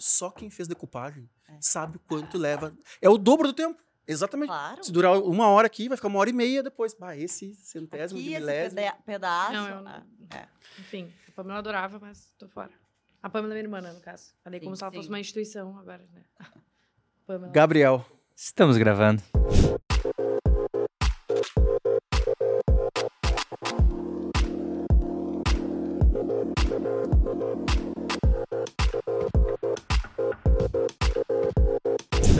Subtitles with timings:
[0.00, 1.56] Só quem fez decupagem É.
[1.60, 2.74] sabe quanto leva.
[3.00, 3.80] É o dobro do tempo.
[4.08, 4.48] Exatamente.
[4.48, 4.82] Claro.
[4.82, 6.94] Se durar uma hora aqui, vai ficar uma hora e meia depois.
[6.94, 8.74] Bah, esse centésimo Aqui, de esse milésimo.
[8.80, 9.52] peda- pedaço.
[9.52, 10.02] Não, eu não- ah,
[10.34, 10.48] é.
[10.80, 12.70] Enfim, a Pamela adorava, mas tô fora.
[13.22, 14.32] A Pamela é minha irmã, né, no caso.
[14.42, 16.24] Falei como Sim, se ela fosse uma instituição agora, né?
[17.26, 17.52] Pamela.
[17.52, 18.04] Gabriel.
[18.34, 19.22] Estamos gravando.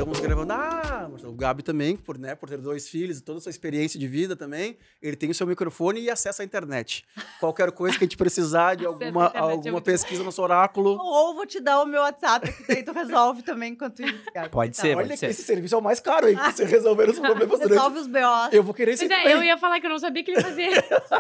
[0.01, 0.53] Estamos gravando.
[0.55, 3.51] Ah, mas o Gabi também, por, né, por ter dois filhos e toda a sua
[3.51, 7.05] experiência de vida também, ele tem o seu microfone e acesso à internet.
[7.39, 10.99] Qualquer coisa que a gente precisar de alguma, é alguma muito pesquisa no nosso oráculo.
[10.99, 14.19] Ou vou te dar o meu WhatsApp, que daí tu resolve também enquanto isso.
[14.35, 14.49] Gabi.
[14.49, 14.83] Pode Tá.
[14.83, 15.27] ser, Olha pode que ser.
[15.27, 16.37] esse serviço é o mais caro, hein?
[16.37, 17.75] Você resolver os problemas durante.
[17.75, 18.53] Resolve os BOs.
[18.53, 20.71] Eu vou querer esse é, eu ia falar que eu não sabia que ele fazia.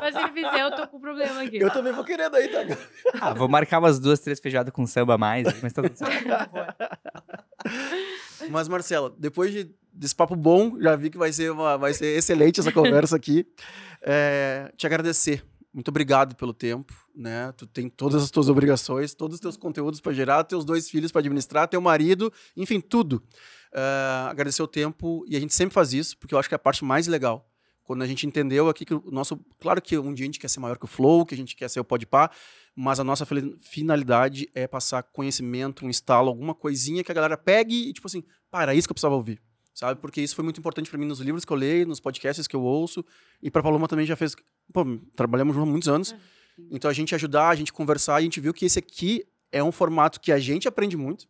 [0.00, 1.58] Mas se ele fizer, eu tô com problema aqui.
[1.58, 2.60] Eu também vou querendo aí, tá?
[3.20, 6.28] Ah, vou marcar umas duas, três feijoadas com samba a mais, mas tá tudo certo.
[8.48, 12.16] Mas, Marcela, depois de, desse papo bom, já vi que vai ser, uma, vai ser
[12.16, 13.46] excelente essa conversa aqui.
[14.02, 15.44] É, te agradecer.
[15.74, 17.52] Muito obrigado pelo tempo, né?
[17.54, 21.12] Tu tem todas as tuas obrigações, todos os teus conteúdos para gerar, teus dois filhos
[21.12, 23.22] para administrar, teu marido, enfim, tudo.
[23.74, 26.56] É, agradecer o tempo e a gente sempre faz isso, porque eu acho que é
[26.56, 27.46] a parte mais legal.
[27.84, 29.36] Quando a gente entendeu aqui que o nosso.
[29.58, 31.56] Claro que um dia a gente quer ser maior que o Flow, que a gente
[31.56, 32.30] quer ser o Podpah,
[32.74, 33.26] mas a nossa
[33.60, 38.22] finalidade é passar conhecimento, um estalo, alguma coisinha que a galera pegue e, tipo assim,
[38.50, 39.40] para, é isso que eu precisava ouvir.
[39.74, 40.00] Sabe?
[40.00, 42.56] Porque isso foi muito importante para mim nos livros que eu leio, nos podcasts que
[42.56, 43.04] eu ouço.
[43.42, 44.36] E para Paloma também já fez.
[44.72, 46.14] Pô, trabalhamos juntos há muitos anos.
[46.70, 49.72] Então a gente ajudar, a gente conversar, a gente viu que esse aqui é um
[49.72, 51.26] formato que a gente aprende muito,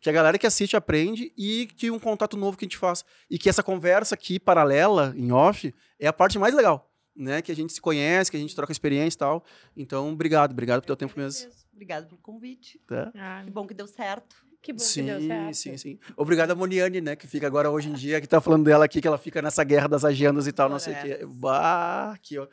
[0.00, 3.04] que a galera que assiste aprende e que um contato novo que a gente faz.
[3.30, 6.90] E que essa conversa aqui, paralela, em off, é a parte mais legal.
[7.16, 7.40] Né?
[7.40, 9.44] Que a gente se conhece, que a gente troca experiência e tal.
[9.76, 11.50] Então, obrigado, obrigado pelo teu tempo mesmo.
[11.72, 12.78] Obrigado pelo convite.
[12.86, 13.10] Tá?
[13.14, 14.36] Ah, Que bom que deu certo.
[14.62, 15.54] que bom Sim, que deu certo.
[15.54, 15.98] sim, sim.
[16.16, 17.14] Obrigado a Moniane, né?
[17.16, 19.62] Que fica agora hoje em dia, que tá falando dela aqui, que ela fica nessa
[19.64, 21.02] guerra das agendas e tal, não sei o quê.
[21.20, 21.26] Floresta.
[21.38, 22.46] Bah, aqui, ó.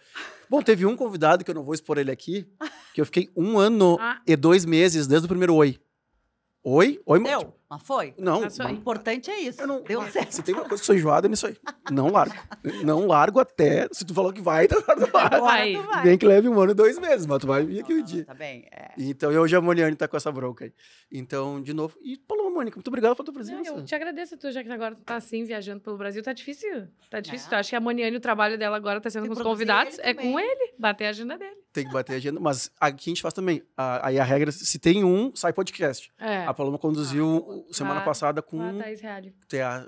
[0.49, 2.47] Bom, teve um convidado que eu não vou expor ele aqui,
[2.93, 4.21] que eu fiquei um ano Ah.
[4.27, 5.79] e dois meses desde o primeiro oi.
[6.63, 7.01] Oi?
[7.05, 8.13] Oi, Deu, mas foi.
[8.17, 8.73] Não, Passou O aí.
[8.75, 9.61] importante é isso.
[9.61, 9.81] eu não.
[9.83, 10.31] Deu certo.
[10.31, 11.55] Se tem uma coisa que eu sou enjoado, é nisso aí.
[11.91, 12.35] Não largo.
[12.83, 13.87] Não largo até.
[13.91, 14.75] Se tu falou que vai, tu
[15.11, 15.29] vai.
[15.39, 15.73] Vai.
[15.75, 16.05] Tu vai.
[16.05, 18.01] Nem que leve um ano e dois meses, mas tu vai vir aqui Não, um
[18.01, 18.25] não, dia.
[18.25, 18.65] Tá bem.
[18.71, 18.91] É.
[18.97, 20.73] Então, e hoje a Moniane tá com essa bronca aí.
[21.11, 21.97] Então, de novo.
[22.01, 23.69] E, Paloma, Mônica, muito obrigado pela tua Não, presença.
[23.71, 26.87] eu te agradeço, tu, já que agora tu tá assim, viajando pelo Brasil, tá difícil.
[27.09, 27.47] Tá difícil.
[27.47, 27.49] É.
[27.49, 29.97] Tu acha que a Moniane, o trabalho dela agora tá sendo Tem com os convidados?
[29.99, 31.57] É com ele, bater a agenda dele.
[31.71, 32.39] Tem que bater a agenda.
[32.39, 33.63] Mas aqui a gente faz também.
[33.75, 36.11] Aí a regra, se tem um, sai podcast.
[36.19, 36.45] É.
[36.45, 38.61] A Paloma conduziu semana Ah, passada com.
[38.61, 39.35] Ah, Thaís Reale.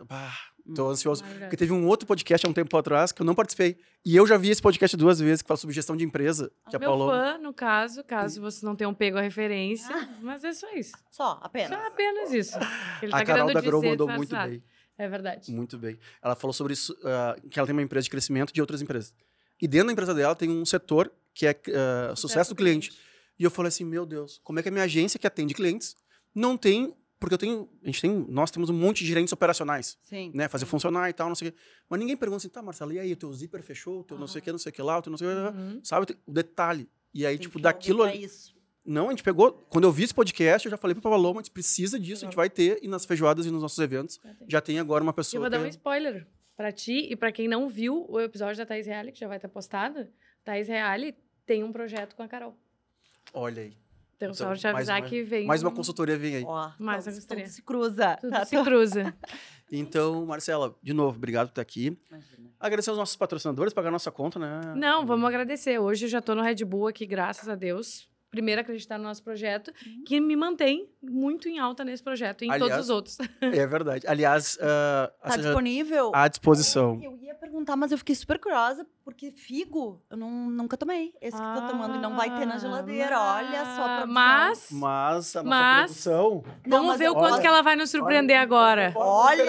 [0.08, 0.34] bah,
[0.76, 1.22] tô ansioso.
[1.22, 1.46] Maravilhoso.
[1.50, 3.78] Porque teve um outro podcast há um tempo atrás que eu não participei.
[4.06, 6.52] E eu já vi esse podcast duas vezes, que fala sobre gestão de empresa.
[6.70, 7.12] Que a Meu Paloma.
[7.12, 10.94] fã, no caso, caso vocês não tenham pego a referência, mas é só isso.
[11.12, 11.70] Só, apenas.
[11.70, 12.58] Só apenas isso.
[13.02, 14.64] Ele A tá Carol da Grow mandou muito bem.
[14.98, 15.52] É verdade.
[15.52, 16.00] Muito bem.
[16.24, 19.14] Ela falou sobre isso, ah, que ela tem uma empresa de crescimento de outras empresas.
[19.62, 22.92] E dentro da empresa dela tem um setor que é ah, sucesso do cliente.
[23.38, 25.96] E eu falei assim, meu Deus, como é que a minha agência que atende clientes
[26.34, 26.96] não tem...
[27.20, 30.32] Porque eu tenho, a gente tem, nós temos um monte de gerentes operacionais, Sim.
[30.34, 30.48] né?
[30.48, 31.58] Fazer funcionar e tal, não sei o quê.
[31.90, 34.28] Mas ninguém pergunta assim, tá, Marcela, e aí, o teu zíper fechou, o teu não
[34.28, 35.58] sei o quê, não sei o que lá, o teu não sei o que.
[35.58, 35.80] Uhum.
[35.84, 36.90] Sabe, o detalhe.
[37.14, 38.04] E aí, Tem tipo, que daquilo...
[38.04, 38.54] ali- pra isso.
[38.86, 39.52] Não, a gente pegou...
[39.70, 42.28] Quando eu vi esse podcast, eu já falei pro Paloma, a gente precisa disso, a
[42.28, 45.14] gente vai ter, e nas feijoadas e nos nossos eventos, já tem agora uma Eu
[45.16, 45.42] pessoa...
[45.42, 48.66] vou dar um que- spoiler pra ti e pra quem não viu o episódio da
[48.66, 50.08] Thaís Reale, que já vai estar postado.
[50.44, 51.16] Thaís Reale
[51.48, 52.56] tem um projeto com a Carol.
[53.34, 53.74] Olha aí.
[54.18, 55.46] Então, Então, só te mais avisar uma- que vem.
[55.46, 56.44] Mais uma um- consultoria vem aí.
[56.46, 58.18] Ó, Mais uma tudo se cruza.
[58.22, 59.14] Tudo Tá se tudo- cruza.
[59.72, 61.98] Então, Marcela, de novo, obrigado por estar aqui.
[62.10, 62.50] Imagina.
[62.60, 64.62] Agradecer aos nossos patrocinadores, pagar nossa conta, né?
[64.76, 65.80] Não, vamos agradecer.
[65.80, 68.08] Hoje eu já tô no Red Bull aqui, graças a Deus.
[68.30, 69.72] Primeiro, acreditar no nosso projeto,
[70.06, 73.18] que me mantém muito em alta nesse projeto e em todos Aliás, os outros.
[73.42, 74.06] É verdade.
[74.08, 76.12] Aliás, ah, Tá seja, disponível?
[76.14, 77.00] à disposição.
[77.02, 81.14] Eu ia perguntar, mas eu fiquei super curiosa, porque figo eu não, nunca tomei.
[81.22, 83.18] Esse que eu tô tomando e não vai ter na Ah, geladeira.
[83.20, 84.08] Olha só a produção.
[84.08, 86.44] Mas, Mas a nossa Mas- produção...
[86.66, 88.92] Não, vamos mas ver o quanto olha- que ela vai nos surpreender agora.
[88.96, 89.44] Olha!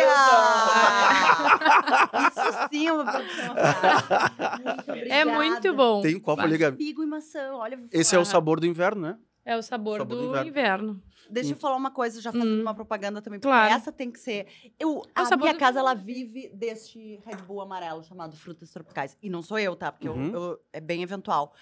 [2.28, 3.54] Isso sim é uma produção.
[3.54, 6.02] Muito É muito bom.
[6.02, 6.76] Tem um copo ali, Gabi.
[6.76, 7.78] Figo e maçã, olha.
[7.90, 9.16] Esse é o sabor do inverno, né?
[9.44, 10.48] É o sabor, Sabor do do, inverno.
[10.48, 11.02] inverno.
[11.30, 12.62] Deixa eu falar uma coisa, já fazendo Hum.
[12.62, 13.72] uma propaganda também, porque Claro.
[13.74, 14.46] essa tem que ser.
[14.78, 19.16] Eu, É a sabor minha casa, ela vive deste Red Bull amarelo chamado Frutas Tropicais.
[19.22, 19.90] E não sou eu, tá?
[19.92, 20.32] Porque eu- Uhum.
[20.34, 21.52] eu- é bem eventual.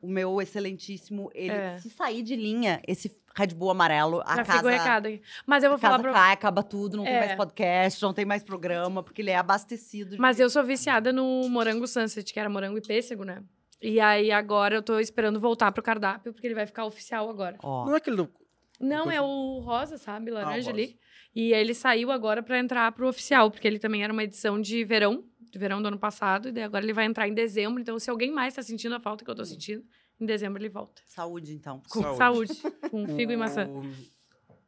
[0.00, 1.78] O meu excelentíssimo, ele, É.
[1.80, 5.22] se sair de linha, esse Red Bull amarelo, a Já casa, fica o recado aqui.
[5.46, 7.18] Mas eu vou a casa falar pra cai, acaba tudo, não tem É.
[7.20, 10.10] mais podcast, não tem mais programa, porque ele é abastecido.
[10.12, 13.42] de- Mas eu sou viciada no morango sunset, que era morango e pêssego, né?
[13.80, 17.56] E aí agora eu tô esperando voltar pro cardápio, porque ele vai ficar oficial agora.
[17.62, 18.30] Ó, Não é aquele do Não,
[18.80, 19.22] é Continua.
[19.22, 20.30] o rosa, sabe?
[20.30, 20.70] Laranja rosa.
[20.70, 20.98] ali.
[21.34, 24.84] E ele saiu agora pra entrar pro oficial, porque ele também era uma edição de
[24.84, 27.80] verão, de verão do ano passado, e daí agora ele vai entrar em dezembro.
[27.80, 29.84] Então, se alguém mais tá sentindo a falta que eu tô sentindo,
[30.20, 31.00] em dezembro ele volta.
[31.06, 31.82] Saúde, então.
[31.88, 32.54] Com Saúde.
[32.54, 33.68] saúde, com figo e maçã.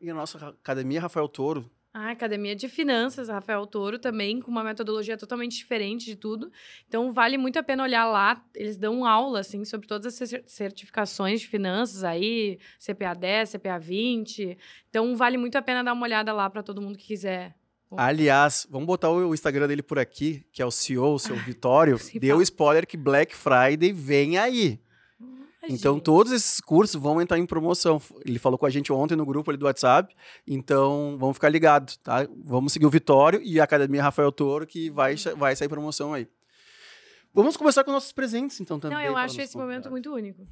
[0.03, 1.71] E a nossa academia Rafael Toro.
[1.93, 6.53] A Academia de Finanças, Rafael Toro, também com uma metodologia totalmente diferente de tudo.
[6.87, 8.45] Então, vale muito a pena olhar lá.
[8.55, 13.79] Eles dão aula, assim, sobre todas as cer- certificações de finanças aí, CPA 10, CPA
[13.81, 14.57] 20.
[14.89, 17.57] Então, vale muito a pena dar uma olhada lá para todo mundo que quiser.
[17.97, 21.99] Aliás, vamos botar o Instagram dele por aqui, que é o CEO, o seu Vitório.
[22.21, 24.79] Deu spoiler que Black Friday vem aí.
[25.69, 26.05] Então, Gente.
[26.05, 28.01] todos esses cursos vão entrar em promoção.
[28.25, 30.15] Ele falou com a gente ontem no grupo ali do WhatsApp.
[30.47, 32.27] Então, vamos ficar ligados, tá?
[32.45, 36.15] Vamos seguir o Vitório e a Academia Rafael Toro, que vai, sa- vai sair promoção
[36.15, 36.27] aí.
[37.33, 38.97] Vamos começar com nossos presentes, então, também.
[38.99, 40.47] Não, eu acho esse momento muito único.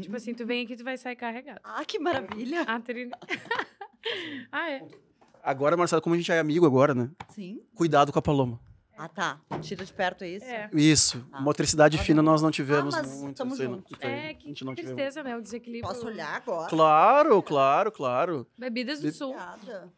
[0.00, 1.60] Tipo assim, tu vem aqui, tu vai sair carregado.
[1.64, 2.62] Ah, que maravilha.
[2.62, 3.18] A trilha.
[4.52, 4.86] ah, é.
[5.42, 7.10] Agora, Marcelo, como a gente é amigo agora, né?
[7.30, 7.60] Sim.
[7.74, 8.60] Cuidado com a Paloma.
[9.02, 9.40] Ah, tá.
[9.62, 10.44] Tira de perto, é isso?
[10.44, 10.68] É.
[10.74, 11.26] Isso.
[11.32, 11.40] Ah.
[11.40, 13.36] Motricidade fina nós não tivemos Ah, mas muito.
[13.38, 14.94] tamo isso aí não- É, a que gente não tivemos.
[14.96, 15.36] tristeza, né?
[15.36, 15.88] O desequilíbrio.
[15.92, 16.68] Posso olhar agora?
[16.68, 18.46] Claro, claro, claro.
[18.58, 19.34] Bebidas do Be- Sul.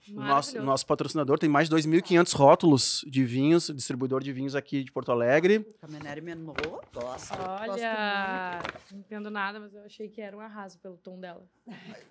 [0.09, 4.93] Nosso, nosso patrocinador tem mais de 2.500 rótulos de vinhos, distribuidor de vinhos aqui de
[4.93, 5.67] Porto Alegre.
[5.81, 6.55] Caminhonete Menor,
[6.95, 7.35] gosto.
[7.41, 8.61] Olha,
[8.93, 11.45] não entendo nada, mas eu achei que era um arraso pelo tom dela.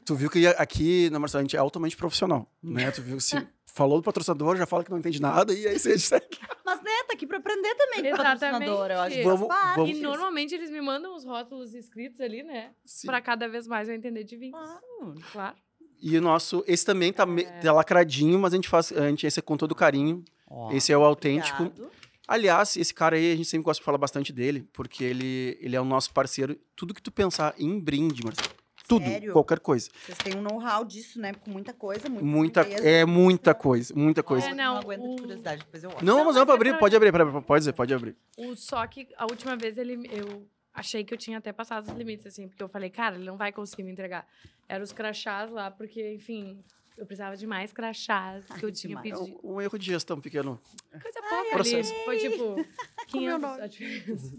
[0.06, 2.92] Tu viu que aqui na Marcelo a gente é altamente profissional, né?
[2.92, 3.36] Tu viu que se
[3.66, 6.26] falou do patrocinador, já fala que não entende nada e aí você segue.
[6.66, 8.40] Mas, né, tá aqui pra aprender também Exatamente.
[8.40, 8.92] patrocinador.
[8.92, 12.72] Eu acho Vamos- vamos- E normalmente eles me mandam os rótulos escritos ali, né?
[12.86, 13.08] Sim.
[13.08, 14.58] Pra cada vez mais eu entender de vinhos.
[14.60, 15.16] Claro.
[15.32, 15.56] Claro.
[16.02, 17.60] E o nosso, esse também tá, É.
[17.60, 20.24] tá lacradinho, mas a gente faz, a gente esse é com todo carinho.
[20.72, 21.64] Esse é o autêntico.
[21.64, 21.92] Obrigado.
[22.28, 25.76] Aliás, esse cara aí, a gente sempre gosta de falar bastante dele, porque ele, ele
[25.76, 26.58] é o nosso parceiro.
[26.76, 28.50] Tudo que tu pensar em brinde, Marcelo.
[28.92, 29.32] Tudo, Sério?
[29.34, 29.90] qualquer coisa.
[30.06, 31.34] Vocês têm um know-how disso, né?
[31.34, 32.86] Com muita coisa, Muita, peso.
[32.86, 34.48] é muita coisa, muita coisa.
[34.48, 36.06] É, Não, não, não aguento de o- curiosidade, depois eu olho.
[36.06, 37.12] Não, Não, mas não pra é abrir, pode abrir,
[37.44, 38.16] pode dizer, pode abrir.
[38.38, 41.94] O, só que a última vez ele, eu achei que eu tinha até passado os
[41.98, 44.28] limites, assim, porque eu falei, cara, ele não vai conseguir me entregar.
[44.68, 46.64] Eram os crachás lá, porque, enfim,
[46.98, 49.20] eu precisava de mais crachás que eu tinha demais.
[49.20, 49.40] Pedido.
[49.44, 50.60] um, um erro de gestão pequeno.
[50.92, 51.84] Coisa pouca ali.
[52.06, 52.66] Foi tipo meu
[53.08, 53.62] 500 nome.
[53.62, 54.36] a diferença.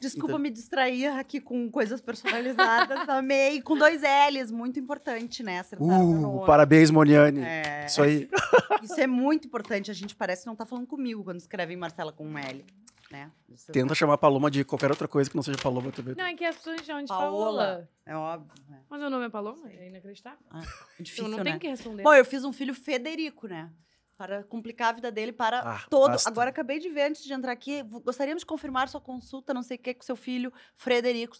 [0.00, 3.06] Desculpa Então- me distrair aqui com coisas personalizadas.
[3.08, 3.60] Amei.
[3.62, 5.62] Com dois L's, muito importante, né?
[5.78, 7.40] O Uh, parabéns, Moniane.
[7.40, 8.28] É, Isso aí.
[8.82, 9.90] isso é muito importante.
[9.90, 12.64] A gente parece que não tá falando comigo quando escreve Marcela com um L.
[13.10, 13.30] Né?
[13.48, 16.14] Isso Tenta chamar a Paloma de qualquer outra coisa que não seja Paloma também.
[16.14, 17.30] Não, é que as pessoas chamam de Paola.
[17.30, 17.88] Paola.
[18.04, 18.52] É óbvio.
[18.68, 18.80] né?
[18.90, 20.38] Mas meu nome é Paloma, é inacreditável.
[20.52, 21.44] É Eu difícil, não né?
[21.44, 22.02] tenho que responder.
[22.02, 23.70] Bom, eu fiz um filho Federico, né?
[24.18, 26.10] Para complicar a vida dele para Ah, todo.
[26.10, 26.28] basta.
[26.28, 27.84] Agora acabei de ver antes de entrar aqui.
[27.84, 31.36] Gostaríamos de confirmar sua consulta, não sei o que, com seu filho Frederico.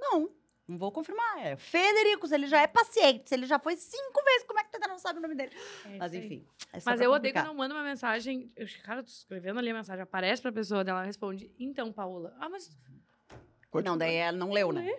[0.00, 0.30] Não,
[0.66, 1.40] não vou confirmar.
[1.46, 4.64] É Federico, se ele já é paciente, se ele já foi cinco vezes, como é
[4.64, 5.52] que tu ainda não sabe o nome dele?
[5.84, 6.46] É Mas enfim.
[6.72, 7.42] é Mas eu odeio complicar.
[7.44, 8.50] quando eu mando uma mensagem.
[8.56, 11.54] Eu, cara, tô escrevendo ali a mensagem, aparece pra pessoa dela, ela responde.
[11.58, 12.34] Então, Paola.
[12.40, 12.74] Ah, mas
[13.70, 14.90] Pode- Não, daí ela não leu, né?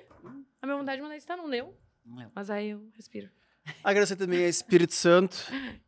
[0.61, 1.75] a minha vontade de mandar isso tá, não leu.
[2.05, 2.31] Não leu.
[2.35, 3.29] Mas aí eu respiro.
[3.83, 5.35] Agradecer também a Espírito Santo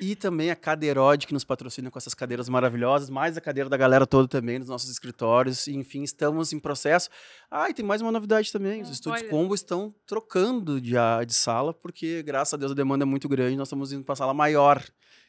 [0.00, 3.76] e também a Cadeirode, que nos patrocina com essas cadeiras maravilhosas, mais a cadeira da
[3.76, 5.66] galera toda também, nos nossos escritórios.
[5.66, 7.08] E, enfim, estamos em processo.
[7.50, 8.82] Ah, e tem mais uma novidade também.
[8.82, 9.30] Os Ah, estúdios olha.
[9.30, 13.28] Combo estão trocando de, a- de sala, porque, graças a Deus, a demanda é muito
[13.28, 13.56] grande.
[13.56, 14.84] Nós estamos indo para sala maior.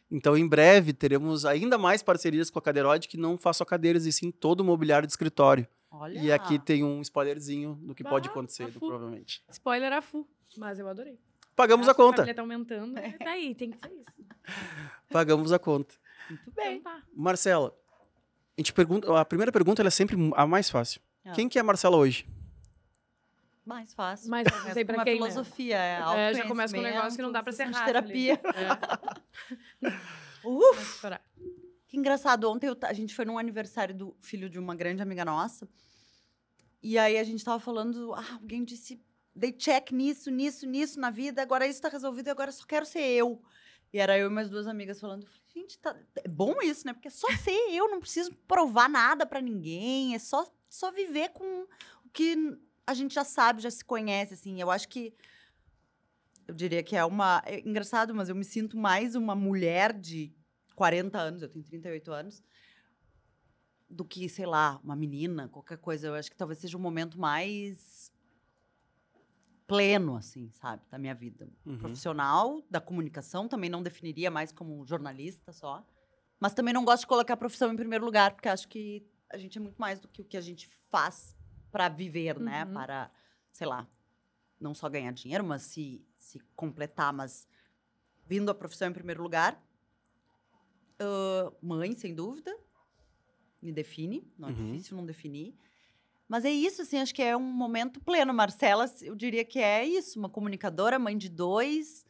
[0.09, 4.05] Então, em breve, teremos ainda mais parcerias com a Cadeirode, que não faz só cadeiras,
[4.05, 5.65] e sim todo o mobiliário de escritório.
[5.89, 6.19] Olha.
[6.19, 9.41] E aqui tem um spoilerzinho do que pode Ah, acontecer, a provavelmente.
[9.49, 10.27] Spoiler a full.
[10.57, 11.17] Mas eu adorei.
[11.55, 12.15] Pagamos a Acho que conta.
[12.17, 12.93] família tá aumentando.
[13.23, 14.09] Daí, tem que ser isso.
[15.09, 15.95] Pagamos a conta.
[16.29, 16.77] Muito bem.
[16.77, 17.03] Então tá.
[17.13, 17.75] Marcela,
[18.57, 21.01] a, gente pergunta, a primeira pergunta ela é sempre a mais fácil.
[21.25, 21.31] Ah.
[21.31, 22.27] Quem que é a Marcela hoje?
[23.65, 24.29] Mais fácil.
[24.29, 25.27] Mas eu não sei pra uma quem, né?
[25.27, 27.85] filosofia, é, É, já começa com um negócio que não dá pra ser rápido.
[27.85, 28.41] terapia.
[29.81, 29.87] É.
[30.43, 31.01] Uf!
[31.87, 35.23] Que engraçado, ontem eu a gente foi num aniversário do filho de uma grande amiga
[35.23, 35.67] nossa.
[36.81, 38.99] E aí a gente tava falando, ah, alguém disse,
[39.35, 42.65] dei check nisso, nisso, nisso na vida, agora isso tá resolvido e agora eu só
[42.65, 43.41] quero ser eu.
[43.93, 46.93] E era eu e minhas duas amigas falando, gente, tá, é bom isso, né?
[46.93, 51.29] Porque é só ser eu, não preciso provar nada pra ninguém, é só, só viver
[51.29, 51.63] com
[52.05, 52.57] o que
[52.87, 54.61] a gente já sabe, já se conhece, assim.
[54.61, 55.13] Eu acho que
[56.47, 57.41] eu diria que é uma.
[57.45, 60.33] É engraçado, mas eu me sinto mais uma mulher de
[60.75, 62.43] 40 anos, eu tenho 38 anos,
[63.89, 66.07] do que, sei lá, uma menina, qualquer coisa.
[66.07, 68.10] Eu acho que talvez seja um momento mais
[69.71, 71.47] pleno, assim, sabe, da minha vida.
[71.65, 71.77] Uhum.
[71.77, 75.81] Profissional, da comunicação, também não definiria mais como jornalista só.
[76.39, 79.37] Mas também não gosto de colocar a profissão em primeiro lugar, porque acho que a
[79.37, 81.33] gente é muito mais do que o que a gente faz
[81.71, 82.65] para viver, né?
[82.65, 82.73] Uhum.
[82.73, 83.09] Para,
[83.53, 83.87] sei lá,
[84.59, 87.47] não só ganhar dinheiro, mas se, se completar, mas
[88.27, 89.57] vindo a profissão em primeiro lugar.
[90.99, 92.53] Ah, mãe, sem dúvida.
[93.61, 94.29] Me define.
[94.37, 94.71] Não é Uhum.
[94.73, 95.55] difícil não definir.
[96.31, 98.33] Mas é isso, assim, acho que é um momento pleno.
[98.33, 102.05] Marcela, eu diria que é isso, uma comunicadora, mãe de dois,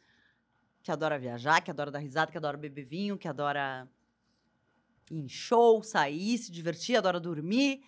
[0.80, 3.88] que adora viajar, que adora dar risada, que adora beber vinho, que adora
[5.10, 7.82] ir em show, sair, se divertir, adora dormir.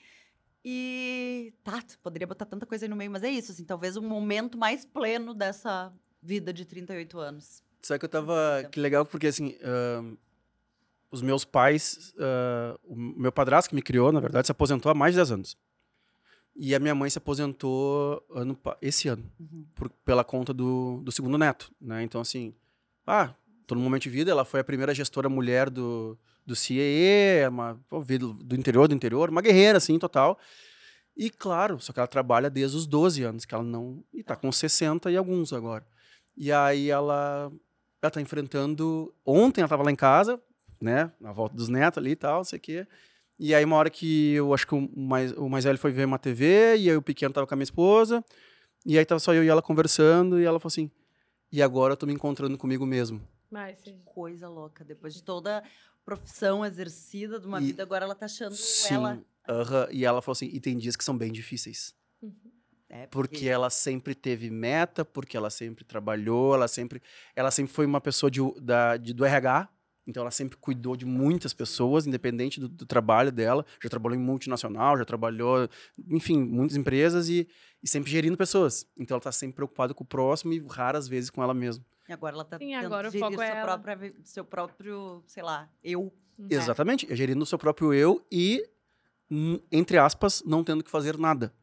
[0.64, 4.02] E tá, poderia botar tanta coisa aí no meio, mas é isso, assim, talvez um
[4.02, 7.62] momento mais pleno dessa vida de 38 anos.
[7.80, 8.68] Sabe que eu tava.
[8.72, 9.56] Que legal, porque assim.
[9.62, 10.16] ahn,
[11.12, 12.12] os meus pais.
[12.18, 15.30] ah, o meu padrasto que me criou, na verdade, se aposentou há mais de 10
[15.30, 15.56] anos.
[16.56, 19.66] E a minha mãe se aposentou ano, esse ano, Uhum.
[19.74, 22.02] por- pela conta do, do segundo neto, né?
[22.02, 22.54] Então, assim,
[23.06, 23.34] ah,
[23.66, 27.80] tô no momento de vida, ela foi a primeira gestora mulher do, do CIE, uma,
[28.02, 30.38] veio do, do interior do interior, uma guerreira, assim, total.
[31.16, 34.04] E, claro, só que ela trabalha desde os 12 anos, que ela não...
[34.12, 35.84] E tá com 60 e alguns agora.
[36.36, 37.52] E aí ela,
[38.02, 39.14] ela tá enfrentando...
[39.24, 40.40] Ontem ela tava lá em casa,
[40.80, 41.12] né?
[41.20, 42.86] Na volta dos netos ali e tal, não sei o quê.
[43.38, 46.04] E aí, uma hora que eu acho que o mais, o mais velho foi ver
[46.06, 48.24] uma TV, e aí o pequeno tava com a minha esposa,
[48.86, 50.90] e aí tava só eu e ela conversando, e ela falou assim:
[51.50, 53.20] e agora eu tô me encontrando comigo mesmo.
[53.50, 54.00] Vai, sim.
[54.04, 54.84] Coisa louca.
[54.84, 55.62] Depois de toda a
[56.04, 58.94] profissão exercida de uma E- vida, agora ela tá achando Sim.
[58.94, 59.20] ela.
[59.48, 59.88] aham.
[59.90, 61.94] E ela falou assim: e tem dias que são bem difíceis.
[62.88, 67.02] É, Porque ela sempre teve meta, porque ela sempre trabalhou, ela sempre,
[67.34, 69.68] ela sempre foi uma pessoa de, da, de- do RH,
[70.06, 73.64] então ela sempre cuidou de muitas pessoas, independente do, do trabalho dela.
[73.82, 75.68] Já trabalhou em multinacional, já trabalhou,
[76.10, 77.48] enfim, muitas empresas e,
[77.82, 78.86] e sempre gerindo pessoas.
[78.96, 81.84] Então ela está sempre preocupada com o próximo e raras vezes com ela mesma.
[82.08, 85.22] E agora ela tá Sim, tentando agora o gerir foco é própria, vi- seu próprio,
[85.26, 86.12] sei lá, eu.
[86.50, 86.54] É.
[86.56, 88.62] Exatamente, é gerindo o seu próprio eu e,
[89.70, 91.54] entre aspas, não tendo que fazer nada.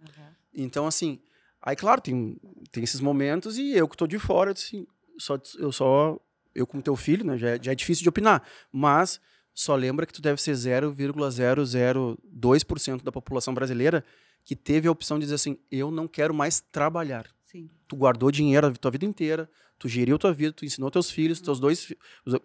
[0.54, 1.20] Então, assim,
[1.62, 2.38] aí, claro, tem,
[2.72, 6.20] tem esses momentos e eu que tô de fora, assim, só, eu só,
[6.53, 9.20] eu como teu filho, né, já é, já é difícil de opinar, mas
[9.53, 14.03] só lembra que tu deve ser 0,002% da população brasileira
[14.43, 17.27] que teve a opção de dizer assim, eu não quero mais trabalhar.
[17.46, 17.70] Sim.
[17.88, 21.39] Tu guardou dinheiro a tua vida inteira, tu geriu tua vida, tu ensinou teus filhos,
[21.41, 21.93] teus dois,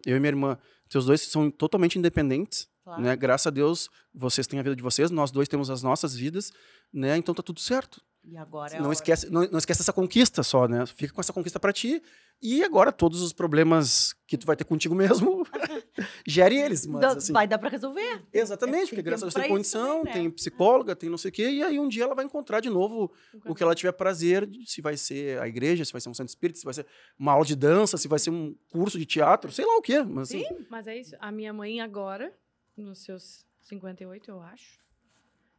[0.04, 0.58] eu e minha irmã,
[0.88, 3.02] teus dois são totalmente independentes, Claro.
[3.02, 3.16] né?
[3.16, 6.52] Graças a Deus, vocês têm a vida de vocês, nós dois temos as nossas vidas,
[6.92, 7.16] né?
[7.16, 8.00] Então tá tudo certo.
[8.28, 10.84] E agora é não esquece, não, não esquece essa conquista só, né?
[10.86, 12.02] Fica com essa conquista pra ti
[12.42, 15.46] e agora todos os problemas que tu vai ter contigo mesmo,
[16.26, 18.24] gere eles, mas assim, Vai dar pra resolver.
[18.32, 20.12] exatamente, tem porque graças a Deus tem condição, também, né?
[20.12, 22.68] tem psicóloga, tem não sei o quê, e aí um dia ela vai encontrar de
[22.68, 23.12] novo
[23.46, 26.30] o que ela tiver prazer, se vai ser a igreja, se vai ser um centro
[26.30, 29.52] espírita, se vai ser uma aula de dança, se vai ser um curso de teatro,
[29.52, 31.14] sei lá o quê, mas assim, Mas é isso.
[31.20, 32.32] A minha mãe agora,
[32.76, 34.80] nos seus 58, eu acho,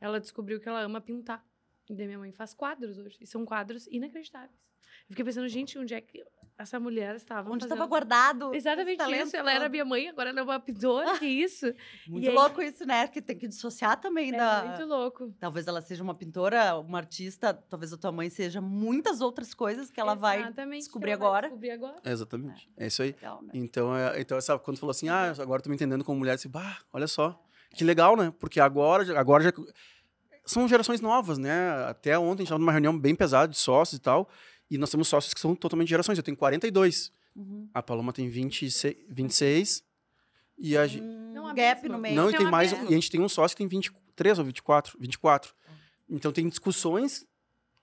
[0.02, 1.44] ela descobriu que ela ama pintar.
[1.90, 3.18] E minha mãe faz quadros hoje.
[3.22, 4.52] E são quadros inacreditáveis.
[5.10, 6.22] Eu fiquei pensando, gente, onde é que
[6.58, 7.74] essa mulher estava Onde fazendo...
[7.76, 8.54] estava guardado.
[8.54, 9.38] Exatamente isso.
[9.38, 11.66] Ela era minha mãe, agora ela é uma pintora, que isso?
[12.08, 13.08] Muito E aí- louco isso, né?
[13.08, 14.66] Que tem que dissociar também É da.
[14.66, 15.32] muito louco.
[15.40, 19.90] Talvez ela seja uma pintora, uma artista, talvez a tua mãe seja muitas outras coisas
[19.92, 21.48] que ela vai Exatamente, que descobrir ela vai agora.
[21.48, 21.96] descobrir agora.
[22.04, 23.12] é exatamente, é isso aí.
[23.12, 23.52] Legal, né?
[23.54, 26.50] Então, é, então essa, quando falou assim, ah, agora tô me entendendo como mulher, assim,
[26.50, 27.40] bah, olha só,
[27.72, 28.34] que legal, né?
[28.40, 29.54] Porque agora, agora já
[30.48, 31.70] são gerações novas, né?
[31.88, 34.28] Até ontem a gente estava numa reunião bem pesada de sócios e tal,
[34.70, 36.18] e nós temos sócios que são totalmente gerações.
[36.18, 37.70] Eu tenho 42, Uhum.
[37.74, 39.84] a Paloma tem 26, 26
[40.58, 41.04] e a gente...
[41.04, 42.16] Um Não, a gap no meio.
[42.16, 44.40] Não, e é tem uma mais, e a gente tem um sócio que tem 23
[44.40, 45.54] ou 24, 24.
[46.10, 47.26] Então tem discussões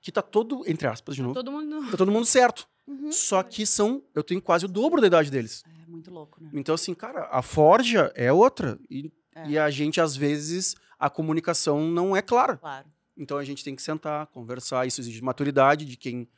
[0.00, 1.90] que tá todo, entre aspas, de novo, Todo mundo...
[1.90, 2.66] tá todo mundo certo.
[2.86, 3.10] Uhum.
[3.12, 5.62] Só que são, eu tenho quase o dobro da idade deles.
[5.86, 6.50] É muito louco, né?
[6.52, 8.78] Então, assim, cara, a forja é outra.
[8.90, 9.48] E, É.
[9.50, 10.74] e a gente, às vezes,
[11.06, 12.56] a comunicação não é clara.
[12.56, 12.86] Claro.
[13.16, 14.86] Então a gente tem que sentar, conversar.
[14.86, 16.28] Isso exige maturidade de quem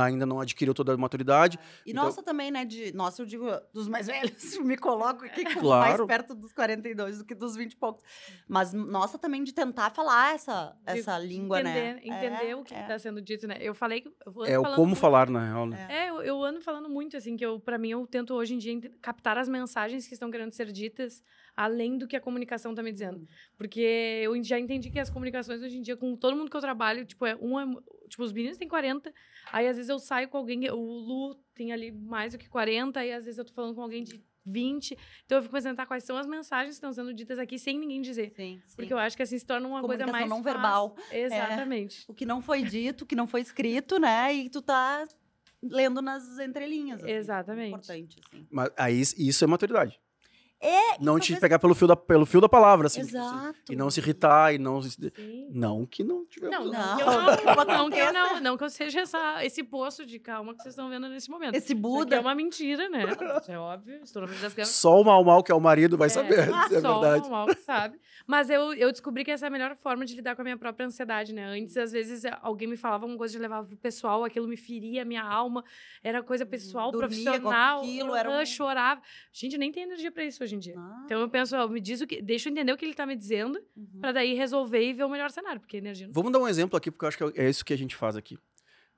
[0.00, 1.58] ainda não adquiriu toda a maturidade.
[1.84, 2.64] E Então- nossa também, né?
[2.64, 4.06] De, nossa, eu digo dos mais
[4.54, 5.98] velhos, me coloco aqui como Claro.
[5.98, 8.04] mais perto dos 42 do que dos 20 e poucos.
[8.46, 12.00] Mas nossa também de tentar falar essa, de essa língua, entender, né?
[12.04, 12.82] Entender É, o que é.
[12.82, 13.56] está sendo dito, né?
[13.60, 14.08] Eu falei que...
[14.24, 15.66] Eu É o falando como muito- falar, na real.
[15.66, 15.84] Né?
[15.90, 15.94] É.
[16.04, 18.58] É, eu, eu ando falando muito, assim, que eu, para mim, eu tento hoje em
[18.58, 21.24] dia captar as mensagens que estão querendo ser ditas,
[21.56, 23.18] além do que a comunicação tá me dizendo.
[23.18, 23.26] Hum.
[23.56, 23.80] Porque
[24.22, 27.04] eu já entendi que as comunicações hoje em dia, com todo mundo que eu trabalho,
[27.04, 27.66] tipo, é um é,
[28.08, 29.12] tipo, os meninos têm 40,
[29.52, 32.98] aí às vezes eu saio com alguém, o Lu tem ali mais do que 40,
[33.00, 34.96] aí às vezes eu tô falando com alguém de 20.
[35.24, 37.78] Então eu fico pensando, tá, quais são as mensagens que estão sendo ditas aqui sem
[37.78, 38.32] ninguém dizer.
[38.34, 38.76] Sim, sim.
[38.76, 40.96] Porque eu acho que assim se torna uma coisa Comunicação mais não verbal.
[40.96, 41.16] fácil.
[41.16, 42.04] Exatamente.
[42.08, 44.34] O que não foi dito, o que não foi escrito, né?
[44.34, 45.06] E tu tá
[45.62, 47.02] lendo nas entrelinhas.
[47.02, 47.12] assim.
[47.12, 47.68] Exatamente.
[47.68, 48.46] Importante, assim.
[48.50, 50.00] Mas aí isso é maturidade.
[50.64, 53.04] É, e Não te talvez- pegar pelo fio da, pelo fio da palavra, assim.
[53.04, 53.72] tipo assim, Exato.
[53.72, 54.80] e não se irritar, e não.
[54.80, 55.12] se-.
[55.50, 56.56] Não que não tivemos.
[56.56, 56.72] Não, Não.
[56.72, 60.06] não, que eu não, não, que eu não, não que eu seja essa, esse poço
[60.06, 61.54] de calma que vocês estão vendo nesse momento.
[61.56, 62.14] Esse Buda.
[62.14, 63.04] é uma mentira, né?
[63.40, 64.00] Isso é óbvio.
[64.04, 64.68] Estou na frente das câmeras.
[64.70, 67.26] Só o mal mal que é o marido vai É, saber, é só verdade.
[67.26, 67.98] o mal que sabe.
[68.24, 70.56] Mas eu, eu descobri que essa é a melhor forma de lidar com a minha
[70.56, 71.44] própria ansiedade, né?
[71.44, 75.02] Antes, às vezes, alguém me falava alguma coisa de levar pro pessoal, aquilo me feria
[75.02, 75.64] a minha alma.
[76.04, 77.80] Era coisa pessoal, Dormia com profissional.
[77.80, 79.02] aquilo, era aham, um- chorava.
[79.32, 80.74] Gente, eu nem tenho energia pra isso hoje em dia.
[80.76, 82.20] Ah, Então eu penso, ó, me diz o que.
[82.22, 84.00] Deixa eu entender o que ele tá me dizendo, uhum.
[84.00, 86.14] pra daí resolver e ver o melhor cenário, porque energia não.
[86.14, 88.16] Vamos dar um exemplo aqui, porque eu acho que é isso que a gente faz
[88.16, 88.38] aqui.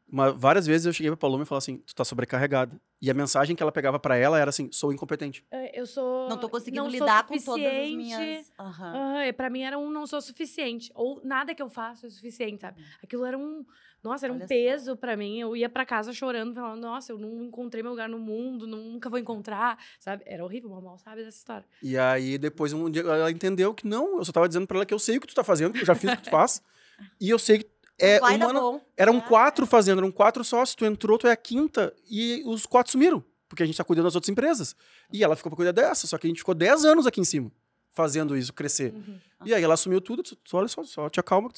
[0.07, 2.81] Uma- várias vezes eu cheguei pra Paloma e falava assim: tu tá sobrecarregada.
[3.01, 5.45] E a mensagem que ela pegava pra ela era assim: sou incompetente.
[5.51, 6.29] É, Eu sou.
[6.29, 8.53] Não tô conseguindo não lidar com todas as minhas.
[8.59, 10.91] Aham, e pra mim era um não sou suficiente.
[10.95, 12.83] Ou nada que eu faço é suficiente, sabe?
[13.03, 13.65] Aquilo era um.
[14.03, 15.41] Nossa, era Olha um peso pra mim.
[15.41, 19.09] Eu ia pra casa chorando, falando, nossa, eu não encontrei meu lugar no mundo, nunca
[19.09, 20.23] vou encontrar, sabe?
[20.27, 21.65] Era horrível, o mal sabe dessa história.
[21.83, 24.87] E aí depois um dia ela entendeu que não, eu só tava dizendo pra ela
[24.87, 26.31] que eu sei o que tu tá fazendo, que eu já fiz o que tu
[26.31, 26.63] faz.
[27.19, 28.61] e eu sei que é Vai dar humana.
[28.61, 28.81] bom.
[28.97, 29.21] Eram É.
[29.21, 30.75] quatro fazendo, eram quatro sócios.
[30.75, 31.95] Tu entrou, tu é a quinta.
[32.11, 33.25] E os quatro sumiram.
[33.49, 34.75] Porque a gente tá cuidando das outras empresas.
[35.13, 36.07] E ela ficou pra cuidar dessa.
[36.07, 37.53] Só que a gente ficou 10 anos aqui em cima,
[37.93, 38.93] fazendo isso crescer.
[38.93, 39.19] Uhum.
[39.45, 40.23] E aí ela assumiu tudo.
[40.23, 41.51] disse, Olha só, só te acalma.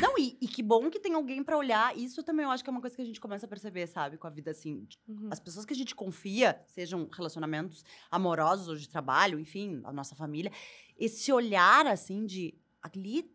[0.00, 1.96] Não, e, e que bom que tem alguém pra olhar.
[1.96, 4.16] Isso também eu acho que é uma coisa que a gente começa a perceber, sabe?
[4.16, 4.86] Com a vida assim.
[5.08, 5.28] Uhum.
[5.30, 10.14] As pessoas que a gente confia, sejam relacionamentos amorosos ou de trabalho, enfim, a nossa
[10.14, 10.52] família,
[10.98, 13.30] esse olhar assim de ali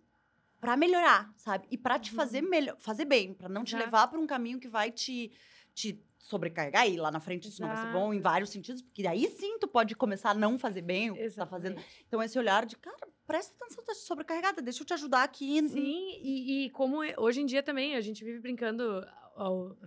[0.59, 1.67] pra melhorar, sabe?
[1.71, 2.15] E pra te Uhum.
[2.17, 3.83] fazer melhor, fazer bem, pra não te Exato.
[3.85, 5.31] levar pra um caminho que vai te
[5.73, 8.23] te sobrecarregar e lá na frente isso não vai ser bom em Exato.
[8.33, 11.35] vários sentidos, porque daí sim tu pode começar a não fazer bem o que tu
[11.35, 11.81] tá fazendo.
[12.07, 15.65] Então esse olhar de, cara, presta atenção, tá sobrecarregada, deixa eu te ajudar aqui.
[15.69, 18.83] Sim, e, e como é- hoje em dia também a gente vive brincando,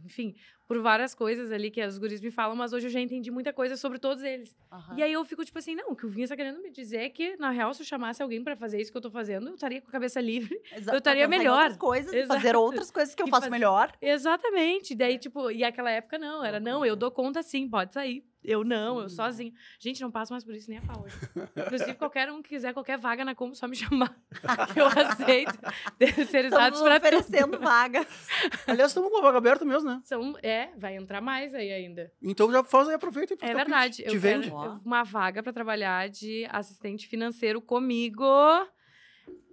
[0.04, 0.34] enfim,
[0.66, 3.52] por várias coisas ali que os guris me falam, mas hoje eu já entendi muita
[3.52, 4.56] coisa sobre todos eles.
[4.70, 4.96] Aham.
[4.96, 6.98] E aí eu fico tipo assim, não, o que o Vinha está querendo me dizer
[6.98, 9.48] é que, na real, se eu chamasse alguém pra fazer isso que eu tô fazendo,
[9.48, 10.58] eu estaria com a cabeça livre.
[10.74, 11.58] Exa- eu estaria melhor.
[11.60, 12.40] outras coisas, Exato.
[12.40, 13.92] fazer outras coisas que eu E faço fazer- melhor.
[14.00, 14.94] Exatamente.
[14.94, 18.24] Daí, tipo, e aquela época não, era, não, eu dou conta sim, pode sair.
[18.44, 19.52] Eu não, eu sozinho.
[19.78, 21.14] Gente, não passo mais por isso nem a pau hoje.
[21.56, 24.16] Inclusive, qualquer um que quiser qualquer vaga na Como, só me chamar.
[24.74, 25.56] que eu aceito.
[25.96, 26.90] Terceirizados tudo.
[26.92, 28.04] oferecendo vaga.
[28.66, 30.00] Aliás, estamos com a vaga aberta mesmo, né?
[30.04, 32.12] São, é, vai entrar mais aí ainda.
[32.22, 33.96] Então já faz aí, aproveita e faz É verdade.
[33.96, 34.06] pitch.
[34.06, 34.50] Eu Te quero vende.
[34.54, 34.78] Ó.
[34.84, 38.24] uma vaga pra trabalhar de assistente financeiro comigo.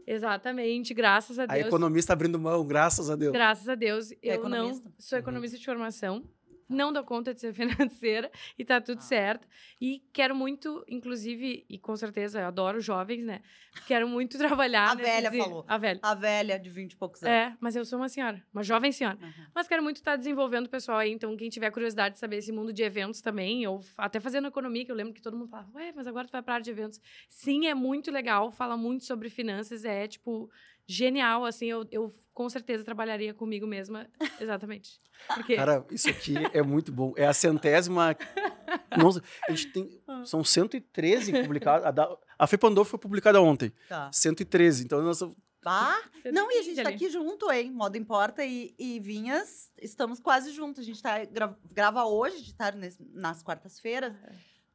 [0.08, 1.68] Exatamente, graças a A Deus.
[1.68, 3.32] economista abrindo mão, graças a Deus.
[3.32, 4.84] Graças a Deus, eu economista?
[4.90, 6.24] não sou economista de formação.
[6.70, 7.52] Não dou conta de ser
[7.92, 9.02] financeira e tá tudo Ah.
[9.02, 9.48] certo.
[9.82, 13.42] E quero muito, inclusive, e com certeza eu adoro jovens, né?
[13.88, 14.92] Quero muito trabalhar.
[14.92, 15.66] A velha falou.
[15.68, 16.00] A velha.
[16.04, 17.34] A velha de 20 e poucos anos.
[17.34, 19.18] É, mas eu sou uma senhora, uma jovem senhora.
[19.22, 19.48] Aham.
[19.56, 21.12] Mas quero muito estar desenvolvendo o pessoal aí.
[21.12, 24.86] Então, quem tiver curiosidade de saber esse mundo de eventos também, ou até fazendo economia,
[24.86, 26.70] que eu lembro que todo mundo falava, ué, mas agora tu vai pra área de
[26.70, 27.02] eventos.
[27.28, 30.50] Sim, é muito legal, fala muito sobre finanças, é, tipo,
[30.94, 34.08] genial, assim, eu, eu com certeza trabalharia comigo mesma,
[34.40, 35.00] exatamente.
[35.36, 37.14] Porque, Cara, isso aqui é muito bom.
[37.16, 38.16] É a centésima.
[38.98, 40.02] Nossa, a gente tem.
[40.08, 40.24] Ah.
[40.26, 41.86] São 113 publicados.
[41.86, 42.48] A, da, a
[42.86, 43.72] foi publicada ontem.
[43.88, 44.10] Tá.
[44.12, 44.86] 113.
[44.86, 45.22] Então, nós,
[45.66, 46.00] Ah,
[46.34, 46.96] não, e a 115 gente tá ali.
[46.96, 47.72] aqui junto, hein?
[47.72, 50.82] Moda Importa e, e Vinhas, estamos quase juntos.
[50.82, 54.16] A gente tá, gra- grava hoje, de tarde, nesse- nas quartas-feiras,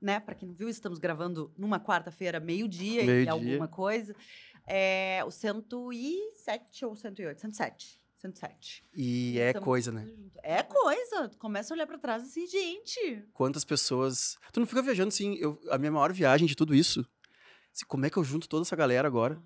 [0.01, 0.21] né?
[0.21, 3.33] Pra quem não viu, estamos gravando numa quarta-feira, meio-dia e Meio-dia.
[3.33, 4.15] alguma coisa.
[4.67, 7.41] É o 107 ou 108?
[7.41, 8.01] 107.
[8.17, 8.85] 107.
[8.97, 10.07] e é Estamos coisa, né?
[10.07, 10.39] junto.
[10.43, 11.29] É coisa.
[11.29, 13.23] Tu começa a olhar pra trás assim, gente.
[13.35, 14.39] Quantas pessoas.
[14.53, 15.35] Tu não fica viajando assim.
[15.37, 17.07] Eu, a minha maior viagem de tudo isso.
[17.75, 19.43] assim, como é que eu junto toda essa galera agora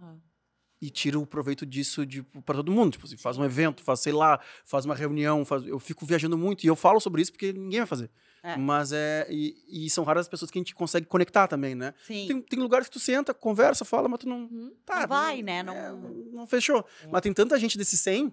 [0.81, 2.93] e tiro o proveito disso de, pra todo mundo?
[2.93, 5.45] Tipo assim, faz um evento, faz, sei lá, faz uma reunião.
[5.45, 8.11] Faz, eu fico viajando muito e eu falo sobre isso porque ninguém vai fazer.
[8.43, 8.57] É.
[8.57, 9.27] Mas é.
[9.29, 11.93] E, e são raras as pessoas que a gente consegue conectar também, né?
[12.07, 12.27] Sim.
[12.29, 14.43] Tem, tem lugares que tu senta, conversa, fala, mas tu não.
[14.43, 14.73] Uhum.
[14.87, 15.59] Tá, Não vai, né?
[15.59, 15.99] é, Não-
[16.33, 16.85] não fechou.
[17.03, 17.09] É.
[17.09, 18.33] Mas tem tanta gente desses 100.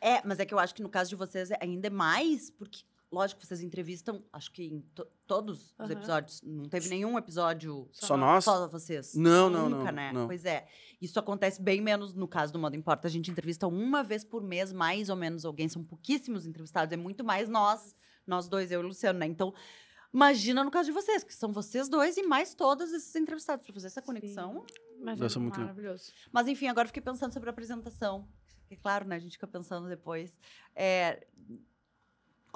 [0.00, 2.50] É, mas é que eu acho que no caso de vocês é ainda é mais,
[2.50, 2.80] porque,
[3.16, 6.40] lógico, vocês entrevistam, acho que em to- todos os episódios.
[6.42, 8.44] Não teve nenhum episódio Só nós?
[8.44, 9.14] só vocês.
[9.14, 10.12] Não, não, Nunca, não, né?
[10.12, 10.26] não.
[10.26, 10.66] Pois é.
[11.00, 13.08] Isso acontece bem menos no caso do Modo Importa.
[13.08, 15.68] A gente entrevista uma vez por mês, mais ou menos alguém.
[15.68, 16.92] São pouquíssimos entrevistados.
[16.92, 17.94] É muito mais nós,
[18.26, 19.26] nós dois, eu e o Luciano, né?
[19.26, 19.52] Então,
[20.12, 23.74] imagina no caso de vocês, que são vocês dois e mais todos esses entrevistados para
[23.74, 24.64] fazer essa conexão.
[25.00, 25.66] Mas Deve é muito legal.
[25.66, 26.12] maravilhoso.
[26.32, 28.26] Mas enfim, agora eu fiquei pensando sobre a apresentação.
[28.70, 29.16] É claro, né?
[29.16, 30.38] A gente fica pensando depois.
[30.74, 31.26] É,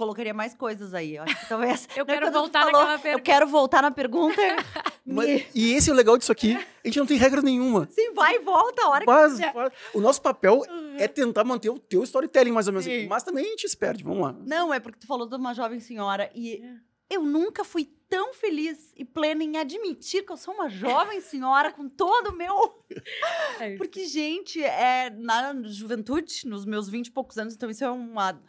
[0.00, 1.16] Colocaria mais coisas aí.
[1.16, 1.86] Eu acho que talvez.
[1.94, 3.22] Eu Não, quero tu voltar falou, naquela Eu pergunta.
[3.22, 4.40] quero voltar na pergunta.
[5.04, 6.54] Mas- e esse é o legal disso aqui.
[6.56, 7.86] A gente não tem regra nenhuma.
[7.90, 9.52] Sim, vai e volta a hora que Faz, quiser.
[9.52, 9.72] faz.
[9.92, 10.62] O nosso papel
[10.96, 12.86] é tentar manter o teu storytelling, mais ou menos.
[12.86, 13.06] Sim.
[13.08, 14.02] Mas também a gente se perde.
[14.02, 14.34] Vamos lá.
[14.46, 16.74] Não, é porque tu falou de uma jovem senhora e É.
[17.16, 21.70] eu nunca fui tão feliz e plena em admitir que eu sou uma jovem senhora
[21.72, 22.54] com todo o meu.
[23.60, 23.76] É.
[23.76, 28.40] Porque, gente, é, na juventude, nos meus 20 e poucos anos, então isso é uma,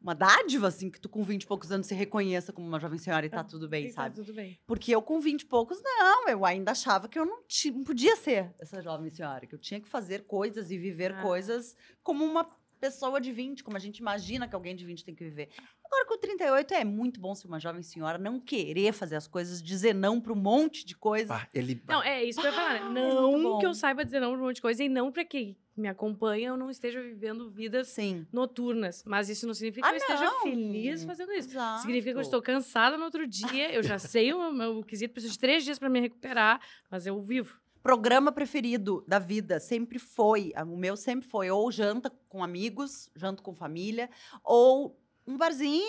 [0.00, 2.98] uma dádiva, assim, que tu com 20 e poucos anos se reconheça como uma jovem
[2.98, 4.14] senhora e tá tudo bem, E tá sabe?
[4.14, 4.58] tudo bem.
[4.66, 7.42] Porque eu, com 20 e poucos, não, eu ainda achava que eu não,
[7.74, 11.22] não podia ser essa jovem senhora, que eu tinha que fazer coisas e viver Ah.
[11.22, 12.48] coisas como uma
[12.80, 15.50] pessoa de 20, como a gente imagina que alguém de 20 tem que viver.
[15.84, 19.62] Agora, com 38, é muito bom ser uma jovem senhora, não querer fazer as coisas,
[19.62, 21.28] dizer não para um monte de coisa.
[21.34, 21.82] Pá, ele.
[21.86, 22.90] Não, é isso que eu ia falar.
[22.90, 23.00] né?
[23.02, 25.12] Ah, é Não que eu saiba dizer não pra um monte de coisa e não
[25.12, 28.26] pra quem me acompanha eu não esteja vivendo vidas Sim.
[28.32, 29.02] noturnas.
[29.06, 30.42] Mas isso não significa Ah, que eu esteja não.
[30.42, 31.48] feliz fazendo isso.
[31.50, 31.80] Exato.
[31.82, 35.32] Significa que eu estou cansada no outro dia, eu já sei o meu quesito, preciso
[35.34, 37.58] de três dias pra me recuperar, mas eu vivo.
[37.82, 43.42] Programa preferido da vida sempre foi, o meu sempre foi, ou janta com amigos, janta
[43.42, 44.10] com família,
[44.44, 45.84] ou um barzinho,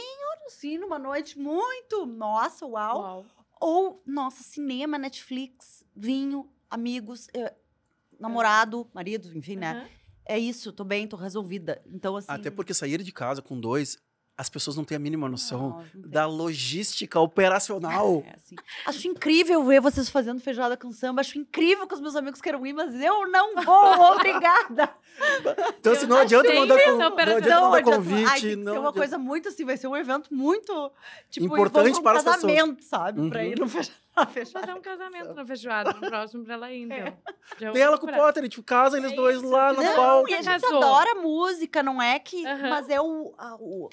[0.46, 3.00] assim, numa noite muito, nossa, uau.
[3.00, 3.26] Uau.
[3.60, 7.54] Ou, nossa, cinema, Netflix, vinho, amigos, eh,
[8.20, 9.90] namorado, marido, enfim, né?
[10.26, 11.82] É isso, tô bem, tô resolvida.
[11.86, 12.28] Então, assim.
[12.30, 13.98] Até porque sair de casa com dois,
[14.38, 18.24] as pessoas não têm a mínima noção não da logística operacional.
[18.32, 18.56] É, assim.
[18.86, 21.22] Acho incrível ver vocês fazendo feijoada com samba.
[21.22, 24.90] Acho incrível que os meus amigos queiram ir, mas eu não vou, obrigada.
[25.80, 28.30] Então, assim, não adianta mandar, isso con- não adianta mandar adianta- convite.
[28.30, 28.94] Ai, tem não ser uma adianta.
[29.00, 30.92] coisa muito assim, vai ser um evento muito
[31.30, 32.42] tipo, Importante um para as pessoas.
[32.42, 33.30] casamento, sabe?
[33.30, 33.46] Pra Uhum.
[33.46, 33.92] ir no feijoada.
[34.52, 37.18] fazer um casamento na feijoada, no próximo pra ela ir, então.
[37.60, 38.14] Vou Tem ela com o.
[38.14, 40.30] Potter, tipo, casa eles É dois lá no Não, palco.
[40.30, 40.78] e a gente Casou.
[40.78, 42.46] adora música, não é que.
[42.46, 42.70] Aham.
[42.70, 43.34] Mas é o.
[43.38, 43.90] a- o-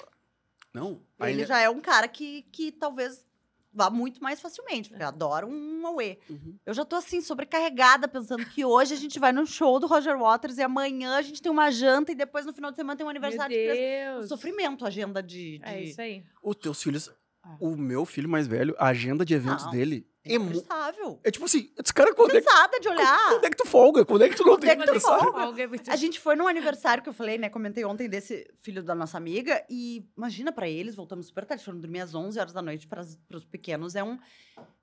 [0.73, 1.45] Não, ele ainda...
[1.45, 3.25] já é um cara que, que talvez
[3.71, 6.19] vá muito mais facilmente, porque adora um Aue.
[6.29, 6.57] Uhum.
[6.65, 10.17] Eu já tô assim, sobrecarregada, pensando que hoje a gente vai no show do Roger
[10.17, 13.05] Waters e amanhã a gente tem uma janta e depois no final de semana tem
[13.05, 14.17] um Meu aniversário de criança.
[14.17, 14.29] Deus.
[14.29, 15.59] Sofrimento, a agenda de.
[15.59, 15.65] de...
[15.65, 16.23] É isso aí.
[16.43, 17.11] Os teus filhos...
[17.43, 17.55] Ah.
[17.59, 19.71] O meu filho mais velho, a agenda de eventos Não.
[19.71, 21.19] dele é, Inacreditável.
[21.23, 23.29] é tipo assim, esse cara, quando é, que- Cansada de olhar.
[23.29, 24.05] quando é que tu folga?
[24.05, 25.23] Quando é que tu não Quando tem é que tu aniversário?
[25.23, 25.41] folga?
[25.41, 27.49] Algo é muito- A gente foi num aniversário que eu falei, né?
[27.49, 29.63] Comentei ontem desse filho da nossa amiga.
[29.69, 33.01] E imagina pra eles, voltamos super tarde, foram dormir às 11 horas da noite para
[33.01, 33.95] os pequenos.
[33.95, 34.19] É um.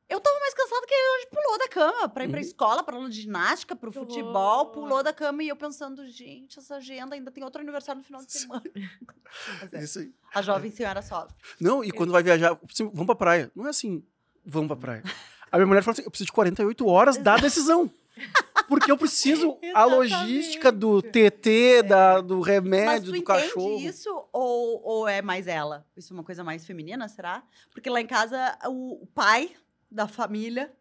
[0.09, 2.45] Eu tava mais cansada que ele hoje pulou da cama pra ir pra Uhum.
[2.47, 4.67] escola, pra aula de ginástica, pro Que futebol, horror.
[4.73, 8.25] pulou da cama e eu pensando, gente, essa agenda ainda tem outro aniversário no final
[8.25, 8.63] de semana.
[9.61, 10.13] Mas é, Isso aí.
[10.35, 11.35] a jovem senhora sofre.
[11.61, 12.59] Não, e quando vai viajar,
[12.93, 13.51] vamos pra praia.
[13.55, 14.03] Não é assim,
[14.45, 15.03] vamos pra praia.
[15.53, 17.89] A minha mulher fala assim, eu preciso de 48 horas da decisão.
[18.69, 23.79] Porque eu preciso a logística do TT, da, do Mas remédio, tu do entende cachorro.
[23.79, 25.87] isso ou, ou é mais ela?
[25.97, 27.45] Isso é uma coisa mais feminina, será?
[27.73, 29.55] Porque lá em casa, o, o pai
[29.91, 30.73] da família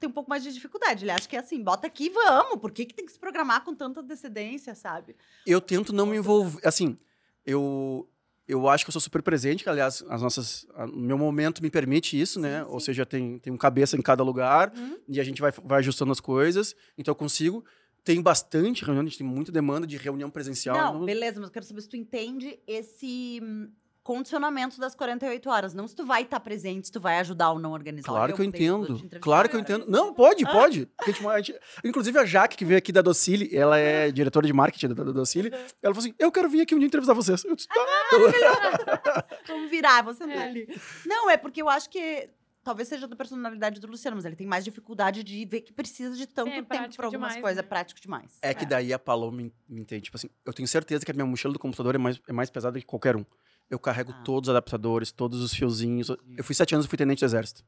[0.00, 1.04] tem um pouco mais de dificuldade.
[1.04, 2.60] Ele acha que é assim, bota aqui e vamos.
[2.60, 5.16] Por que, que tem que se programar com tanta antecedência, sabe?
[5.46, 6.60] Eu tento não me envolver.
[6.66, 6.98] Assim,
[7.46, 8.08] eu,
[8.46, 10.66] eu acho que eu sou super presente, que, aliás, as nossas.
[10.74, 12.62] a- O meu momento me permite isso, né?
[12.64, 12.86] Sim, Ou sim.
[12.86, 14.98] seja, tem, tem um cabeça em cada lugar Hum?
[15.08, 16.74] e a gente vai, vai ajustando as coisas.
[16.98, 17.64] Então eu consigo.
[18.02, 20.92] Tem bastante reunião, a gente tem muita demanda de reunião presencial.
[20.92, 23.70] Não, beleza, mas eu quero saber se tu entende esse hum,
[24.04, 25.74] condicionamento das 48 horas.
[25.74, 28.06] Não se tu vai estar presente, se tu vai ajudar ou não organizar.
[28.06, 29.20] Claro que eu mudei tudo, entendo.
[29.20, 29.86] Claro que eu entendo.
[29.88, 30.86] Não, pode, pode.
[30.96, 34.46] Porque, tipo, a gente- inclusive a Jaque, que veio aqui da Docile, ela é diretora
[34.46, 35.48] de marketing da, da Docile,
[35.82, 37.42] ela falou assim: Eu quero vir aqui um dia entrevistar vocês.
[37.44, 37.74] Eu disse, tá.
[39.48, 40.42] Vamos virar, você É.
[40.42, 40.68] ali.
[41.06, 42.28] Não, é porque eu acho que
[42.62, 46.14] talvez seja da personalidade do Luciano, mas ele tem mais dificuldade de ver que precisa
[46.16, 47.56] de tanto É, tempo para algumas demais, coisas.
[47.56, 47.60] né?
[47.60, 48.38] É prático demais.
[48.42, 50.04] É que daí a Paloma me, me entende.
[50.04, 52.48] Tipo assim, eu tenho certeza que a minha mochila do computador é mais, é mais
[52.50, 53.24] pesada que qualquer um.
[53.70, 54.22] Eu carrego Ah.
[54.24, 56.08] todos os adaptadores, todos os fiozinhos.
[56.36, 57.64] Eu fui sete anos e fui tenente do exército.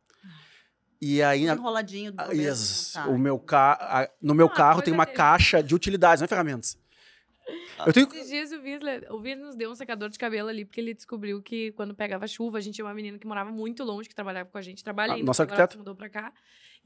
[1.01, 3.07] E aí, Enroladinho do Ah, yes, tá.
[3.07, 4.11] o meu ca...
[4.21, 5.17] no meu Ah, carro tem uma dele.
[5.17, 6.79] caixa de utilidades, não é ferramentas.
[7.87, 8.09] Eu tenho.
[8.09, 11.41] Esses dias o Winsler, o nos deu um secador de cabelo ali, porque ele descobriu
[11.43, 14.49] que quando pegava chuva, a gente tinha uma menina que morava muito longe, que trabalhava
[14.51, 15.73] com a gente, trabalha Ah, ainda, nossa arquiteta.
[15.73, 16.33] se mudou pra cá.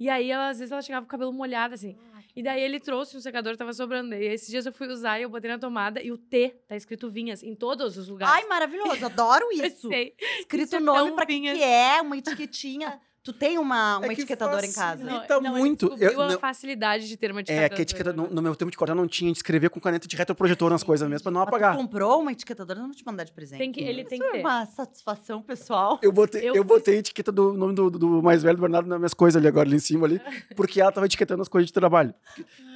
[0.01, 1.95] E aí, ela, às vezes, ela chegava com o cabelo molhado, assim.
[2.35, 4.15] E daí ele trouxe um secador que tava sobrando.
[4.15, 6.77] E esses dias eu fui usar e eu botei na tomada e o T tá
[6.77, 8.35] escrito vinhas em todos os lugares.
[8.35, 9.93] Ai, maravilhoso, adoro isso.
[10.39, 11.59] Escrito Isso é nome pra vinhas.
[11.59, 13.01] que é, uma etiquetinha.
[13.23, 15.05] Tu tem uma, uma É que etiquetadora em casa?
[15.05, 15.27] facilita.
[15.29, 15.95] Facilita ele muito.
[15.99, 17.69] Eu- a não- facilidade de ter uma É, etiquetadora.
[17.75, 19.79] que a etiqueta, no, no meu tempo de cortar não tinha, a gente escrevia com
[19.79, 21.77] caneta de retroprojetor nas coisas mesmo, pra não Mas tu apagar.
[21.77, 23.59] comprou uma etiquetadora, eu não te mandar de presente.
[23.59, 24.47] Tem que, ele tem Isso que é ter.
[24.47, 25.99] uma satisfação pessoal.
[26.01, 28.89] Eu botei, eu, Eu botei a etiqueta do nome do, do mais velho do Bernardo
[28.89, 30.19] nas minhas coisas ali agora, ali em cima ali,
[30.57, 32.15] porque ela tava etiquetando as coisas de trabalho.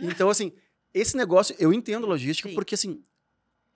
[0.03, 0.53] Então, assim,
[0.93, 2.55] esse negócio, eu entendo a logística, Sim.
[2.55, 3.03] porque assim,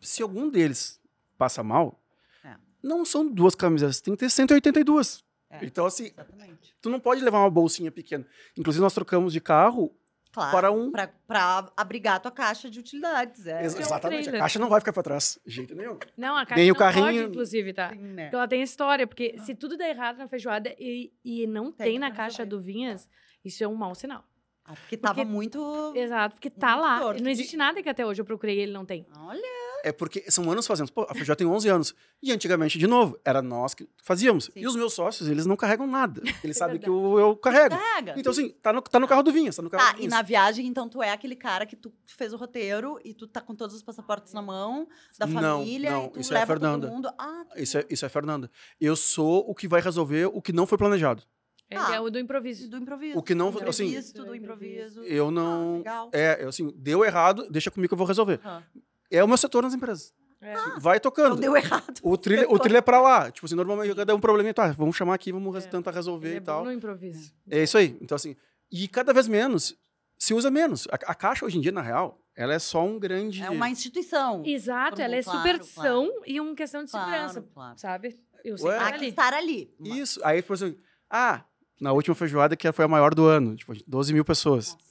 [0.00, 1.00] se algum deles
[1.38, 1.98] passa mal,
[2.44, 2.56] É.
[2.82, 5.26] não são duas camisetas, tem que ter 182.
[5.50, 5.64] É.
[5.64, 6.74] Então, assim, Exatamente.
[6.82, 8.26] tu não pode levar uma bolsinha pequena.
[8.56, 9.94] Inclusive, nós trocamos de carro
[10.30, 10.90] Claro, para um.
[10.92, 13.46] Pra, pra abrigar a tua caixa de utilidades.
[13.46, 13.64] É.
[13.64, 14.20] Ex- um Exatamente.
[14.20, 14.40] A trailer.
[14.42, 15.98] caixa não vai ficar para trás, de jeito nenhum.
[16.16, 17.90] Não, a caixa Nem o não pode, carrinho- inclusive, tá?
[17.90, 18.24] Sim, né?
[18.24, 21.86] Porque ela tem história, porque se tudo der errado na feijoada e, e não Tem
[21.92, 23.08] tem, na caixa do Vinhas,
[23.42, 24.22] isso é um mau sinal.
[24.66, 25.92] Ah, porque tava Porque- muito.
[25.96, 27.00] Exato, porque tá lá.
[27.00, 27.22] torto.
[27.22, 29.06] Não existe nada que até hoje eu procurei e ele não tem.
[29.16, 29.40] Olha,
[29.88, 30.92] É porque são anos fazendo.
[30.92, 31.94] Pô, a Feijoada tem 11 anos.
[32.22, 34.44] E antigamente, de novo, era nós que fazíamos.
[34.46, 34.52] Sim.
[34.60, 36.20] E os meus sócios, eles não carregam nada.
[36.44, 36.84] Eles sabem verdade.
[36.84, 37.76] que eu, eu carrego.
[37.76, 38.14] pega.
[38.18, 40.08] Então, assim, tá no, tá no carro do Vinhas, tá no carro Tá, do e
[40.08, 43.40] na viagem, então, tu é aquele cara que tu fez o roteiro e tu tá
[43.40, 44.86] com todos os passaportes na mão,
[45.18, 46.86] da Não, família, não, e tu isso é a leva Fernanda.
[46.86, 47.10] todo mundo.
[47.18, 48.50] Ah, Isso é, isso é a Fernanda.
[48.80, 51.22] Eu sou o que vai resolver o que não foi planejado.
[51.70, 51.96] Ele Ah.
[51.96, 52.68] é o do improviso.
[52.70, 53.18] do improviso.
[53.18, 55.02] O que não, do assim, do improviso.
[55.04, 55.76] eu Ah, não.
[55.78, 56.10] legal.
[56.14, 58.40] É, eu, assim, deu errado, deixa comigo que eu vou resolver.
[58.42, 58.62] Ah.
[59.10, 60.12] É o meu setor nas empresas.
[60.40, 60.54] É.
[60.78, 61.36] Vai Não tocando.
[61.36, 61.98] deu errado.
[62.02, 63.30] O trilho, o trilho é pra lá.
[63.30, 65.68] Tipo assim, normalmente cada um probleminha, tá, vamos chamar aqui, vamos É.
[65.68, 66.64] tentar resolver Ele e é bom tal.
[66.64, 67.32] no improviso.
[67.50, 67.96] É isso aí.
[68.00, 68.36] Então, assim,
[68.70, 69.74] e cada vez menos
[70.16, 70.86] se usa menos.
[70.92, 73.42] A, a caixa, hoje em dia, na real, ela é só um grande.
[73.42, 74.42] É uma instituição.
[74.46, 77.78] Exato, ela é claro, superstição e uma questão de Claro, segurança, claro.
[77.78, 78.20] sabe?
[78.44, 78.78] Eu Ué?
[78.78, 79.74] sei Há que estar ali.
[79.80, 80.20] Isso.
[80.22, 80.78] Aí, por exemplo,
[81.10, 81.42] ah,
[81.80, 84.72] na última feijoada, que foi a maior do ano, tipo, 12 mil pessoas.
[84.74, 84.87] Nossa.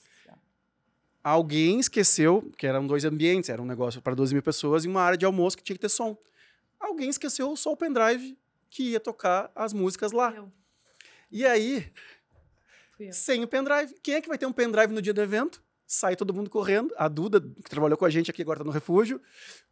[1.27, 5.01] Alguém esqueceu, que eram dois ambientes, era um negócio para 12 mil pessoas e uma
[5.01, 6.17] área de almoço que tinha que ter som.
[6.79, 8.37] Alguém esqueceu só o pendrive
[8.69, 10.33] que ia tocar as músicas lá.
[10.33, 10.49] Eu,
[11.29, 11.91] E aí,
[13.11, 15.61] sem o pendrive, quem é que vai ter um pendrive no dia do evento?
[15.85, 16.93] Sai todo mundo correndo.
[16.97, 19.21] A Duda, que trabalhou com a gente aqui, agora tá no refúgio.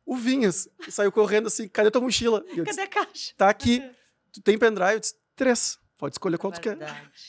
[0.06, 2.44] O Vinhas saiu correndo assim: cadê tua mochila?
[2.50, 3.34] Disse, Cadê a caixa?
[3.38, 3.82] tá aqui.
[4.34, 4.96] Tu tem pendrive?
[4.96, 5.80] Eu disse, três.
[5.98, 6.76] Pode escolher qual tu quer.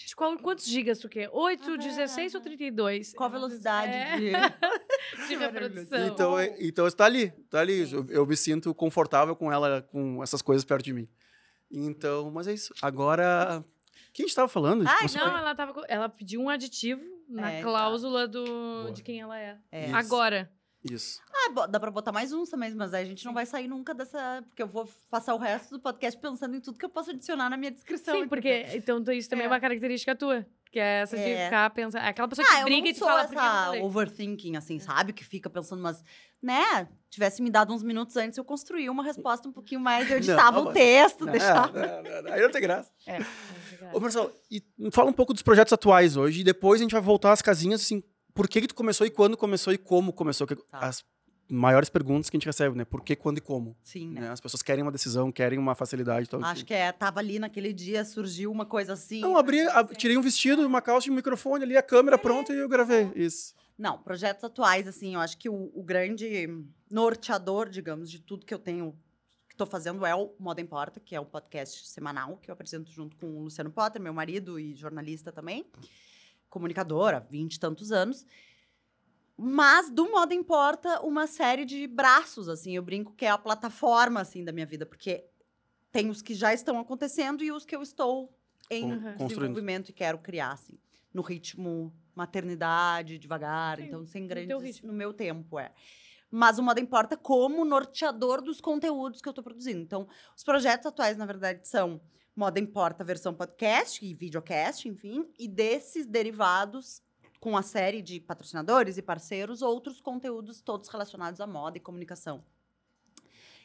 [0.07, 1.29] De qual- quantos gigas tu quer?
[1.33, 3.13] 8, Ah, 16 ou 32?
[3.15, 4.17] Qual a velocidade É.
[4.17, 4.33] de...
[5.29, 6.07] de reprodução.
[6.09, 7.91] Então, é- então está ali, tá ali.
[7.93, 11.09] Eu, eu me sinto confortável com ela, com essas coisas perto de mim.
[11.71, 12.75] Então, mas é isso.
[12.83, 13.65] Agora,
[14.13, 14.83] quem a gente estava falando?
[14.83, 19.39] Nossa, Não, ela, tava, ela pediu um aditivo na É, cláusula do, de quem ela
[19.39, 19.59] é.
[19.71, 19.87] É.
[19.87, 19.97] Isso.
[19.97, 20.51] Agora.
[20.91, 21.21] Isso.
[21.33, 23.95] Ah, dá pra botar mais uns também, mas aí a gente não vai sair nunca
[23.95, 24.43] dessa...
[24.49, 27.49] Porque eu vou passar o resto do podcast pensando em tudo que eu posso adicionar
[27.51, 28.15] na minha descrição.
[28.15, 29.47] Sim, porque então isso também é.
[29.47, 29.51] É.
[29.51, 30.47] uma característica tua.
[30.73, 31.45] Que é essa de É.
[31.45, 32.03] ficar pensando.
[32.03, 33.83] É aquela pessoa que Ah, eu briga não e te fala que não essa falei?"
[33.83, 35.13] overthinking, assim, sabe?
[35.13, 36.03] Que fica pensando, mas,
[36.43, 36.89] né?
[37.09, 40.17] Tivesse me dado uns minutos antes, eu construía uma resposta um pouquinho mais, eu
[40.51, 41.73] editava Não, o texto, Não, deixava...
[41.73, 42.91] não, não, não, aí não tem graça.
[43.07, 43.19] É,
[43.93, 47.01] Ô, Marcelo, e fala um pouco dos projetos atuais hoje, e depois a gente vai
[47.01, 48.03] voltar às casinhas, assim,
[48.37, 50.47] por que que tu começou e quando começou e como começou?
[50.47, 50.79] que- Tá.
[50.81, 51.05] As
[51.49, 52.85] maiores perguntas que a gente recebe, né?
[52.85, 53.77] Por que, quando e como?
[53.83, 54.23] Sim, né?
[54.23, 54.31] né?
[54.31, 56.29] As pessoas querem uma decisão, querem uma facilidade.
[56.29, 59.21] Tal, Acho que é, tava ali naquele dia, surgiu uma coisa assim.
[59.21, 62.53] Não, abri, ab- tirei um vestido, uma calça e um microfone ali, a câmera pronta
[62.53, 63.11] e eu gravei.
[63.15, 63.55] Isso.
[63.79, 66.49] Não, projetos atuais, assim, eu acho que o, o grande
[66.91, 68.93] norteador, digamos, de tudo que eu tenho,
[69.49, 72.91] que estou fazendo é o Moda Importa, que é o podcast semanal que eu apresento
[72.91, 75.65] junto com o Luciano Potter, meu marido e jornalista também,
[76.49, 78.25] comunicador há 20 e tantos anos.
[79.37, 84.21] Mas do Moda Importa, uma série de braços, assim, eu brinco que é a plataforma,
[84.21, 85.27] assim, da minha vida, porque
[85.93, 88.35] tem os que já estão acontecendo e os que eu estou
[88.71, 89.29] em construindo.
[89.29, 90.79] desenvolvimento e quero criar, assim,
[91.13, 94.89] no ritmo maternidade, devagar, Sim, então sem no grandes, ritmo.
[94.91, 95.71] no meu tempo, é.
[96.31, 99.81] Mas o Moda Importa como norteador dos conteúdos que eu estou produzindo.
[99.81, 102.01] Então, os projetos atuais, na verdade, são
[102.37, 107.03] Moda Importa versão podcast e videocast, enfim, e desses derivados
[107.41, 112.45] com a série de patrocinadores e parceiros, outros conteúdos todos relacionados à moda e comunicação.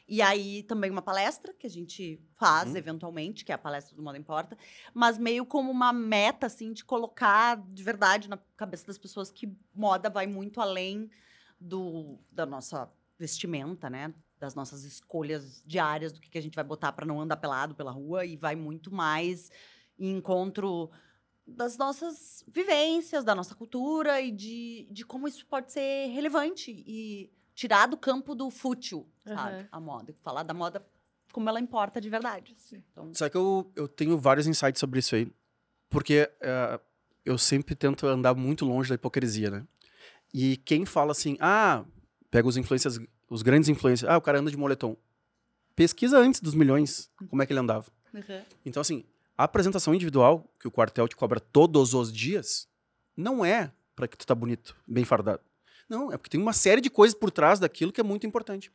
[0.08, 2.76] E aí também uma palestra que a gente faz Uhum.
[2.76, 4.56] eventualmente, que é a palestra do Moda Importa,
[4.92, 9.54] mas meio como uma meta assim de colocar de verdade na cabeça das pessoas que
[9.74, 11.10] moda vai muito além
[11.60, 14.12] do da nossa vestimenta, né?
[14.42, 17.76] Das nossas escolhas diárias do que, que a gente vai botar para não andar pelado
[17.76, 19.52] pela rua e vai muito mais
[19.96, 20.90] em encontro
[21.46, 27.32] das nossas vivências, da nossa cultura e de, de como isso pode ser relevante e
[27.54, 29.58] tirar do campo do fútil, sabe?
[29.58, 29.68] Aham.
[29.70, 30.12] A moda.
[30.22, 30.84] Falar da moda
[31.32, 32.56] como ela importa de verdade.
[32.72, 35.30] Então, Só que eu, eu tenho vários insights sobre isso aí.
[35.88, 36.80] Porque eh,
[37.24, 39.66] eu sempre tento andar muito longe da hipocrisia, né?
[40.34, 41.84] E quem fala assim, ah,
[42.30, 42.98] pega os influencers,
[43.32, 44.94] os grandes influencers, ah, o cara anda de moletom.
[45.74, 47.90] Pesquisa antes dos milhões como é que ele andava.
[48.64, 49.04] Então, assim,
[49.36, 52.68] a apresentação individual, que o quartel te cobra todos os dias,
[53.16, 55.40] não é para que tu tá bonito, bem fardado.
[55.88, 58.70] Não, é porque tem uma série de coisas por trás daquilo que é muito importante.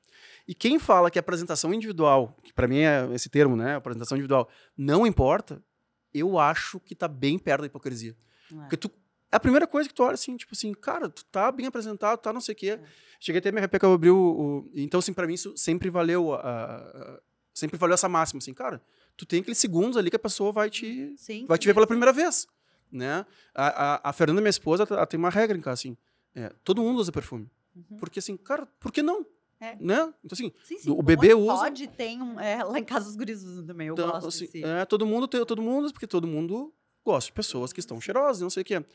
[0.47, 4.17] E quem fala que a apresentação individual, que para mim é esse termo, né, apresentação
[4.17, 5.63] individual, não importa,
[6.11, 8.15] eu acho que tá bem perto da hipocrisia.
[8.51, 8.55] É.
[8.61, 8.91] Porque tu
[9.31, 12.19] é a primeira coisa que tu olha assim, tipo assim, cara, tu tá bem apresentado,
[12.19, 12.79] tá não sei o quê.
[13.19, 15.89] Cheguei até a me que eu abri o, o- Então, assim, pra mim isso sempre
[15.89, 17.19] valeu a, a-
[17.53, 18.81] sempre valeu essa máxima, assim, cara,
[19.17, 21.45] tu tem aqueles segundos ali que a pessoa vai te Sim.
[21.47, 22.47] vai te ver pela primeira vez.
[22.91, 23.25] né?
[23.53, 25.97] A, a, Fernanda, minha esposa, ela tem uma regra em casa, assim.
[26.35, 27.49] é, todo mundo usa perfume.
[27.75, 27.97] Uhum.
[27.97, 29.25] Porque, assim, cara, por que não?
[29.59, 29.75] É.
[29.79, 30.13] Né?
[30.23, 30.91] Então, assim, Sim, sim.
[30.91, 31.53] O bebê pode, usa.
[31.63, 32.39] Pode, tem um.
[32.39, 33.87] é, lá em casa os guris usam também.
[33.87, 36.71] Eu então, gosto assim, é, todo mundo tem, todo mundo, porque todo mundo
[37.03, 38.85] gosta de pessoas que estão cheirosas, não sei o quê.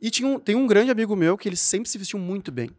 [0.00, 2.70] E tinha um, tem um grande amigo meu que ele sempre se vestiu muito bem.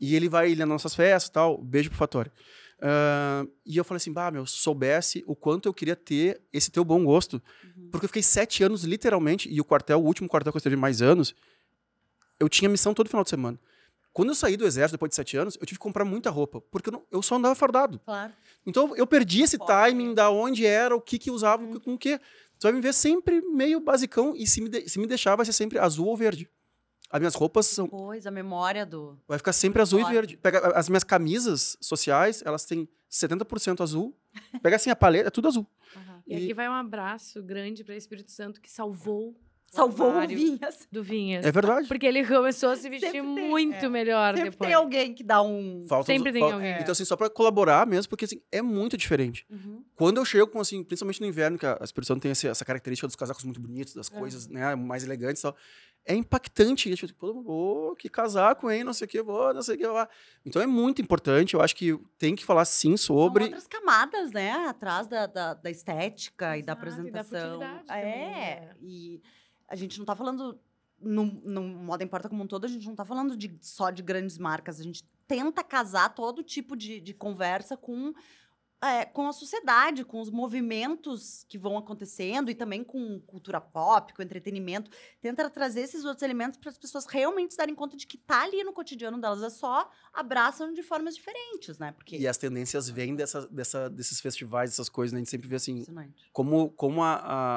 [0.00, 1.58] E ele vai ele nas nossas festas e tal.
[1.58, 2.32] Beijo pro Fatório.
[2.80, 6.84] Ah, e eu falei assim, bah, meu, soubesse o quanto eu queria ter esse teu
[6.84, 7.40] bom gosto.
[7.76, 7.88] Uhum.
[7.92, 10.74] Porque eu fiquei sete anos, literalmente, e o quartel, o último quartel que eu estive
[10.76, 11.34] mais anos,
[12.40, 13.58] eu tinha missão todo final de semana.
[14.12, 16.60] Quando eu saí do exército, depois de sete anos, eu tive que comprar muita roupa,
[16.70, 17.98] porque eu, não- eu só andava fardado.
[18.04, 18.32] Claro.
[18.66, 19.70] Então eu perdi esse Pode.
[19.70, 21.78] timing da onde era, o que que usava, Uhum.
[21.80, 22.20] com o que.
[22.62, 25.44] Você vai me ver sempre meio basicão, e se me, de- se me deixar, vai
[25.44, 26.48] ser sempre azul ou verde.
[27.10, 29.18] As minhas roupas são, Pois, a memória do.
[29.26, 30.14] vai ficar sempre azul e Ótimo.
[30.14, 30.36] verde.
[30.36, 34.16] Pega as minhas camisas sociais, elas têm 70% azul.
[34.62, 35.66] Pega assim a paleta, é tudo azul.
[36.24, 39.34] E aqui vai um abraço grande para Espírito Santo que salvou
[39.74, 40.86] Salvou o Vinhas.
[40.92, 41.46] do Vinhas.
[41.46, 41.88] É verdade.
[41.88, 43.88] Porque ele começou a se vestir Sempre tem, muito é.
[43.88, 44.68] melhor Sempre depois.
[44.68, 45.84] tem alguém que dá um.
[45.88, 46.76] Falta Sempre os- tem fal- alguém.
[46.78, 49.46] Então, assim, só pra colaborar mesmo, porque assim, é muito diferente.
[49.50, 49.82] Uhum.
[49.96, 53.06] Quando eu chego com, assim, principalmente no inverno, que a Santo tem esse- essa característica
[53.06, 55.56] dos casacos muito bonitos, das coisas, né, mais elegantes e tal.
[56.04, 56.90] É impactante.
[56.90, 59.86] E, tipo, "Ô, que casaco, hein, não sei o que, vou, não sei o que
[59.86, 60.08] lá.
[60.44, 63.44] Então é muito importante, eu acho que tem que falar sim sobre...
[63.44, 64.50] São outras camadas, né?
[64.68, 67.52] Atrás da, da, da estética e da Exato, e da apresentação.
[67.52, 68.60] futilidade também, é.
[68.60, 68.70] né?
[68.82, 69.22] E
[69.72, 70.60] a gente não tá falando.
[71.00, 74.02] No, no Moda Importa como um todo, a gente não tá falando de, só de
[74.02, 74.78] grandes marcas.
[74.78, 78.12] A gente tenta casar todo tipo de, de conversa com,
[78.82, 84.12] é, com a sociedade, com os movimentos que vão acontecendo e também com cultura pop,
[84.12, 84.90] com entretenimento.
[85.20, 88.42] Tenta trazer esses outros elementos para as pessoas realmente se darem conta de que tá
[88.42, 89.42] ali no cotidiano delas.
[89.42, 91.92] É só abraçam de formas diferentes, né?
[91.92, 95.18] Porque E as tendências vêm dessa, dessa, desses festivais, dessas coisas, né?
[95.18, 95.84] A gente sempre vê assim,
[96.32, 97.14] como, como a,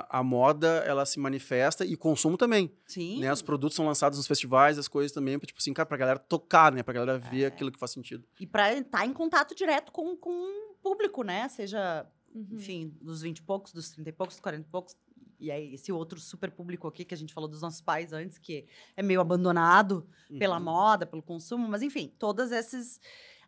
[0.09, 3.19] a, a moda, ela se manifesta e o consumo também, Sim.
[3.19, 3.31] né?
[3.33, 6.19] Os produtos são lançados nos festivais, as coisas também, pra, tipo assim, cara, pra galera
[6.19, 6.83] tocar, né?
[6.83, 7.45] Pra galera ver É.
[7.47, 8.27] aquilo que faz sentido.
[8.39, 11.47] E para estar em contato direto com, com público, né?
[11.49, 12.47] Seja, Uhum.
[12.51, 14.95] enfim, dos 20 e poucos, dos 30 e poucos, dos 40 e poucos.
[15.39, 18.37] E aí, esse outro super público aqui que a gente falou dos nossos pais antes,
[18.37, 20.07] que é meio abandonado
[20.39, 20.63] pela Uhum.
[20.63, 22.99] moda, pelo consumo, mas enfim, todos esses.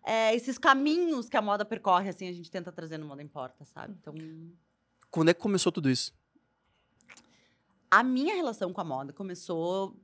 [0.03, 3.65] é, esses caminhos que a moda percorre, assim, a gente tenta trazer no Moda Importa,
[3.65, 3.93] sabe?
[3.99, 4.13] Então,
[5.11, 6.13] Quando é que começou tudo isso?
[7.91, 9.95] a minha relação com a moda começou,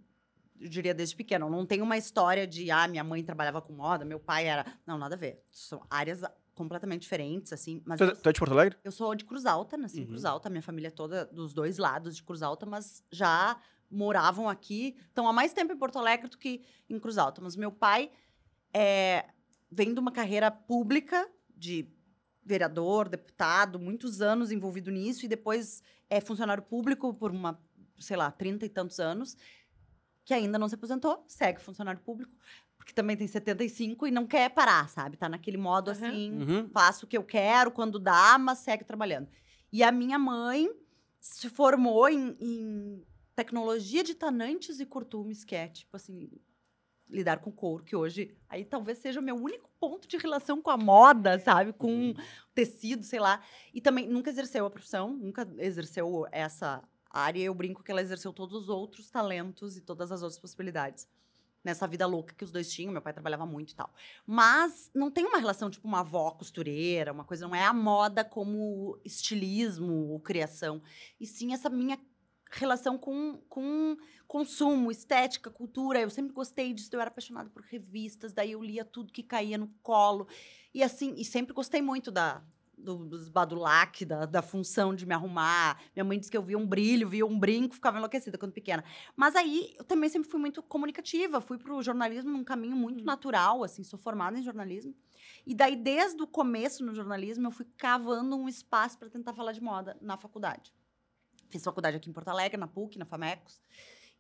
[0.59, 1.45] eu diria, desde pequena.
[1.45, 4.65] Eu não tenho uma história de, ah, minha mãe trabalhava com moda, meu pai era.
[4.85, 5.41] Não, nada a ver.
[5.51, 6.21] São áreas
[6.55, 7.81] completamente diferentes, assim.
[7.85, 8.77] Mas Tu, eu, é- tu é de Porto Alegre?
[8.83, 10.07] eu sou de Cruz Alta, nasci em Uhum.
[10.09, 10.49] Cruz Alta.
[10.49, 13.57] Minha família é toda dos dois lados de Cruz Alta, mas já
[13.89, 14.95] moravam aqui.
[15.07, 17.41] Estão há mais tempo em Porto Alegre do que em Cruz Alta.
[17.41, 18.11] Mas meu pai
[18.73, 19.25] é,
[19.71, 21.87] vem de uma carreira pública de
[22.45, 27.57] vereador, deputado, muitos anos envolvido nisso, e depois é funcionário público por uma,
[27.99, 29.37] sei lá, trinta e tantos anos,
[30.25, 32.31] que ainda não se aposentou, segue funcionário público,
[32.83, 35.15] porque também tem 75 e não quer parar, sabe?
[35.15, 36.09] Tá naquele modo Aham.
[36.09, 36.69] assim, Uhum.
[36.69, 39.29] faço o que eu quero quando dá, mas segue trabalhando.
[39.71, 40.69] E a minha mãe
[41.17, 43.05] se formou em, em
[43.37, 46.29] tecnologia de tanantes e curtumes, que é tipo assim,
[47.09, 50.69] lidar com couro, que hoje aí talvez seja o meu único ponto de relação com
[50.69, 51.71] a moda, sabe?
[51.71, 52.13] Com Uhum.
[52.53, 53.41] tecido, sei lá.
[53.73, 57.41] E também nunca exerceu a profissão, nunca exerceu essa área.
[57.41, 61.07] Eu brinco que ela exerceu todos os outros talentos e todas as outras possibilidades.
[61.63, 63.93] Nessa vida louca que os dois tinham, meu pai trabalhava muito e tal.
[64.25, 68.23] Mas não tem uma relação, tipo, uma avó costureira, uma coisa, não é a moda
[68.23, 70.81] como estilismo ou criação.
[71.19, 71.97] E sim essa minha
[72.51, 73.97] relação com, com
[74.27, 75.99] consumo, estética, cultura.
[75.99, 79.57] Eu sempre gostei disso, eu era apaixonada por revistas, daí eu lia tudo que caía
[79.57, 80.27] no colo.
[80.73, 82.43] E assim, e sempre gostei muito da
[82.77, 85.79] dos badulac, da, da função de me arrumar.
[85.95, 88.83] Minha mãe disse que eu via um brilho, via um brinco, ficava enlouquecida quando pequena.
[89.15, 93.03] Mas aí eu também sempre fui muito comunicativa, fui para o jornalismo num caminho muito
[93.03, 94.93] natural, assim, sou formada em jornalismo.
[95.45, 99.51] E daí, desde o começo no jornalismo, eu fui cavando um espaço para tentar falar
[99.51, 100.73] de moda na faculdade.
[101.49, 103.61] Fiz faculdade aqui em Porto Alegre, na PUC, na FAMECOS.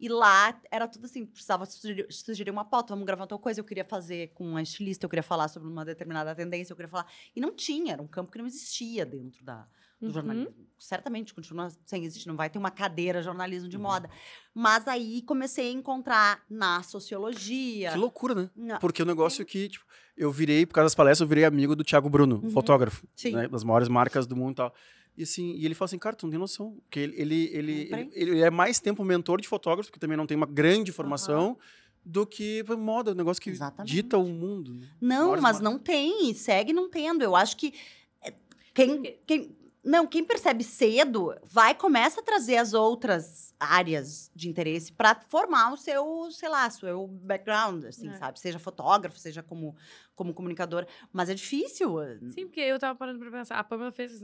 [0.03, 3.63] E lá era tudo assim, precisava sugerir, sugerir uma pauta, vamos gravar tal coisa, eu
[3.63, 7.07] queria fazer com uma estilista, eu queria falar sobre uma determinada tendência, eu queria falar.
[7.33, 9.65] E não tinha, era um campo que não existia dentro da,
[10.01, 10.11] do Uhum.
[10.13, 10.67] jornalismo.
[10.77, 13.83] Certamente continua sem existir, não vai ter uma cadeira jornalismo de Uhum.
[13.83, 14.09] moda.
[14.53, 17.91] Mas aí comecei a encontrar na sociologia.
[17.93, 18.49] Que loucura, né?
[18.55, 19.85] na- Porque o negócio que, tipo,
[20.17, 22.49] eu virei, por causa das palestras, eu virei amigo do Thiago Bruno, Uhum.
[22.49, 24.75] fotógrafo, né, das maiores marcas do mundo e tal.
[25.17, 26.77] E assim, e ele falou assim, cara, tu não tem noção.
[26.83, 30.25] Porque ele, ele, ele, ele, ele é mais tempo mentor de fotógrafo, que também não
[30.25, 31.57] tem uma grande formação,
[32.05, 33.89] do que moda, um negócio que Exatamente.
[33.91, 34.73] dita o mundo.
[34.73, 34.87] né?
[34.99, 35.61] Não, mas marcas.
[35.61, 37.23] não tem, e segue não tendo.
[37.23, 37.73] Eu acho que
[38.21, 38.33] é,
[38.73, 44.91] quem, quem Não, quem percebe cedo vai começa a trazer as outras áreas de interesse
[44.91, 48.17] para formar o seu, sei lá, seu background, assim, É.
[48.17, 48.37] sabe?
[48.39, 49.73] Seja fotógrafo, seja como,
[50.15, 50.85] como comunicador.
[51.13, 51.95] Mas é difícil.
[52.31, 53.59] Sim, porque eu tava parando pra pensar.
[53.59, 54.21] A Pamela fez.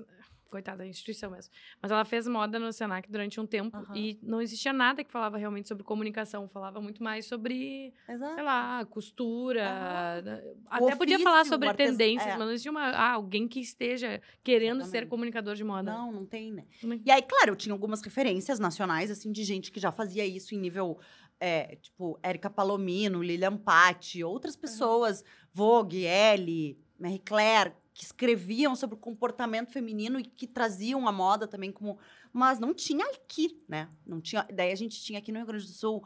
[0.49, 1.51] Coitada da instituição mesmo.
[1.81, 3.95] Mas ela fez moda no Senac durante um tempo Aham.
[3.95, 6.47] e não existia nada que falava realmente sobre comunicação.
[6.49, 8.35] Falava muito mais sobre, Exato.
[8.35, 10.23] sei lá, costura.
[10.71, 12.31] O Até podia falar ofício, sobre tendências, é.
[12.31, 15.09] mas não existia uma, ah, alguém que esteja querendo ser Exatamente.
[15.09, 15.91] comunicador de moda.
[15.91, 16.65] Não, não tem, né?
[17.05, 20.55] E aí, claro, eu tinha algumas referências nacionais, assim, de gente que já fazia isso
[20.55, 20.97] em nível,
[21.39, 25.23] é, tipo, Érica Palomino, Lilian Patti, outras pessoas,
[25.53, 31.45] Vogue, Elle, Marie Claire, que escreviam sobre o comportamento feminino e que traziam a moda
[31.45, 31.99] também como...
[32.31, 33.89] Mas não tinha aqui, né?
[34.07, 34.47] Não tinha...
[34.53, 36.01] Daí a gente tinha aqui no Rio Grande do Sul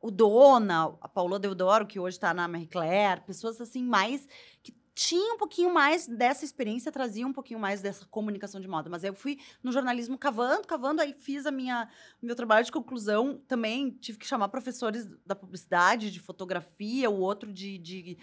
[0.00, 4.26] o Dona, a Paula Deodoro, que hoje está na Marie Claire, pessoas assim mais...
[4.60, 8.90] que tinham um pouquinho mais dessa experiência, traziam um pouquinho mais dessa comunicação de moda.
[8.90, 11.88] Mas aí eu fui no jornalismo cavando, cavando, aí fiz a minha
[12.20, 13.40] meu trabalho de conclusão.
[13.46, 18.18] Também tive que chamar professores da publicidade, de fotografia, o outro de, de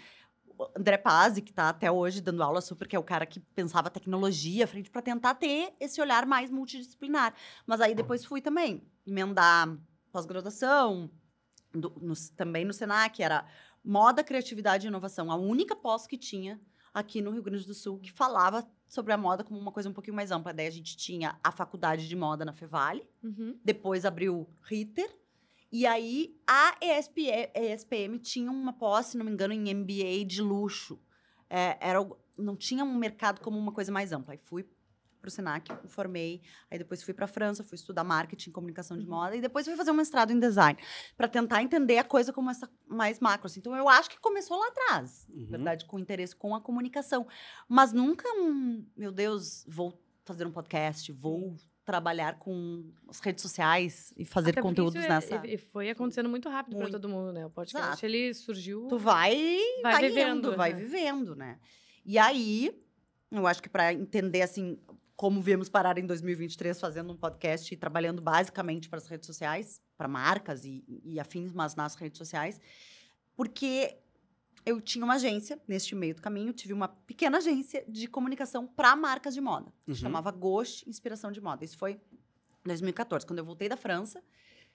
[0.76, 3.90] André Pazzi, que está até hoje dando aula super, que é o cara que pensava
[3.90, 7.34] tecnologia à frente para tentar ter esse olhar mais multidisciplinar.
[7.66, 9.76] Mas aí depois fui também emendar
[10.12, 11.10] pós-graduação,
[12.36, 13.44] também no Senac, era
[13.84, 16.60] moda, criatividade e inovação, a única pós que tinha
[16.92, 19.92] aqui no Rio Grande do Sul que falava sobre a moda como uma coisa um
[19.92, 20.54] pouquinho mais ampla.
[20.54, 23.58] Daí a gente tinha a faculdade de moda na Fevale, Uhum.
[23.64, 25.10] depois abriu Ritter.
[25.74, 30.40] E aí, a ESP, ESPM tinha uma pós, se não me engano, em MBA de
[30.40, 31.00] luxo.
[31.50, 31.98] É, era,
[32.38, 34.34] não tinha um mercado como uma coisa mais ampla.
[34.34, 34.62] Aí fui
[35.20, 36.42] para o Senac, me formei.
[36.70, 39.34] Aí depois fui para a França, fui estudar marketing, comunicação de moda.
[39.34, 40.78] E depois fui fazer um mestrado em design.
[41.16, 43.46] Para tentar entender a coisa como essa mais macro.
[43.46, 43.58] assim.
[43.58, 45.26] Então, eu acho que começou lá atrás.
[45.28, 45.46] Uhum.
[45.46, 47.26] Verdade, com interesse com a comunicação.
[47.68, 54.12] Mas nunca um, meu Deus, vou fazer um podcast, vou trabalhar com as redes sociais
[54.16, 55.46] e fazer Até conteúdos isso é- nessa.
[55.46, 57.44] e- foi acontecendo muito rápido para todo mundo, né?
[57.44, 58.06] O podcast, Exato.
[58.06, 58.86] ele surgiu...
[58.88, 60.78] Tu vai, Vai vai, vivendo, indo, vai né?
[60.80, 61.58] vivendo, né?
[62.04, 62.70] E aí,
[63.30, 64.78] eu acho que para entender assim
[65.16, 69.80] como viemos parar em 2023 fazendo um podcast e trabalhando basicamente para as redes sociais,
[69.96, 72.60] para marcas e, e afins, mas nas redes sociais,
[73.36, 73.96] porque
[74.66, 78.94] eu tinha uma agência neste meio do caminho, tive uma pequena agência de comunicação para
[78.96, 79.72] marcas de moda.
[79.86, 79.94] Uhum.
[79.94, 81.64] Chamava Ghost Inspiração de Moda.
[81.64, 81.98] Isso foi em
[82.68, 84.22] 2014, quando eu voltei da França.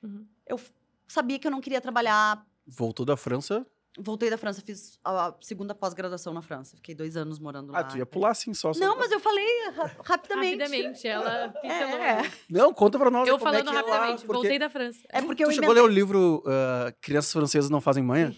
[0.03, 0.25] Uhum.
[0.45, 0.59] Eu
[1.07, 3.65] sabia que eu não queria trabalhar Voltou da França.
[3.97, 6.75] Voltei da França, fiz a segunda pós-graduação na França.
[6.77, 7.79] Fiquei dois anos morando lá.
[7.79, 8.71] Ah, tu ia pular assim só.
[8.77, 10.59] Não, mas eu falei ra- rapidamente.
[10.61, 11.97] Rapidamente, ela pincelou.
[11.99, 13.27] É, Não, conta pra nós.
[13.27, 14.99] Eu como é falando que é lá, rapidamente, porque voltei da França.
[15.09, 18.33] é porque Tu eu chegou a ler o livro ah, Crianças Francesas Não Fazem Manha?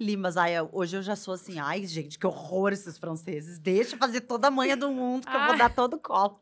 [0.00, 3.58] Li, mas ai, hoje eu já sou assim, ai, gente, que horror esses franceses.
[3.58, 5.56] Deixa eu fazer toda a manha do mundo, que eu vou Ah.
[5.56, 6.40] dar todo o colo.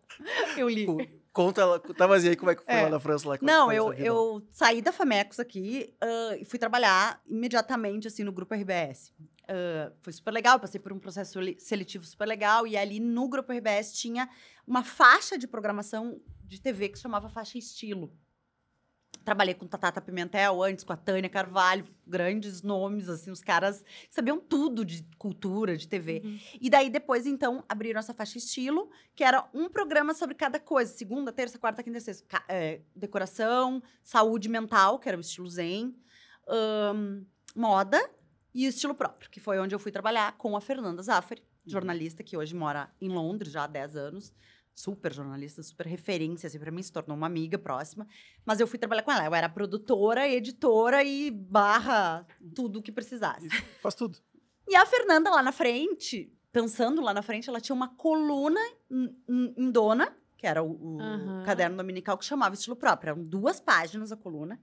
[0.56, 0.86] Eu li.
[0.86, 0.98] Co-
[1.32, 1.80] Conta ela.
[1.80, 2.82] Tá, mas e aí como é que foi É.
[2.82, 3.28] lá na França?
[3.28, 5.92] Lá, como Não, eu, eu saí da Famecos aqui
[6.38, 9.12] e fui trabalhar imediatamente, assim, no Grupo RBS.
[9.48, 12.66] Ah, foi super legal, passei por um processo sele- seletivo super legal.
[12.68, 14.28] E ali no Grupo RBS tinha
[14.66, 18.12] uma faixa de programação de TV que se chamava Faixa Estilo.
[19.24, 24.38] Trabalhei com Tatata Pimentel antes, com a Tânia Carvalho, grandes nomes, assim, os caras sabiam
[24.38, 26.20] tudo de cultura, de TV.
[26.24, 26.38] Uhum.
[26.60, 30.92] E daí, depois, então, abriram essa faixa estilo, que era um programa sobre cada coisa.
[30.92, 32.42] Segunda, terça, quarta, quinta, sexta.
[32.48, 35.96] É, decoração, saúde mental, que era o estilo zen,
[37.54, 38.10] moda
[38.54, 42.22] e o estilo próprio, que foi onde eu fui trabalhar com a Fernanda Zaffari, jornalista
[42.22, 44.34] que hoje mora em Londres já há 10 anos.
[44.74, 48.06] Super jornalista, super referência, assim, pra mim se tornou uma amiga próxima.
[48.44, 49.24] Mas eu fui trabalhar com ela.
[49.26, 53.48] Eu era produtora, editora e barra tudo o que precisasse.
[53.80, 54.18] Faz tudo.
[54.68, 58.60] E a Fernanda lá na frente, pensando lá na frente, ela tinha uma coluna
[58.90, 61.42] em, dona, que era o, o Aham.
[61.44, 63.10] caderno dominical, que chamava Estilo Próprio.
[63.10, 64.60] Eram duas páginas a coluna,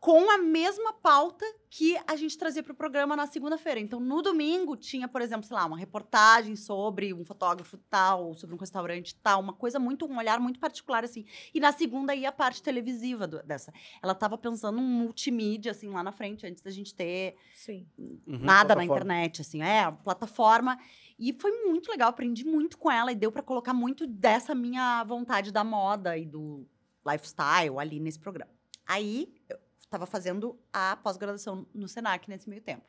[0.00, 3.78] com a mesma pauta que a gente trazia para o programa na segunda-feira.
[3.78, 8.56] Então, no domingo, tinha, por exemplo, sei lá, uma reportagem sobre um fotógrafo tal, sobre
[8.56, 11.26] um restaurante tal, uma coisa muito, um olhar muito particular, assim.
[11.52, 13.72] E na segunda ia a parte televisiva do- dessa.
[14.02, 17.86] Ela estava pensando um multimídia, assim, lá na frente, antes da gente ter Sim.
[17.98, 18.84] Uhum, nada na plataforma.
[18.84, 20.78] internet, assim, é, plataforma.
[21.18, 25.04] E foi muito legal, aprendi muito com ela e deu para colocar muito dessa minha
[25.04, 26.66] vontade da moda e do
[27.06, 28.50] lifestyle ali nesse programa.
[28.86, 29.58] Aí, eu
[29.90, 32.84] estava fazendo a pós-graduação no Senac nesse meio tempo.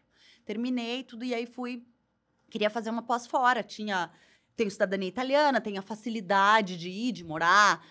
[0.45, 1.83] Terminei tudo e aí fui
[2.49, 4.11] queria fazer uma pós fora, tinha
[4.55, 7.83] tenho cidadania italiana, tenho a facilidade de ir, de morar.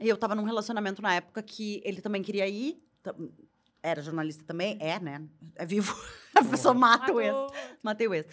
[0.00, 2.82] E eu estava num relacionamento na época que ele também queria ir,
[3.82, 5.26] era jornalista também, é, né?
[5.54, 5.94] É vivo.
[6.34, 7.34] A pessoa mata o ex.
[7.82, 8.26] Matei o ex.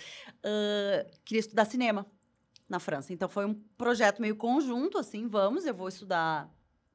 [0.43, 2.05] Ah, queria estudar cinema.
[2.67, 3.11] na França.
[3.13, 6.47] Então foi um projeto meio conjunto, assim, vamos, eu vou estudar,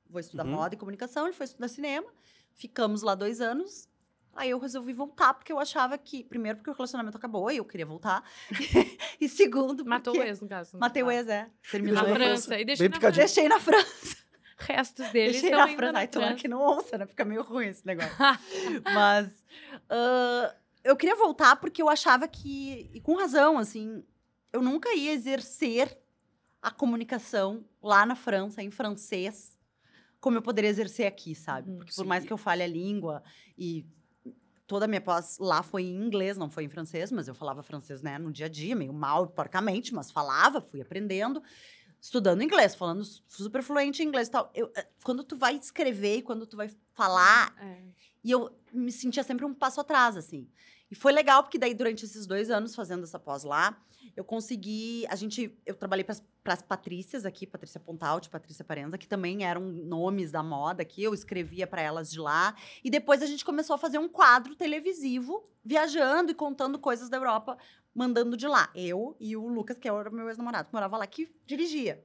[0.09, 0.53] vou estudar Uhum.
[0.53, 2.07] moda e comunicação, ele foi estudar cinema.
[2.55, 3.89] Ficamos lá dois anos.
[4.37, 7.65] Aí eu resolvi voltar, porque eu achava que, primeiro, porque o relacionamento acabou e eu
[7.65, 8.25] queria voltar.
[9.21, 10.29] e segundo, Matou o porque...
[10.29, 10.77] ex, no caso.
[10.77, 11.49] Matei o ex, é.
[11.71, 12.03] Terminou.
[12.03, 12.59] Na França.
[12.59, 13.27] E deixou Bem na picadinho.
[13.27, 14.17] Deixei na França.
[14.57, 15.93] Restos deles Deixei estão na França.
[15.93, 16.43] na Ai, tomara França.
[16.43, 17.07] que não ouça, né?
[17.07, 18.13] Fica meio ruim esse negócio.
[18.93, 19.29] Mas
[19.89, 24.05] ah, eu queria voltar porque eu achava que, e com razão, assim,
[24.53, 25.97] eu nunca ia exercer
[26.63, 29.54] a comunicação lá na França, em francês,
[30.25, 31.69] como eu poderia exercer aqui, sabe?
[31.71, 31.77] Uhum.
[31.77, 32.09] Porque por Sim.
[32.09, 33.23] mais que eu fale a língua
[33.59, 33.85] e
[34.67, 37.63] toda a minha pós lá foi em inglês, não foi em francês, mas eu falava
[37.63, 41.43] francês, né, no dia a dia, meio mal, porcamente, mas falava, fui aprendendo,
[42.01, 44.51] estudando inglês, falando super fluente em inglês e tal.
[44.55, 47.83] Eu, eh, quando tu vai escrever e quando tu vai falar, É.
[48.25, 50.49] e eu me sentia sempre um passo atrás, assim.
[50.95, 53.77] E foi legal, porque daí, durante esses dois anos fazendo essa pós lá,
[54.15, 55.05] eu consegui.
[55.09, 55.53] A gente.
[55.67, 60.41] Eu trabalhei para as Patrícias aqui, Patrícia Pontalti, Patrícia Parenza, que também eram nomes da
[60.41, 61.03] moda aqui.
[61.03, 62.55] Eu escrevia para elas de lá.
[62.85, 67.17] E depois a gente começou a fazer um quadro televisivo, viajando e contando coisas da
[67.17, 67.59] Europa,
[67.93, 68.71] mandando de lá.
[68.73, 72.05] Eu e o Lucas, que era meu ex-namorado, que morava lá, que dirigia.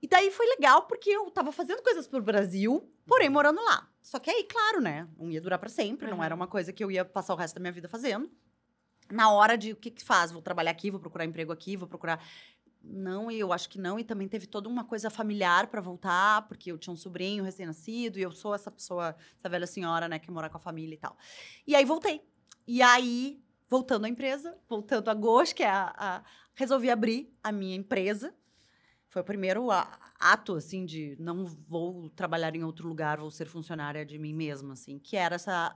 [0.00, 3.86] E daí foi legal, porque eu tava fazendo coisas pro Brasil, porém morando lá.
[4.06, 5.08] Só que aí, claro, né?
[5.18, 6.22] Não ia durar para sempre, não Uhum.
[6.24, 8.30] era uma coisa que eu ia passar o resto da minha vida fazendo.
[9.10, 10.30] Na hora de o que que faz?
[10.30, 12.24] Vou trabalhar aqui, vou procurar emprego aqui, vou procurar.
[12.80, 13.98] Não, eu acho que não.
[13.98, 18.16] E também teve toda uma coisa familiar para voltar, porque eu tinha um sobrinho recém-nascido
[18.16, 20.98] e eu sou essa pessoa, essa velha senhora, né, que mora com a família e
[20.98, 21.16] tal.
[21.66, 22.22] E aí voltei.
[22.64, 26.22] E aí, voltando à empresa, voltando a Gosh, que é a, a-
[26.54, 28.32] resolvi abrir a minha empresa.
[29.16, 29.68] Foi o primeiro
[30.20, 34.74] ato, assim, de não vou trabalhar em outro lugar, vou ser funcionária de mim mesma,
[34.74, 35.74] assim, que era essa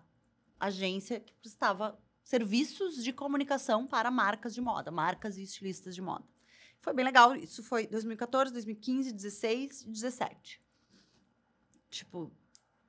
[0.61, 6.27] agência que prestava serviços de comunicação para marcas de moda, marcas e estilistas de moda.
[6.81, 7.35] Foi bem legal.
[7.35, 10.61] Isso foi 2014, 2015, 16 e 17.
[11.89, 12.31] Tipo,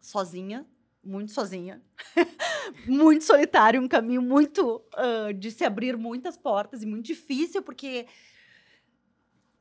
[0.02, 0.68] sozinha,
[1.02, 1.82] muito sozinha.
[2.86, 8.06] muito solitário, um caminho muito ah, de se abrir muitas portas e muito difícil, porque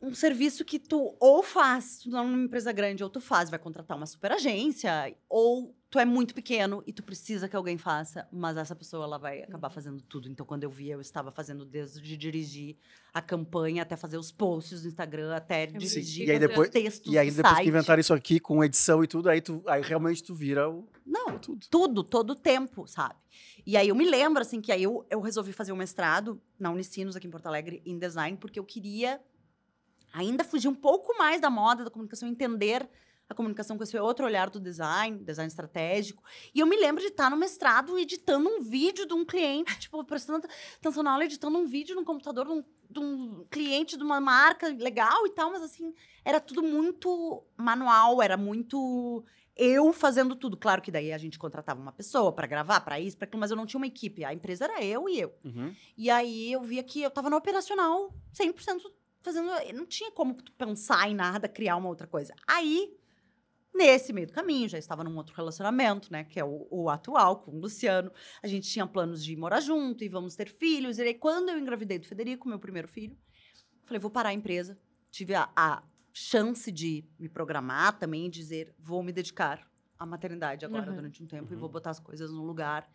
[0.02, 3.50] um serviço que tu ou faz, tu não é uma empresa grande, ou tu faz,
[3.50, 7.76] vai contratar uma super agência, ou tu é muito pequeno e tu precisa que alguém
[7.76, 10.28] faça, mas essa pessoa ela vai acabar fazendo tudo.
[10.28, 12.76] Então, quando eu via, eu estava fazendo desde de dirigir
[13.12, 16.72] a campanha até fazer os posts no Instagram, até Sim, dirigir e aí depois- os
[16.72, 17.64] textos E aí, depois site.
[17.64, 20.88] que inventaram isso aqui, com edição e tudo, aí, tu, aí realmente tu vira o,
[21.04, 21.66] Não, tudo.
[21.68, 23.16] tudo, todo o tempo, sabe?
[23.66, 26.70] E aí eu me lembro, assim, que aí eu, eu resolvi fazer um mestrado na
[26.70, 29.20] Unicinos, aqui em Porto Alegre, em design, porque eu queria
[30.12, 32.88] ainda fugir um pouco mais da moda, da comunicação, entender
[33.30, 36.22] a comunicação com esse outro olhar do design, design estratégico.
[36.52, 40.02] E eu me lembro de estar no mestrado editando um vídeo de um cliente, tipo,
[40.04, 40.46] prestando
[40.76, 44.20] atenção na aula, editando um vídeo no computador de um, de um cliente de uma
[44.20, 45.94] marca legal e tal, mas assim,
[46.24, 49.24] era tudo muito manual, era muito
[49.56, 50.56] eu fazendo tudo.
[50.56, 53.50] Claro que daí a gente contratava uma pessoa para gravar, para isso, para aquilo, mas
[53.50, 54.24] eu não tinha uma equipe.
[54.24, 55.32] A empresa era eu e eu.
[55.44, 55.72] Uhum.
[55.96, 58.80] E aí eu via que eu tava no operacional 100%
[59.22, 59.48] fazendo.
[59.74, 62.34] Não tinha como pensar em nada, criar uma outra coisa.
[62.46, 62.96] Aí,
[63.74, 66.24] nesse meio do caminho, já estava num outro relacionamento, né?
[66.24, 68.10] Que é o, o atual, com o Luciano.
[68.42, 70.98] A gente tinha planos de morar junto e vamos ter filhos.
[70.98, 73.16] E aí, quando eu engravidei do Federico, meu primeiro filho,
[73.84, 74.78] falei, vou parar a empresa.
[75.10, 79.68] Tive a, a chance de me programar também e dizer, vou me dedicar
[79.98, 80.96] à maternidade agora Uhum.
[80.96, 81.60] durante um tempo e Uhum.
[81.60, 82.90] vou botar as coisas no lugar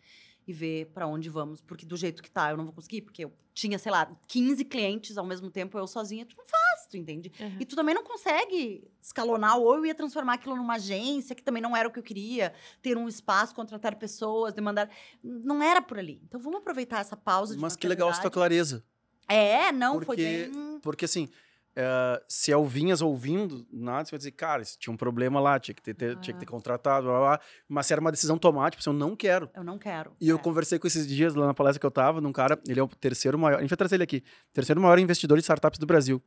[0.46, 3.24] e ver para onde vamos, porque do jeito que tá, eu não vou conseguir, porque
[3.24, 6.96] eu tinha, sei lá, 15 clientes ao mesmo tempo, eu sozinha, tu não faz, tu
[6.96, 7.32] entende?
[7.40, 7.56] Uhum.
[7.58, 11.60] E tu também não consegue escalonar, ou eu ia transformar aquilo numa agência, que também
[11.62, 14.88] não era o que eu queria, ter um espaço, contratar pessoas, demandar.
[15.22, 16.20] Não era por ali.
[16.24, 18.70] Então vamos aproveitar essa pausa de Mas que legal essa tua maternidade.
[18.70, 18.84] clareza.
[19.28, 20.22] É, não, foi Porque-
[20.52, 20.78] bem.
[20.80, 21.28] Porque assim,
[21.76, 25.60] eh, se eu vinhas ouvindo, nada, você vai dizer, cara, isso tinha um problema lá,
[25.60, 28.38] tinha que ter, ter- tinha que ter contratado, blá, blá, mas se era uma decisão
[28.38, 29.50] tomada, tipo assim, eu não quero.
[29.54, 30.16] Eu não quero.
[30.20, 30.38] E eu é.
[30.38, 32.88] conversei com esses dias lá na palestra que eu tava, num cara, ele é o
[32.88, 36.22] terceiro maior, a gente vai trazer ele aqui, terceiro maior investidor de startups do Brasil.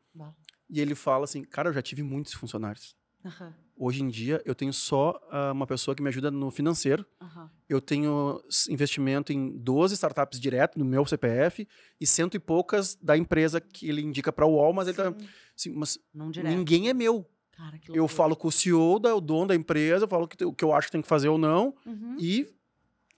[0.69, 2.95] E ele fala assim, cara, eu já tive muitos funcionários.
[3.25, 7.05] Aham, Hoje em dia, eu tenho só ah, uma pessoa que me ajuda no financeiro.
[7.21, 7.49] aham.
[7.69, 11.67] Eu tenho investimento em 12 startups direto no meu CPF
[12.01, 15.11] e cento e poucas da empresa que ele indica para o UOL, mas ele tá,
[15.11, 15.99] Sim, assim, mas
[16.43, 17.29] ninguém é meu.
[17.51, 20.37] Cara, Eu falo com o CEO, da, o dono da empresa, eu falo o que,
[20.51, 22.15] que eu acho que tem que fazer ou não Uhum.
[22.19, 22.47] e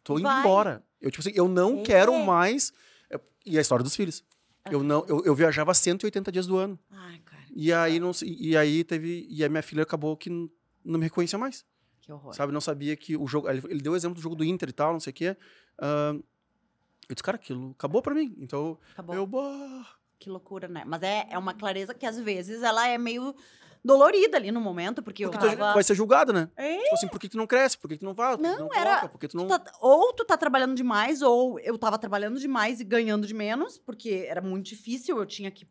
[0.03, 0.39] tô indo Vai.
[0.41, 0.83] embora.
[0.99, 1.83] Eu, tipo assim, eu não É.
[1.83, 2.73] quero mais.
[3.09, 4.23] é, E a história dos filhos.
[4.69, 6.77] Eu, não, eu, eu viajava 180 dias do ano.
[6.91, 7.19] Ai,
[7.53, 9.27] E aí, não, e aí teve.
[9.29, 10.49] E a minha filha acabou que não
[10.99, 11.65] me reconhecia mais.
[12.01, 12.33] que horror.
[12.33, 12.51] Sabe?
[12.53, 13.49] Não sabia que o jogo.
[13.49, 15.37] Ele, deu o exemplo do jogo do Inter e tal, não sei o quê.
[15.79, 16.13] Ah,
[17.09, 18.35] eu disse, cara, aquilo acabou pra mim.
[18.39, 19.15] Então Acabou.
[19.15, 19.25] eu.
[19.27, 19.85] bah,
[20.17, 20.83] que loucura, né?
[20.85, 23.35] Mas é, é uma clareza que às vezes ela é meio
[23.83, 25.73] dolorida ali no momento, porque eu Porque tu tava...
[25.73, 26.49] vai ser julgado, né?
[26.55, 26.77] É.
[26.83, 27.77] Tipo assim, por que tu não cresce?
[27.77, 29.09] Por que tu não tu Não, não era- coloca?
[29.09, 29.47] Por que tu não...
[29.47, 33.33] Tu tá- ou tu tá trabalhando demais, ou eu tava trabalhando demais e ganhando de
[33.33, 35.67] menos, porque era muito difícil, eu tinha que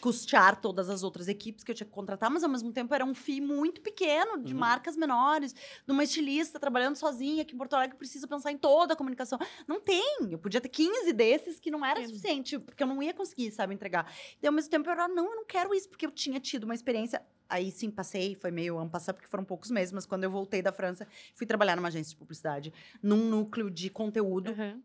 [0.00, 3.04] custear todas as outras equipes que eu tinha que contratar, mas ao mesmo tempo era
[3.04, 4.60] um FII muito pequeno, de Uhum.
[4.60, 8.58] marcas menores, de uma estilista trabalhando sozinha aqui em Porto Alegre, que precisa pensar em
[8.58, 9.38] toda a comunicação.
[9.66, 13.12] Não tem, eu podia ter 15 desses que não era suficiente, porque eu não ia
[13.12, 14.12] conseguir, sabe, entregar.
[14.40, 16.64] E ao mesmo tempo eu era, não, eu não quero isso, porque eu tinha tido
[16.64, 20.22] uma experiência Aí sim, passei, foi meio ano passado, porque foram poucos meses, mas quando
[20.22, 24.50] eu voltei da França, fui trabalhar numa agência de publicidade, num núcleo de conteúdo.
[24.50, 24.82] Uhum.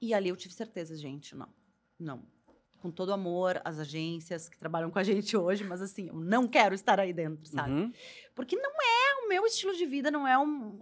[0.00, 1.48] E ali eu tive certeza, gente, não.
[1.98, 2.22] Não.
[2.84, 6.46] Com todo amor às agências que trabalham com a gente hoje, mas assim, eu não
[6.46, 7.72] quero estar aí dentro, sabe?
[7.72, 7.92] Uhum.
[8.34, 10.78] Porque não é o meu estilo de vida, não é um.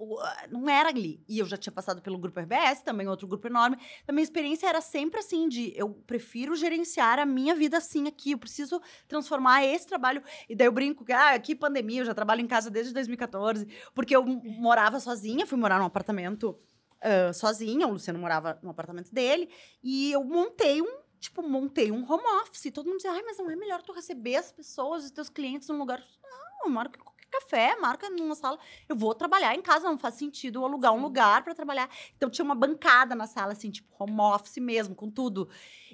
[0.50, 1.22] Não era ali.
[1.28, 3.76] E eu já tinha passado pelo grupo RBS, também outro grupo enorme.
[4.09, 8.32] A minha experiência era sempre assim: de eu prefiro gerenciar a minha vida assim aqui.
[8.32, 10.24] Eu preciso transformar esse trabalho.
[10.48, 13.68] E daí eu brinco que, ah, aqui pandemia, eu já trabalho em casa desde 2014,
[13.94, 16.59] porque eu morava sozinha, fui morar num apartamento
[17.03, 19.48] ah, sozinha, o Luciano morava no apartamento dele,
[19.82, 21.01] e eu montei um.
[21.23, 22.64] Tipo, montei um home office.
[22.66, 25.29] E todo mundo dizia, ai, mas não é melhor tu receber as pessoas, os teus
[25.29, 26.01] clientes num lugar.
[26.23, 28.59] Não, eu marco em qualquer café, marca numa sala.
[28.89, 31.03] Eu vou trabalhar em casa, não faz sentido alugar um Sim.
[31.05, 31.89] lugar para trabalhar.
[32.16, 35.49] Então tinha uma bancada na sala, assim, tipo, home office mesmo, com tudo.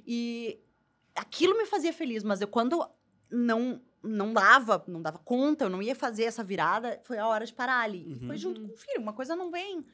[0.07, 0.59] E
[1.14, 2.89] aquilo me fazia feliz, mas eu quando
[3.31, 7.45] não não dava, não dava conta, eu não ia fazer essa virada, foi a hora
[7.45, 8.14] de parar ali.
[8.14, 8.39] E foi Uhum.
[8.39, 9.85] junto com o filho, uma coisa não vem.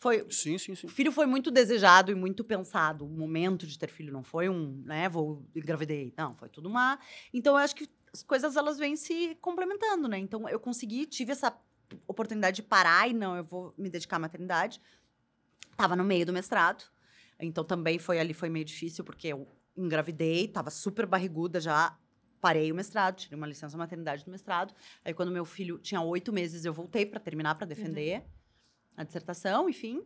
[0.00, 0.86] Foi, Sim, sim, sim.
[0.86, 3.04] o filho foi muito desejado e muito pensado.
[3.04, 6.14] O momento de ter filho não foi um, né, vou engravidei.
[6.16, 6.98] Não, foi tudo uma.
[7.34, 10.18] Então eu acho que as coisas elas vêm se complementando, né?
[10.18, 11.54] Então eu consegui, tive essa
[12.08, 14.80] oportunidade de parar e não, eu vou me dedicar à maternidade.
[15.76, 16.82] Tava no meio do mestrado.
[17.38, 19.46] Então também foi ali foi meio difícil porque eu
[19.76, 21.94] engravidei, tava super barriguda já.
[22.40, 24.74] Parei o mestrado, tirei uma licença maternidade do mestrado.
[25.04, 28.24] Aí, quando meu filho tinha oito meses, eu voltei para terminar, para defender
[28.96, 30.02] a dissertação, enfim.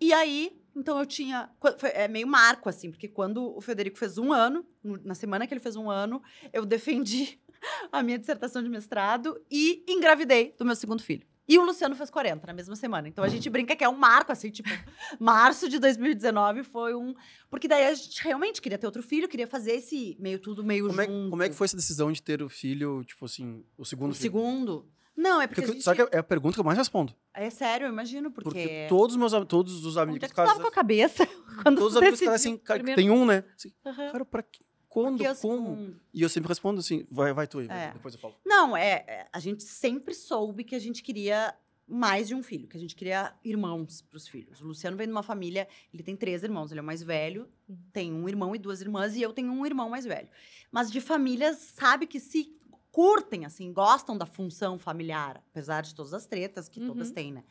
[0.00, 1.50] E aí, então eu tinha.
[1.78, 5.46] foi- é meio marco, assim, porque quando o Federico fez um ano, no- na semana
[5.46, 7.38] que ele fez um ano, eu defendi
[7.92, 11.26] a minha dissertação de mestrado e engravidei do meu segundo filho.
[11.46, 13.08] E o Luciano fez 40 na mesma semana.
[13.08, 14.68] Então a gente brinca que é um marco, assim, tipo,
[15.18, 17.12] março de 2019 foi um.
[17.50, 20.86] Porque daí a gente realmente queria ter outro filho, queria fazer esse meio tudo meio
[20.86, 21.30] Como é, junto.
[21.30, 24.14] como é que foi essa decisão de ter o filho, tipo assim, o segundo O
[24.14, 24.22] filho?
[24.22, 24.88] segundo?
[25.20, 25.60] Não, é porque.
[25.62, 25.84] Porque, a gente...
[25.84, 27.14] Sabe que é a pergunta que eu mais respondo.
[27.34, 28.48] É sério, eu imagino, porque.
[28.50, 31.26] Porque todos os meus todos os Onde amigos é que tu tava com a cabeça
[31.62, 32.32] quando todos os amigos decidiu?
[32.34, 33.44] assim, cara, Primeiro- tem um, né?
[33.54, 34.12] Assim, Aham.
[34.12, 35.70] cara, pra que, quando, eu- como?
[35.72, 37.92] hum, E eu sempre respondo assim, vai, vai tu aí, É.
[37.92, 38.34] depois eu falo.
[38.44, 41.54] Não, é, é, A gente sempre soube que a gente queria
[41.92, 44.60] mais de um filho, que a gente queria irmãos para os filhos.
[44.60, 47.48] O Luciano vem de uma família, ele tem três irmãos, ele é o mais velho,
[47.68, 47.76] Uhum.
[47.92, 50.28] tem um irmão e duas irmãs, e eu tenho um irmão mais velho.
[50.70, 52.56] Mas de famílias, sabe, que se
[52.92, 57.14] curtem, assim, gostam da função familiar, apesar de todas as tretas que todas Uhum.
[57.14, 57.44] têm, né?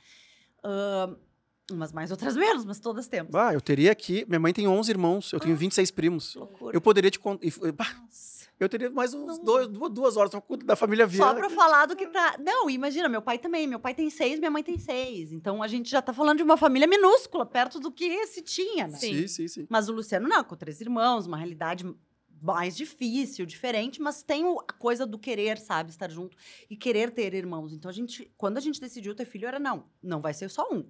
[0.63, 1.15] Ahn,
[1.71, 3.33] umas mais, outras menos, mas todas temos.
[3.35, 5.57] Ah, eu teria aqui, minha mãe tem 11 irmãos, eu tenho Ah.
[5.57, 6.33] 26 primos.
[6.33, 6.75] Que loucura.
[6.75, 7.45] Eu poderia te contar,
[8.01, 8.47] Nossa.
[8.59, 9.43] eu teria mais uns Não.
[9.45, 11.35] dois, duas, horas só da família Só Vieira.
[11.35, 12.35] pra falar do que tá.
[12.39, 13.67] Não, imagina, meu pai também.
[13.67, 15.31] Meu pai tem seis, minha mãe tem seis.
[15.31, 18.87] Então a gente já tá falando de uma família minúscula, perto do que se tinha,
[18.87, 18.97] né?
[18.97, 19.13] Sim.
[19.21, 19.67] Sim, sim, sim.
[19.69, 21.85] Mas o Luciano não, com três irmãos, uma realidade
[22.41, 26.37] mais difícil, diferente, mas tem a coisa do querer, sabe, estar junto
[26.69, 27.73] e querer ter irmãos.
[27.73, 30.67] Então a gente, quando a gente decidiu ter filho, era não, não vai ser só
[30.71, 30.85] um.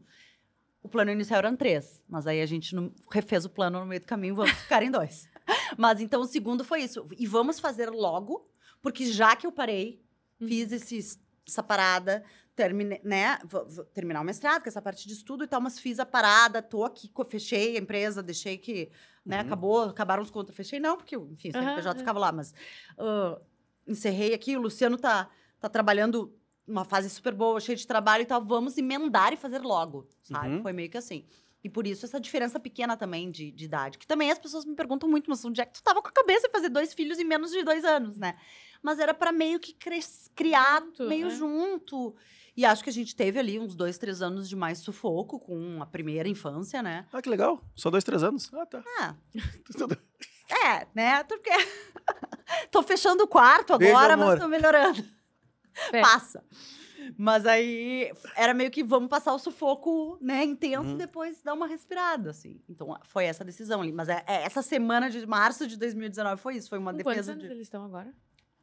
[0.81, 3.99] O plano inicial eram três, mas aí a gente não refez o plano no meio
[3.99, 5.27] do caminho, vamos ficar em dois.
[5.77, 7.05] Mas então o segundo foi isso.
[7.17, 8.49] E vamos fazer logo,
[8.81, 10.01] porque já que eu parei,
[10.39, 10.47] Uhum.
[10.47, 12.23] fiz esse, essa parada,
[12.55, 13.39] terminei, né?
[13.43, 16.05] Vou, vou terminar o mestrado, com essa parte de estudo e tal, mas fiz a
[16.05, 18.89] parada, tô aqui, fechei a empresa, deixei que,
[19.29, 19.45] né, Uhum.
[19.45, 21.99] acabou, acabaram os contas, fechei não, porque, enfim, o CNPJ aham.
[21.99, 22.53] ficava lá, mas
[22.97, 23.39] ah,
[23.87, 26.35] encerrei aqui, o Luciano tá, tá trabalhando
[26.67, 30.55] uma fase super boa, cheio de trabalho e tal, vamos emendar e fazer logo, sabe?
[30.55, 30.61] Uhum.
[30.61, 31.25] Foi meio que assim.
[31.63, 33.97] E por isso essa diferença pequena também de, de idade.
[33.97, 36.11] Que também as pessoas me perguntam muito, mas onde é que tu tava com a
[36.11, 38.35] cabeça de fazer dois filhos em menos de dois anos, né?
[38.81, 39.75] Mas era para meio que
[40.81, 41.29] Junto, meio é.
[41.31, 42.15] junto.
[42.55, 45.81] E acho que a gente teve ali uns dois, três anos de mais sufoco com
[45.81, 47.05] a primeira infância, né?
[47.13, 47.63] Ah, que legal.
[47.75, 48.49] Só dois, três anos.
[48.53, 48.83] Ah, tá.
[48.99, 49.15] Ah,
[50.67, 51.23] é, né?
[51.23, 51.49] Porque
[52.71, 54.27] tô fechando o quarto Beijo, agora, amor.
[54.31, 55.03] mas tô melhorando.
[55.93, 56.01] É.
[56.01, 56.43] Passa.
[57.17, 60.95] Mas aí era meio que vamos passar o sufoco, né, intenso Uhum.
[60.95, 62.61] e depois dar uma respirada, assim.
[62.69, 63.91] Então foi essa decisão ali.
[63.91, 66.69] Mas é, é essa semana de março de 2019 foi isso.
[66.69, 67.51] Foi uma Com quantos defesa anos de.
[67.51, 68.13] eles estão agora?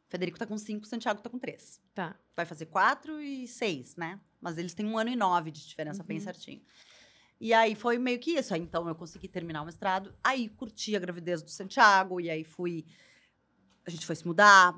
[0.09, 1.81] Federico tá com cinco, Santiago tá com três.
[1.93, 2.15] Tá.
[2.35, 4.19] Vai fazer quatro e seis, né?
[4.39, 6.23] Mas eles têm um ano e nove de diferença, bem Uhum.
[6.23, 6.61] certinho.
[7.39, 8.53] E aí foi meio que isso.
[8.53, 10.13] Aí, então eu consegui terminar o mestrado.
[10.23, 12.19] Aí curti a gravidez do Santiago.
[12.21, 12.85] E aí fui
[13.85, 14.75] a gente foi se mudar,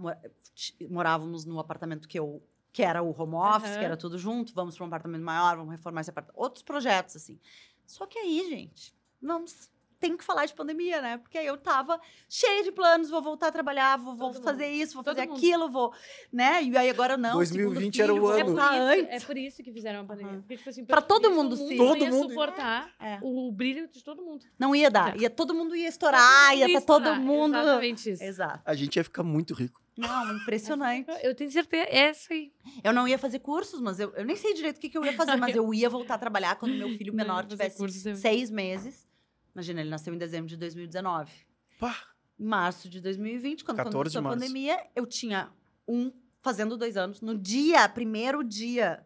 [0.90, 3.80] morávamos no apartamento que eu que era o home office, Aham.
[3.80, 6.40] que era tudo junto, vamos para um apartamento maior, vamos reformar esse apartamento.
[6.40, 7.40] Outros projetos, assim.
[7.86, 9.72] Só que aí, gente, vamos.
[10.00, 11.18] Tem que falar de pandemia, né?
[11.18, 14.68] Porque aí eu tava cheia de planos, vou voltar a trabalhar, vou, vou Todo fazer
[14.68, 15.38] isso, vou Todo fazer mundo.
[15.38, 15.94] aquilo, vou.
[16.32, 16.64] Né?
[16.64, 17.34] E aí agora não.
[17.34, 18.80] 2020 segundo era o filho, ano.
[18.80, 20.40] É por, isso, é por isso que fizeram a pandemia.
[20.40, 21.76] Porque, tipo assim, Pra todo mundo sim.
[21.76, 22.30] Todo ia mundo.
[22.30, 23.20] suportar É.
[23.22, 24.46] o brilho de todo mundo.
[24.58, 25.16] Não ia dar.
[25.18, 25.22] É.
[25.24, 27.58] Ia, todo mundo ia estourar, ia estar todo estourar, mundo.
[27.58, 28.24] Exatamente isso.
[28.24, 28.62] Exato.
[28.66, 29.82] A gente ia ficar muito rico.
[29.98, 31.12] Não, impressionante.
[31.22, 32.54] Eu tenho certeza, essa aí.
[32.82, 35.04] Eu não ia fazer cursos, mas eu, eu nem sei direito o que, que eu
[35.04, 37.86] ia fazer, mas eu ia voltar a trabalhar quando meu filho menor tivesse
[38.16, 39.06] seis meses.
[39.54, 41.32] Imagina, ele nasceu em dezembro de 2019.
[41.80, 41.96] Pá,
[42.38, 45.52] março de 2020, quando, quando 14 de começou a pandemia, eu tinha
[45.88, 47.22] um fazendo dois anos.
[47.22, 49.06] No dia, primeiro dia,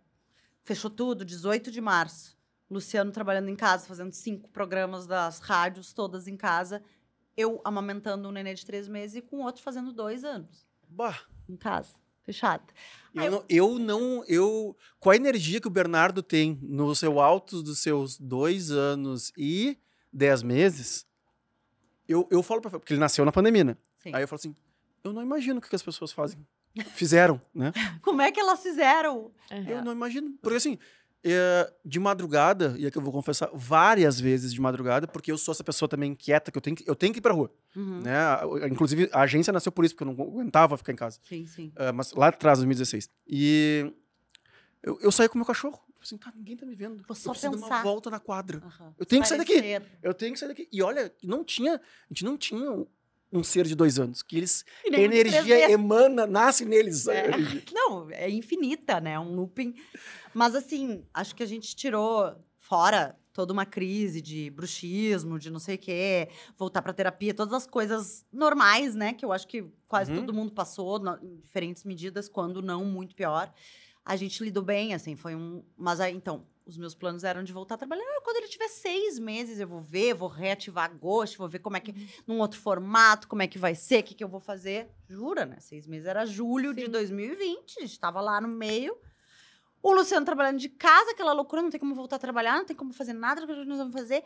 [0.64, 2.38] fechou tudo, 18 de março.
[2.70, 6.82] Luciano trabalhando em casa, fazendo cinco programas das rádios, todas em casa.
[7.36, 11.20] Eu amamentando um nenê de três meses e com o outro fazendo dois anos bah.
[11.50, 12.64] em casa, fechado.
[13.16, 14.24] Aí Eu não, eu não.
[14.28, 19.32] Eu, com a energia que o Bernardo tem no seu altos dos seus dois anos
[19.38, 19.78] e
[20.14, 21.06] dez meses,
[22.08, 23.78] eu, eu falo pra porque ele nasceu na pandemia, né?
[23.98, 24.12] Sim.
[24.14, 24.56] Aí eu falo assim:
[25.04, 26.46] eu não imagino o que, que as pessoas fazem.
[26.96, 27.72] Fizeram, né?
[28.02, 29.32] Como é que elas fizeram?
[29.50, 29.74] É.
[29.74, 30.32] Eu não imagino.
[30.42, 30.78] Porque assim,
[31.24, 35.54] é, de madrugada, e aqui eu vou confessar várias vezes de madrugada, porque eu sou
[35.54, 37.50] essa pessoa também quieta, que eu tenho que, eu tenho que ir pra rua.
[37.76, 38.02] Uhum.
[38.02, 38.14] Né?
[38.70, 41.20] Inclusive, a agência nasceu por isso, porque eu não aguentava ficar em casa.
[41.24, 41.72] Sim, sim.
[41.76, 43.10] Ah, mas lá atrás, 2016.
[43.28, 43.94] E
[44.82, 45.82] eu, eu saí com o meu cachorro.
[46.04, 47.02] Falei assim, tá, ninguém tá me vendo.
[47.08, 47.84] Vou só eu preciso dar uma pensar.
[47.84, 48.62] volta na quadra.
[48.66, 48.94] Aham.
[49.00, 49.54] Eu tenho que sair daqui.
[50.02, 50.68] Eu tenho que sair daqui.
[50.72, 51.80] E olha, não tinha, a
[52.10, 52.86] gente não tinha
[53.32, 57.08] um, ser de dois anos, que eles, a energia emana, nasce neles.
[57.08, 57.28] É.
[57.74, 59.18] Não, é infinita, né?
[59.20, 59.74] Um looping.
[60.34, 65.58] Mas assim, acho que a gente tirou fora toda uma crise de bruxismo, de não
[65.60, 69.14] sei o quê, voltar pra terapia, todas as coisas normais, né?
[69.14, 70.18] Que eu acho que quase Uhum.
[70.18, 73.52] todo mundo passou em diferentes medidas, quando não muito pior.
[74.06, 75.64] A gente lidou bem, assim, foi um.
[75.78, 78.04] Mas aí, então, os meus planos eram de voltar a trabalhar.
[78.04, 81.78] Ah, Quando ele tiver seis meses, eu vou ver, vou reativar agosto, vou ver como
[81.78, 81.94] é que.
[82.28, 84.90] num outro formato, como é que vai ser, o que, que eu vou fazer.
[85.08, 85.60] Jura, né?
[85.60, 86.92] Seis meses era julho de Sim.
[86.92, 88.98] 2020, a gente tava lá no meio.
[89.82, 92.76] O Luciano trabalhando de casa, aquela loucura, não tem como voltar a trabalhar, não tem
[92.76, 94.24] como fazer nada, o que nós vamos fazer?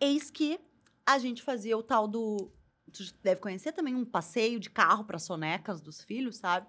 [0.00, 0.60] Eis que
[1.04, 2.52] a gente fazia o tal do.
[2.92, 6.66] Tu deve conhecer também um passeio de carro para sonecas dos filhos, sabe?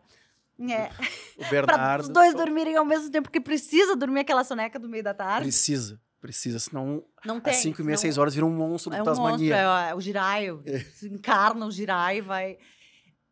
[0.60, 0.90] É,
[1.38, 2.02] O para Bernardo.
[2.04, 5.44] os dois dormirem ao mesmo tempo, porque precisa dormir aquela soneca do meio da tarde.
[5.44, 6.60] Precisa, precisa.
[6.60, 7.54] Senão, Não tem.
[7.54, 9.56] às 5 e meia, senão- 6 horas, vira um monstro é do um monstro, Tasmania.
[9.56, 10.64] é, é o giraio.
[10.96, 12.58] Se encarna o giraio, vai.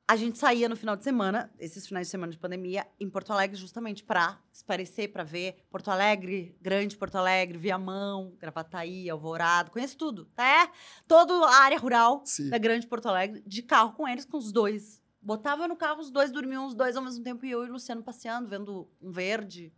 [0.09, 3.34] A gente saía no final de semana, esses finais de semana de pandemia, em Porto
[3.34, 9.97] Alegre, justamente para esparecer, para ver Porto Alegre, Grande Porto Alegre, Viamão, Gravataí, Alvorado, conheço
[9.97, 10.71] tudo, tá?
[11.05, 12.49] Toda a área rural Sim.
[12.49, 14.96] da Grande Porto Alegre, de carro com eles, com os dois.
[15.28, 17.73] Botava no carro, os dois dormiam os dois ao mesmo tempo, e eu e o
[17.73, 19.73] Luciano passeando, vendo um verde,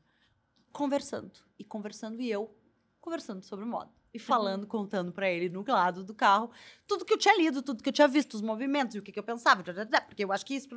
[0.72, 1.32] conversando.
[1.58, 2.56] E conversando, e eu
[3.02, 3.90] conversando sobre moda.
[4.14, 6.52] E falando, contando pra ele no lado do carro
[6.86, 9.12] tudo que eu tinha lido, tudo que eu tinha visto, os movimentos, e o que,
[9.12, 9.64] que eu pensava.
[10.08, 10.70] Porque eu acho que isso.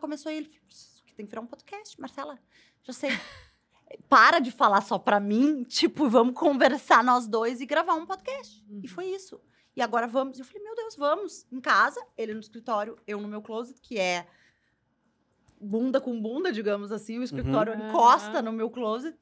[0.00, 2.40] Começou aí, ele Isso aqui tem que virar um podcast, Marcela.
[2.82, 3.10] Já sei.
[4.08, 8.64] Para de falar só pra mim, tipo, vamos conversar nós dois e gravar um podcast.
[8.68, 8.80] Uhum.
[8.82, 9.40] E foi isso.
[9.78, 10.36] E agora vamos.
[10.38, 11.46] E eu falei, meu Deus, vamos.
[11.52, 14.26] Em casa, ele no escritório, eu no meu closet, que é
[15.60, 17.18] bunda com bunda, digamos assim.
[17.18, 17.88] O escritório Uhum.
[17.88, 18.42] encosta Aham.
[18.42, 19.16] no meu closet.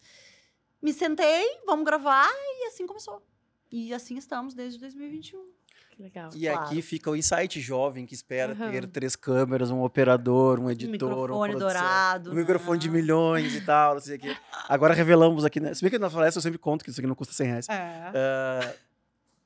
[0.80, 3.22] Me sentei, vamos gravar, e assim começou.
[3.70, 5.44] E assim estamos desde 2021.
[5.90, 6.30] Que legal.
[6.34, 6.60] E Claro.
[6.64, 8.70] aqui fica o insight jovem que espera Aham.
[8.70, 12.30] ter três câmeras, um operador, um Um editor, uma microfone dourado.
[12.30, 12.94] um microfone de né?
[12.98, 14.36] milhões e tal, não sei o quê.
[14.68, 15.74] Agora revelamos aqui, né?
[15.74, 17.68] Se bem que na palestra eu sempre conto que isso aqui não custa 100 reais.
[17.68, 18.12] É.
[18.14, 18.74] Ah,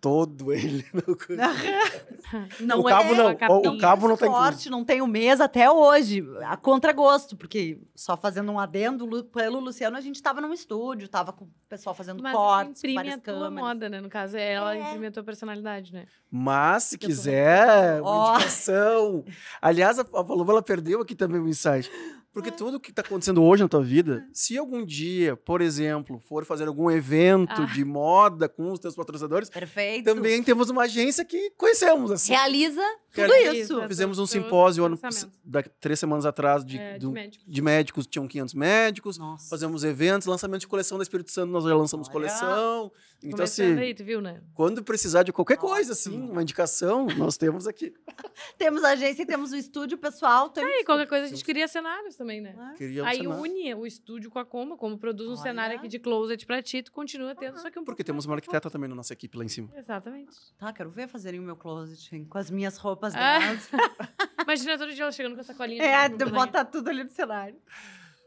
[0.00, 1.02] todo ele no.
[2.60, 4.44] Não o cabo é, não, o, o cabo não tá incluso.
[4.44, 9.96] sorte, não tenho mesa até hoje, a contragosto, porque só fazendo um adendo, pelo Luciano
[9.96, 13.18] a gente tava num estúdio, tava com o pessoal fazendo Mas cortes, imprime várias a
[13.18, 14.00] tua moda, né?
[14.00, 14.80] No caso, é ela É.
[14.80, 16.06] imprime a tua personalidade, né?
[16.30, 18.34] Mas, se Eu tô quiser, uma Ó.
[18.36, 19.24] indicação.
[19.60, 21.90] Aliás, a, a Paloma, ela perdeu aqui também o insight.
[22.32, 26.44] Porque tudo que tá acontecendo hoje na tua vida, se algum dia, por exemplo, for
[26.44, 27.64] fazer algum evento Ah.
[27.64, 30.04] de moda com os teus patrocinadores, Perfeito.
[30.04, 32.32] também temos uma agência que conhecemos, assim.
[32.32, 32.82] Realiza
[33.14, 33.86] tudo isso.
[33.88, 34.98] Fizemos um simpósio ano,
[35.44, 37.44] da, três semanas atrás de, É, de do- médico.
[37.46, 39.18] de médicos, tinham 500 médicos.
[39.18, 39.48] Nossa.
[39.48, 42.12] Fazemos eventos, lançamento de coleção da Espírito Santo, nós já lançamos Olha.
[42.12, 42.92] coleção.
[43.22, 44.40] Então, Começando assim, aí, tu viu, né?
[44.54, 47.92] quando precisar de qualquer coisa, assim, uma indicação, nós temos aqui.
[48.56, 50.48] Temos a agência e temos o estúdio pessoal.
[50.48, 50.70] Temos...
[50.72, 52.54] E qualquer coisa a gente cria cenários também, né?
[52.56, 52.74] né?
[52.78, 53.42] Queríamos Aí cenário.
[53.42, 55.42] une o estúdio com a Coma, como produz um Olha.
[55.42, 58.36] cenário aqui de closet pra ti, tu continua tendo, só que um Porque temos uma
[58.36, 59.68] arquiteta também na nossa equipe lá em cima.
[59.76, 60.30] Exatamente.
[60.58, 63.38] Tá, quero ver fazerem o meu closet hein, com as minhas roupas Ah.
[63.38, 63.68] delas.
[64.44, 65.82] Imagina todo dia ela chegando com essa colinha.
[65.82, 66.30] É, manhã.
[66.32, 67.56] bota tudo ali no cenário.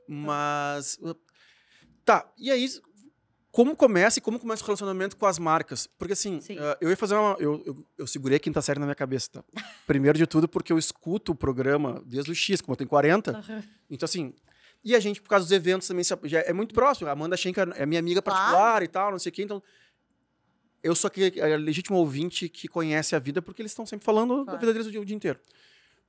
[0.07, 0.97] Mas.
[1.01, 1.15] uh,
[2.05, 2.67] Tá, e aí,
[3.49, 5.88] como começa e como começa o relacionamento com as marcas?
[5.88, 6.57] Porque assim, Sim.
[6.59, 7.38] uh, eu ia fazer uma.
[7.39, 9.43] Eu, eu, eu segurei a quinta série na minha cabeça, tá?
[9.88, 13.32] Primeiro de tudo, porque eu escuto o programa desde o X, como eu tenho 40.
[13.32, 13.63] Aham.
[13.89, 14.34] Então, assim.
[14.84, 17.07] E a gente, por causa dos eventos, também se- já é muito próximo.
[17.07, 18.38] A Amanda Schenker é minha amiga Claro.
[18.38, 19.43] particular e tal, não sei o quê.
[19.43, 19.63] Então,
[20.84, 24.39] eu sou aquele é, legítimo ouvinte que conhece a vida, porque eles estão sempre falando
[24.39, 24.59] da Claro.
[24.59, 25.39] vida deles o dia, o dia inteiro.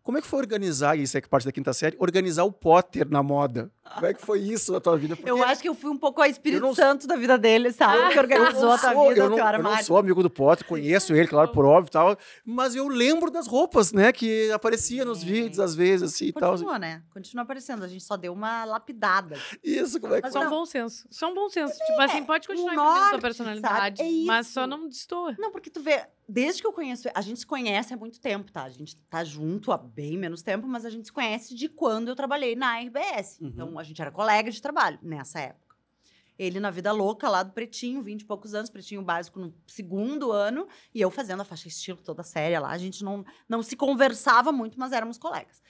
[0.05, 2.53] Como é que foi organizar, e isso é que parte da quinta série, organizar o
[2.53, 3.71] Potter na moda?
[3.95, 5.17] Como é que foi isso na tua vida?
[5.17, 7.73] Porque Eu acho que eu fui um pouco a Espírito não- Santo da vida dele,
[7.73, 8.13] sabe?
[8.13, 9.85] que eu organizou não a tua sou- vida, eu não, teu eu não armário.
[9.87, 13.47] sou amigo do Potter, conheço ele, claro, por óbvio e tal, mas eu lembro das
[13.47, 15.25] roupas, né, que aparecia nos É.
[15.25, 16.51] vídeos, às vezes, assim, e tal.
[16.53, 17.03] Continua, né?
[17.11, 17.83] Continua aparecendo.
[17.83, 19.39] A gente só deu uma lapidada.
[19.63, 20.47] Isso, como é que Só foi?
[20.49, 21.07] um bom senso.
[21.11, 21.73] Só um bom senso.
[21.79, 24.03] Tipo assim, pode continuar o implementando a tua norte, personalidade?
[24.03, 25.35] É mas só não destoa.
[25.39, 28.51] Não, porque tu vê, desde que eu conheço, a gente se conhece há muito tempo,
[28.51, 28.64] tá?
[28.64, 32.09] A gente tá junto há bem menos tempo, mas a gente se conhece de quando
[32.09, 33.39] eu trabalhei na RBS.
[33.41, 33.49] Uhum.
[33.49, 35.75] Então, a gente era colega de trabalho nessa época.
[36.39, 40.33] Ele na vida louca lá do Pretinho, 20 e poucos anos, Pretinho básico no segundo
[40.33, 42.70] ano, e eu fazendo a faixa estilo toda séria lá.
[42.70, 45.62] A gente não, não se conversava muito, mas éramos colegas.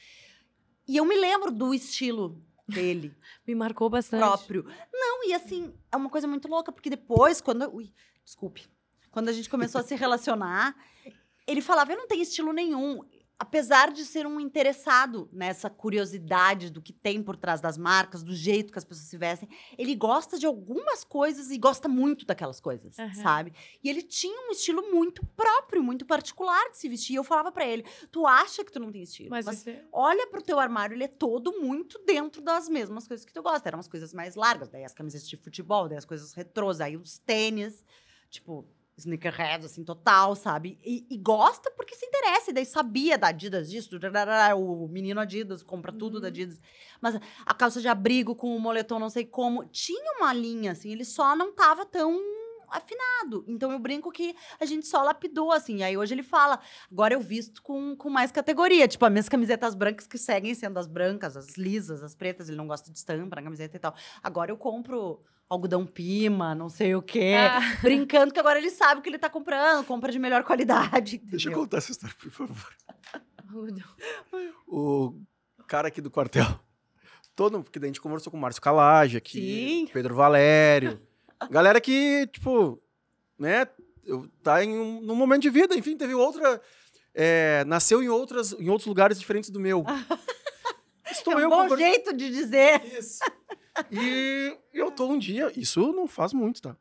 [0.88, 3.14] E eu me lembro do estilo dele
[3.46, 4.20] Me marcou bastante.
[4.20, 4.66] próprio.
[4.92, 7.70] Não, e assim, é uma coisa muito louca, porque depois, quando.
[7.74, 7.92] Ui,
[8.24, 8.66] desculpe.
[9.14, 10.74] Quando a gente começou a se relacionar,
[11.46, 13.00] ele falava: eu não tenho estilo nenhum.
[13.38, 18.32] Apesar de ser um interessado nessa curiosidade do que tem por trás das marcas, do
[18.34, 22.60] jeito que as pessoas se vestem, ele gosta de algumas coisas e gosta muito daquelas
[22.60, 23.14] coisas, Aham.
[23.14, 23.52] sabe?
[23.82, 27.14] E ele tinha um estilo muito próprio, muito particular de se vestir.
[27.14, 29.30] E eu falava pra ele: tu acha que tu não tem estilo?
[29.30, 33.24] Mas, Mas é- olha pro teu armário, ele é todo muito dentro das mesmas coisas
[33.24, 33.68] que tu gosta.
[33.68, 36.96] Eram umas coisas mais largas, daí as camisetas de futebol, daí as coisas retrôs, aí
[36.96, 37.84] os tênis,
[38.30, 38.64] tipo,
[38.96, 40.78] sneakerhead, assim, total, sabe?
[40.84, 43.98] E, e gosta porque se interessa, e daí sabia da Adidas disso,
[44.56, 46.28] o menino Adidas, compra tudo da Uhum.
[46.28, 46.60] Adidas.
[47.00, 50.90] Mas a calça de abrigo com o moletom, não sei como, tinha uma linha, assim,
[50.90, 52.20] ele só não tava tão
[52.68, 53.44] afinado.
[53.46, 55.78] Então eu brinco que a gente só lapidou, assim.
[55.78, 56.58] E aí hoje ele fala,
[56.90, 58.88] agora eu visto com, com mais categoria.
[58.88, 62.48] Tipo, as minhas camisetas brancas que seguem sendo as brancas, as lisas, as pretas.
[62.48, 63.94] Ele não gosta de estampa na camiseta e tal.
[64.22, 67.34] Agora eu compro algodão pima, não sei o quê.
[67.38, 67.60] Ah.
[67.82, 69.84] Brincando que agora ele sabe o que ele tá comprando.
[69.84, 71.18] Compra de melhor qualidade.
[71.24, 71.60] Deixa eu entendeu?
[71.60, 72.74] contar essa história, por favor.
[74.66, 75.14] O
[75.66, 76.46] cara aqui do quartel,
[77.34, 79.90] todo, porque daí a gente conversou com o Márcio Calage aqui, Sim.
[79.92, 81.00] Pedro Valério,
[81.50, 82.82] galera que, tipo,
[83.38, 83.66] né,
[84.42, 86.60] tá em um, num momento de vida, enfim, teve outra,
[87.14, 89.84] é, nasceu em, outras, em outros lugares diferentes do meu.
[91.10, 92.82] Estou É um eu bom conver- jeito de dizer.
[92.98, 93.20] Isso.
[93.90, 96.76] E eu tô um dia, isso não faz muito, tá?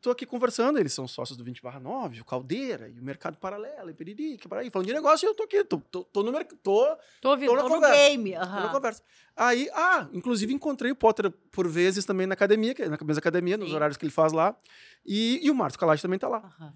[0.00, 3.90] Tô aqui conversando, eles são sócios do 20 9, o Caldeira e o Mercado Paralelo,
[3.90, 6.22] e piriri, que para aí, falando de negócio, e eu tô aqui, tô, tô, tô
[6.22, 7.50] no mercado, tô, Tô ouvindo.
[7.50, 7.94] Tô na Tô conversa.
[7.96, 8.32] game.
[8.32, 9.02] tô na conversa.
[9.36, 13.58] Aí, ah, inclusive encontrei o Potter por vezes também na academia, é na mesma academia,
[13.58, 13.74] nos Sim.
[13.74, 14.56] horários que ele faz lá,
[15.04, 16.38] e, e o Márcio Calage também tá lá.
[16.38, 16.72] Aham.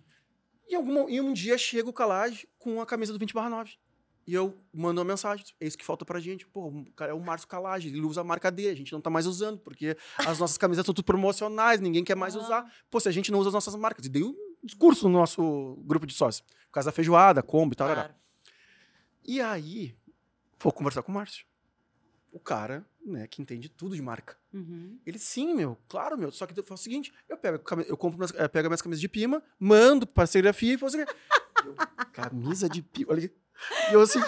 [0.68, 3.72] E, alguma, e um dia chega o Calage com a camisa do 20 9.
[4.26, 6.46] E eu mando uma mensagem, é isso que falta pra gente.
[6.46, 9.00] Pô, o cara é o Márcio Calage, ele usa a marca D, a gente não
[9.00, 12.40] tá mais usando, porque as nossas camisetas são tudo promocionais, ninguém quer mais Ah.
[12.40, 12.72] usar.
[12.90, 14.06] Pô, se a gente não usa as nossas marcas.
[14.06, 16.40] E dei um discurso no nosso grupo de sócios.
[16.66, 17.92] Por causa da feijoada, Kombi e tal.
[17.92, 18.14] Claro.
[19.26, 19.94] E aí,
[20.58, 21.44] vou conversar com o Márcio.
[22.32, 24.36] O cara, né, que entende tudo de marca.
[24.52, 24.98] Uhum.
[25.06, 26.32] Ele, sim, meu, claro, meu.
[26.32, 29.00] Só que eu faço o seguinte: eu pego, eu compro, minhas, eh, pego minhas camisas
[29.00, 30.96] de pima, mando pra serigrafia e faço?
[31.64, 31.74] Eu,
[32.12, 33.12] camisa de pima.
[33.12, 33.34] Olha aqui.
[33.90, 34.20] E eu, assim,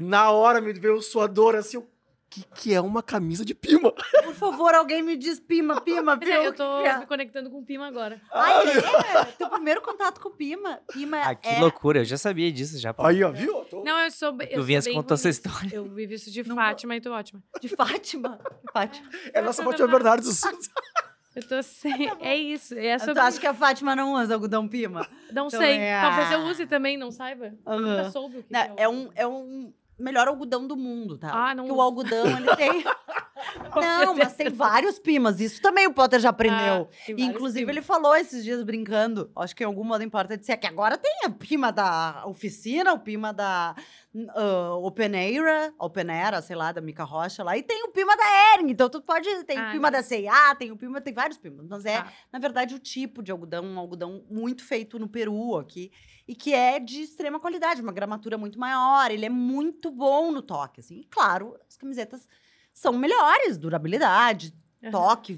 [0.00, 1.86] na hora me veio o suador, assim, o
[2.30, 3.92] que, que é uma camisa de pima?
[4.24, 6.34] Por favor, alguém me diz pima, pima, pima.
[6.44, 6.98] Eu tô é?
[6.98, 8.20] me conectando com o Pima agora.
[8.32, 9.24] Ai, é?
[9.38, 10.80] Teu primeiro contato com o Pima.
[10.92, 11.60] Pima Ah, que é...
[11.60, 12.92] loucura, eu já sabia disso já.
[12.98, 13.64] Aí, ó, viu?
[13.66, 14.30] Tô- Não, eu sou.
[14.42, 15.70] Eu Tu vinha sou se bem contou essa história.
[15.76, 17.40] Eu vi isso de Não- Fátima e tô ótima.
[17.60, 18.40] De Fátima.
[18.72, 19.08] Fátima.
[19.32, 20.40] É a nossa é Fátima Bernardes.
[21.34, 22.10] Eu tô sem.
[22.20, 22.74] É isso.
[22.78, 23.20] É Tu sobre...
[23.20, 25.06] acha que a Fátima não usa algodão Pima?
[25.32, 25.78] Não Então sei.
[25.78, 27.52] é Talvez eu use também, não saiba.
[27.66, 27.80] Aham.
[27.80, 31.30] Nunca soube o que, Não, que é um, é um melhor algodão do mundo, tá?
[31.32, 32.84] Ah, não Porque o algodão, ele tem...
[33.74, 35.40] Não, mas tem vários pimas.
[35.40, 36.88] Isso também o Potter já aprendeu.
[36.90, 37.76] Ah, inclusive, Pimas.
[37.76, 41.12] ele falou esses dias brincando, acho que em algum modo importa, disse que agora tem
[41.24, 43.74] a pima da oficina, o pima da
[44.14, 48.16] uh, Open Era, Open Era, sei lá, da Mica Rocha lá, e tem o pima
[48.16, 48.70] da Ering.
[48.70, 49.28] Então, tu pode.
[49.44, 51.66] Tem o Ah, pima da C&A, tem o pima, tem vários pimas.
[51.68, 52.06] Mas é, Ah.
[52.32, 55.90] na verdade, o tipo de algodão, um algodão muito feito no Peru aqui,
[56.26, 60.40] e que é de extrema qualidade, uma gramatura muito maior, ele é muito bom no
[60.42, 61.00] toque, assim.
[61.00, 62.26] E, claro, as camisetas
[62.74, 64.52] são melhores, durabilidade,
[64.82, 64.90] Aham.
[64.90, 65.32] toque,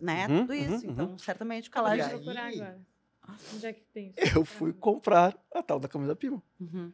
[0.00, 0.26] né?
[0.28, 0.86] Uhum, tudo isso.
[0.86, 2.10] uhum, Então, certamente o E aí?
[2.10, 2.80] procurar agora.
[3.54, 4.36] Onde é que tem isso?
[4.38, 6.40] Eu fui comprar a tal da camisa pima.
[6.60, 6.92] Uhum.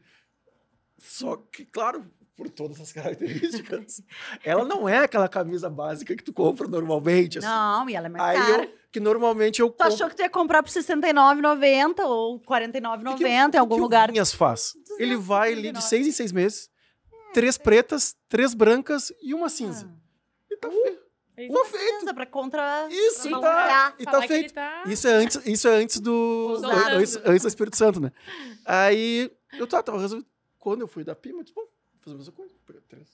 [0.98, 4.00] Só que, claro, por todas as características.
[4.44, 7.38] ela não é aquela camisa básica que tu compra normalmente.
[7.38, 7.46] assim.
[7.46, 8.64] Não, e ela é mais Aí cara.
[8.64, 9.86] eu, que normalmente eu Tu compro.
[9.94, 13.58] achou que tu ia comprar por R$ 69,90 ou R$ O que que- 49,90 em
[13.58, 14.10] o algum que o lugar?
[14.12, 14.74] Vinhas faz.
[14.98, 15.88] Ele vai ali de 239.
[15.88, 16.70] seis em seis meses,
[17.32, 19.88] três pretas, três brancas e uma cinza.
[20.50, 21.02] E tá feito.
[21.36, 21.52] É isso.
[21.54, 22.00] Tá feito.
[22.00, 22.88] Cinza pra contra...
[22.90, 24.54] Isso, pra e tá, e tá feito.
[24.54, 26.60] tá- Isso é antes, isso é antes do.
[26.90, 28.10] Antes, antes do Espírito Santo, né?
[28.64, 30.28] Aí eu tava, tava resolvido.
[30.58, 32.54] Quando eu fui da Pima, eu disse, bom, vou fazer a mesma coisa.
[32.66, 33.08] pegar três.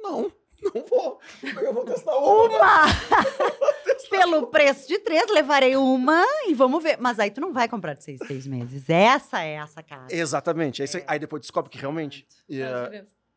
[0.00, 0.32] Não,
[0.62, 1.20] não vou.
[1.62, 2.44] Eu vou testar uma.
[2.44, 2.82] Uma!
[4.10, 6.96] Pelo preço de três, levarei uma e vamos ver.
[6.98, 8.88] Mas aí tu não vai comprar de seis, seis meses.
[8.88, 10.06] Essa é a sacada.
[10.14, 10.80] Exatamente.
[10.82, 12.26] Aí, você- aí depois descobre que realmente.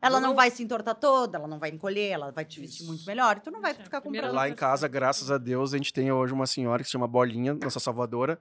[0.00, 0.34] Ela não Não.
[0.34, 2.86] vai se entortar toda, ela não vai encolher, ela vai te vestir Isso.
[2.90, 3.36] muito melhor.
[3.36, 4.32] E tu não vai é ficar comprando.
[4.34, 7.06] Lá em casa, graças a Deus, a gente tem hoje uma senhora que se chama
[7.06, 8.36] Bolinha, nossa salvadora,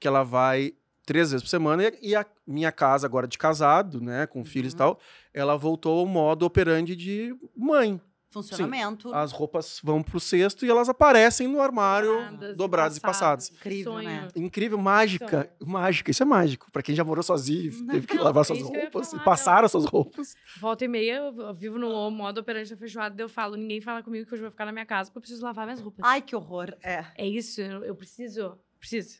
[0.00, 0.74] que ela vai
[1.06, 1.92] três vezes por semana.
[2.02, 4.78] E a minha casa, agora de casado, né, com filhos e Uhum.
[4.78, 4.98] tal,
[5.32, 8.00] ela voltou ao modo operandi de mãe.
[8.34, 9.14] Funcionamento.
[9.14, 13.50] As roupas vão pro cesto e elas aparecem no armário, Dobradas e dobradas e passadas.
[13.50, 14.08] Incrível, Sonho.
[14.08, 14.28] né?
[14.36, 16.10] Incrível, mágica, mágica.
[16.10, 16.70] Isso é mágico.
[16.70, 19.24] Pra quem já morou sozinho, e teve que Não, lavar é suas roupas e falar,
[19.24, 20.34] passaram as suas roupas.
[20.60, 24.26] Volta e meia, eu vivo no modo operante da feijoada, eu falo, ninguém fala comigo
[24.26, 26.04] que hoje eu vou ficar na minha casa porque eu preciso lavar minhas roupas.
[26.04, 26.74] Ai, que horror.
[26.82, 27.04] É.
[27.16, 29.18] É isso, eu, eu preciso, preciso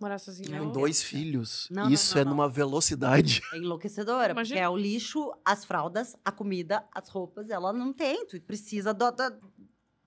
[0.00, 0.58] morar sozinha.
[0.58, 1.68] Com Eu- dois filhos.
[1.70, 2.32] Não, Isso não, é não.
[2.32, 3.42] numa velocidade.
[3.52, 4.56] É enlouquecedora, Imagina.
[4.56, 8.26] porque é o lixo, as fraldas, a comida, as roupas, ela não tem.
[8.26, 9.36] Tu precisa do- da-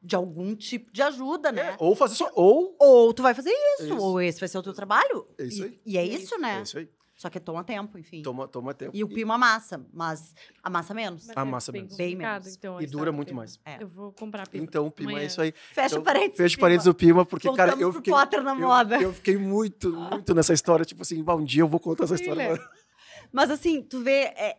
[0.04, 1.76] de algum tipo de ajuda, né?
[1.80, 2.32] Ou fazer só.
[2.34, 2.76] Ou.
[2.80, 3.98] Ou tu vai fazer isso, Isso.
[3.98, 5.28] ou esse vai ser o teu trabalho.
[5.38, 5.82] É isso E- aí.
[5.86, 6.60] E, é É isso, né?
[6.60, 6.90] É isso aí.
[7.22, 8.24] Só que toma tempo, enfim.
[8.24, 8.98] Toma, toma tempo.
[8.98, 11.28] E o pima amassa, mas amassa menos.
[11.28, 11.96] Mas A é massa bem menos.
[11.96, 12.56] Bem menos.
[12.56, 13.42] então, a E dura muito Pima.
[13.42, 13.60] mais.
[13.64, 13.78] É.
[13.84, 14.64] Eu vou comprar pima.
[14.64, 15.24] Então, o Pima Amanhã.
[15.26, 15.54] é isso aí.
[15.72, 16.38] Fecha Então, parênteses.
[16.38, 16.66] Fecha Pima.
[16.66, 18.12] parênteses do Pima, porque, Voltamos cara, eu fiquei.
[18.12, 18.98] Potter na eu- moda.
[19.00, 20.84] Eu, fiquei muito, muito nessa história.
[20.84, 22.42] Tipo assim, "Bah, um dia eu vou contar essa história.
[22.42, 22.54] Filha.
[22.56, 22.72] agora."
[23.32, 24.58] Mas assim, tu vê, é,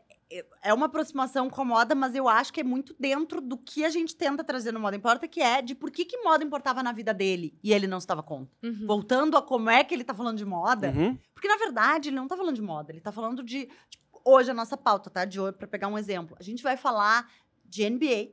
[0.63, 3.85] é- uma aproximação com a moda, mas eu acho que é muito dentro do que
[3.85, 6.83] a gente tenta trazer no Moda Importa, que é de por que, que moda importava
[6.83, 8.51] na vida dele e ele não se dava conta.
[8.63, 8.87] Uhum.
[8.87, 11.19] Voltando a como é que ele tá falando de moda, Uhum.
[11.35, 13.69] porque na verdade ele não tá falando de moda, ele tá falando de.
[13.91, 15.25] tipo, hoje a nossa pauta, tá?
[15.25, 16.37] De hoje, pra pegar um exemplo.
[16.39, 17.31] A gente vai falar
[17.65, 18.31] de NBA,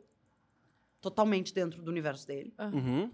[1.01, 2.53] totalmente dentro do universo dele.
[2.59, 3.09] Uhum.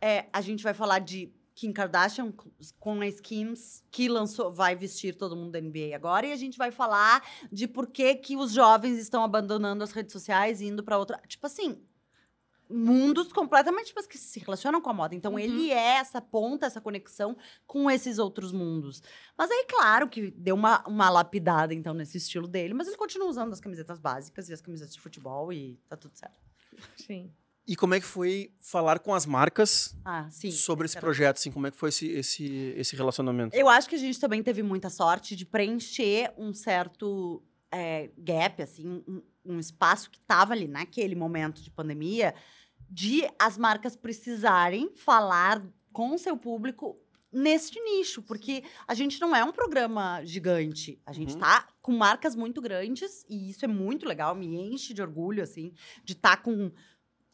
[0.00, 2.30] É, a gente vai falar de Kim Kardashian
[2.78, 6.24] com- a Skims, que lançou, vai vestir todo mundo da NBA agora.
[6.24, 10.12] E a gente vai falar de por que, que os jovens estão abandonando as redes
[10.12, 11.20] sociais e indo para outra.
[11.26, 11.82] Tipo assim,
[12.70, 15.16] mundos completamente tipo, que se relacionam com a moda.
[15.16, 15.38] Então, Uhum.
[15.40, 17.36] ele é essa ponta, essa conexão
[17.66, 19.02] com esses outros mundos.
[19.36, 22.72] Mas aí, claro que deu uma, uma lapidada, então, nesse estilo dele.
[22.72, 26.14] Mas ele continua usando as camisetas básicas e as camisetas de futebol e tá tudo
[26.16, 26.38] certo.
[26.94, 27.32] Sim.
[27.68, 30.50] E como é que foi falar com as marcas Ah, sim.
[30.50, 31.36] sobre esse projeto?
[31.36, 32.46] Assim, como é que foi esse, esse,
[32.76, 33.54] esse relacionamento?
[33.54, 38.62] Eu acho que a gente também teve muita sorte de preencher um certo é, gap,
[38.62, 42.34] assim, um, um espaço que estava ali naquele momento de pandemia,
[42.90, 45.62] de as marcas precisarem falar
[45.92, 46.98] com o seu público
[47.30, 51.40] neste nicho, porque a gente não é um programa gigante, a gente Uhum.
[51.40, 55.74] tá com marcas muito grandes e isso é muito legal, me enche de orgulho, assim,
[56.02, 56.72] de estar com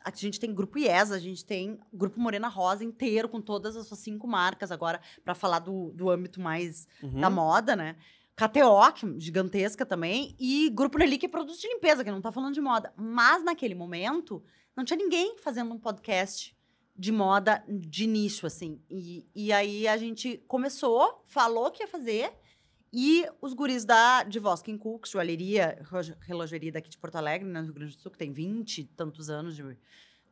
[0.05, 3.87] a gente tem grupo IES, a gente tem grupo Morena Rosa inteiro com todas as
[3.87, 7.21] suas cinco marcas agora para falar do, do âmbito mais Uhum.
[7.21, 7.97] da moda, né?
[8.37, 12.21] KTO, que é gigantesca também, e Grupo Nelly, que é produto de limpeza, que não
[12.21, 12.93] tá falando de moda.
[12.97, 14.43] Mas naquele momento,
[14.77, 16.55] não tinha ninguém fazendo um podcast
[16.97, 18.81] de moda de nicho, assim.
[18.91, 22.33] E, e aí a gente começou, falou que ia fazer,
[22.95, 27.61] e os guris da de Voskin Cooks, joalheria, relo- relojoaria daqui de Porto Alegre, né,
[27.61, 29.77] no Rio Grande do Sul, que tem 20 e tantos anos de,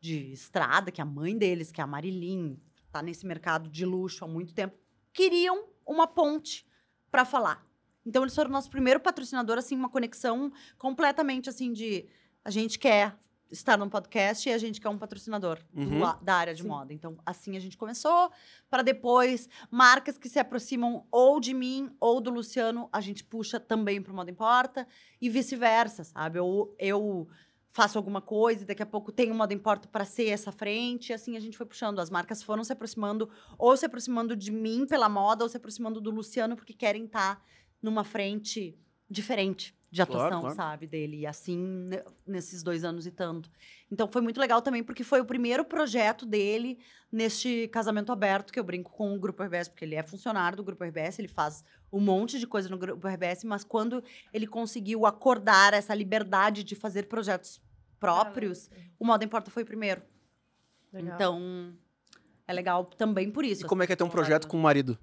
[0.00, 2.56] de estrada, que a mãe deles, que é a Marilyn,
[2.92, 4.76] tá nesse mercado de luxo há muito tempo,
[5.12, 6.64] queriam uma ponte
[7.10, 7.66] para falar.
[8.06, 12.06] Então eles foram nosso primeiro patrocinador, assim, uma conexão completamente assim de
[12.44, 13.16] a gente quer
[13.52, 15.98] estar num podcast e a gente quer um patrocinador do Uhum.
[16.00, 16.68] la- da área de Sim.
[16.68, 16.92] moda.
[16.92, 18.32] Então assim a gente começou
[18.70, 23.60] para depois marcas que se aproximam ou de mim ou do Luciano, a gente puxa
[23.60, 24.88] também para Moda Importa
[25.20, 26.38] e vice-versa, sabe?
[26.38, 27.28] Eu, eu
[27.68, 31.10] faço alguma coisa e daqui a pouco tem um Moda Importa para ser essa frente,
[31.10, 31.98] e assim a gente foi puxando.
[32.00, 36.00] As marcas foram se aproximando ou se aproximando de mim pela moda ou se aproximando
[36.00, 37.42] do Luciano porque querem estar
[37.82, 38.78] numa frente
[39.10, 40.56] diferente de Claro, atuação, claro.
[40.56, 41.18] sabe, dele.
[41.18, 43.50] E assim, ne- nesses dois anos e tanto.
[43.90, 46.78] Então, foi muito legal também, porque foi o primeiro projeto dele
[47.12, 50.64] neste casamento aberto, que eu brinco com o Grupo RBS, porque ele é funcionário do
[50.64, 51.62] Grupo RBS, ele faz
[51.92, 56.74] um monte de coisa no Grupo RBS, mas quando ele conseguiu acordar essa liberdade de
[56.74, 57.60] fazer projetos
[58.00, 60.00] próprios, o Moda Importa foi o primeiro.
[60.90, 61.14] Legal.
[61.14, 61.74] Então,
[62.48, 63.66] é legal também por isso.
[63.66, 64.98] E como é que é ter um assim, projeto com o marido?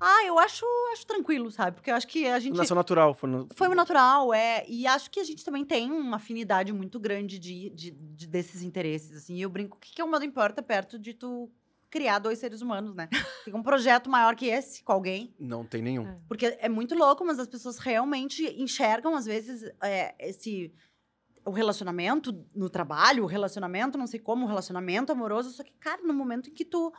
[0.00, 1.76] Ah, eu acho, acho tranquilo, sabe?
[1.76, 2.56] Porque eu acho que a gente.
[2.56, 3.14] Nasceu natural.
[3.14, 3.48] Foi no...
[3.54, 4.64] Foi o natural, é.
[4.68, 8.62] E acho que a gente também tem uma afinidade muito grande de, de- de- desses
[8.62, 9.34] interesses, assim.
[9.36, 11.50] E eu brinco, o que, que é o modo importa perto de tu
[11.90, 13.08] criar dois seres humanos, né?
[13.44, 15.34] Tem um projeto maior que esse com alguém.
[15.38, 16.06] Não tem nenhum.
[16.06, 16.18] É.
[16.28, 20.72] Porque é muito louco, mas as pessoas realmente enxergam, às vezes, é, esse...
[21.46, 25.50] O relacionamento no trabalho, o relacionamento, não sei como, o relacionamento amoroso.
[25.50, 26.92] Só que, cara, no momento em que tu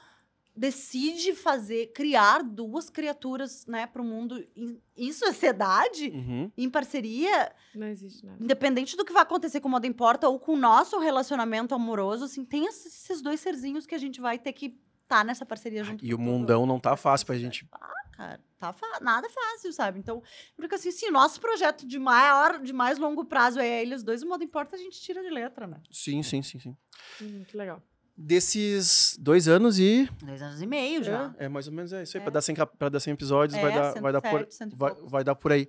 [0.56, 6.52] decide fazer, criar duas criaturas, né, pro mundo em, em sociedade, Uhum.
[6.58, 8.44] em parceria, Não existe nada.
[8.44, 12.26] independente do que vai acontecer com o Moda Importa ou com o nosso relacionamento amoroso,
[12.26, 16.06] assim, tem esses, dois serzinhos que a gente vai ter que estar nessa parceria junto.
[16.06, 16.22] E com o tudo.
[16.30, 17.68] mundão não tá fácil pra gente.
[17.72, 19.98] Ah, cara, tá fa- nada fácil, sabe?
[19.98, 20.22] Então,
[20.56, 24.28] porque assim, se nosso projeto de maior, de mais longo prazo é eles dois, o
[24.28, 25.82] Moda Importa a gente tira de letra, né?
[25.90, 26.78] Sim, sim, sim, sim.
[27.22, 27.82] Hum, que legal.
[28.22, 30.10] Desses dois anos e.
[30.22, 31.34] Dois anos e meio já.
[31.40, 32.22] É, é mais ou menos é isso aí.
[32.22, 32.24] É.
[32.24, 34.56] Pra, dar 100, cap- pra dar 100 episódios, vai, É, dar, vai, dar por, 107,
[34.56, 35.10] cento e vai, poucos.
[35.12, 35.64] vai dar por aí.
[35.64, 35.68] O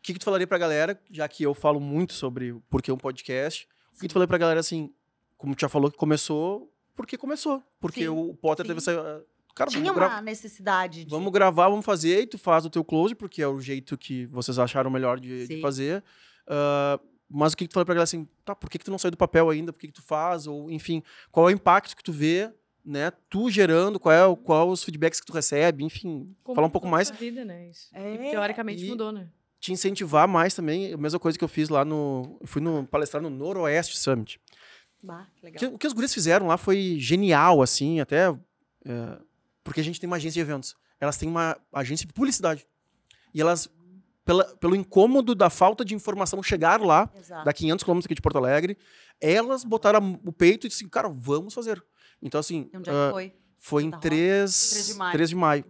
[0.00, 2.96] que, que tu falaria pra galera, já que eu falo muito sobre o porquê um
[2.96, 3.68] podcast?
[3.94, 4.90] O que tu falaria pra galera assim,
[5.36, 7.62] como tu já falou que começou, porque começou?
[7.78, 8.68] Porque Sim, o Potter sim.
[8.68, 9.22] teve essa.
[9.54, 11.10] Cara, Tinha uma gra- necessidade de...
[11.10, 14.24] vamos gravar, vamos fazer, e tu faz o teu close, porque é o jeito que
[14.26, 15.60] vocês acharam melhor de, de Sim.
[15.60, 16.02] fazer.
[16.46, 16.98] Ah,
[17.30, 18.98] mas o que, que tu falaria pra galera assim, tá, por que, que tu não
[18.98, 19.72] saiu do papel ainda?
[19.72, 20.46] Por que, que tu faz?
[20.46, 22.50] Ou, enfim, qual é o impacto que tu vê,
[22.84, 23.10] né?
[23.28, 26.34] Tu gerando, qual é, o- qual os feedbacks que tu recebe, enfim.
[26.42, 27.68] Como falar um pouco mais vida, né?
[27.68, 27.88] Isso.
[27.92, 29.28] É, E, teoricamente e- mudou, né?
[29.60, 30.92] te incentivar mais também.
[30.92, 32.38] A mesma coisa que eu fiz lá no.
[32.40, 34.40] Eu fui no, palestrar no Noroeste Summit.
[35.02, 35.58] Bah, que legal.
[35.58, 38.28] Que- o que os guris fizeram lá foi genial, assim, até.
[38.84, 39.18] é,
[39.64, 40.76] porque a gente tem uma agência de eventos.
[41.00, 42.66] Elas têm uma agência de publicidade.
[43.34, 43.68] E elas,
[44.28, 47.46] pela, pelo incômodo da falta de informação, chegaram lá, Exato.
[47.46, 48.76] dá 500 quilômetros aqui de Porto Alegre.
[49.18, 51.82] Elas botaram o peito e disseram, cara, vamos fazer.
[52.20, 53.32] Então, assim, Onde que foi?
[53.56, 54.10] foi em Santa Rosa?
[54.10, 55.12] 3, 3 de maio.
[55.12, 55.64] 3 de maio.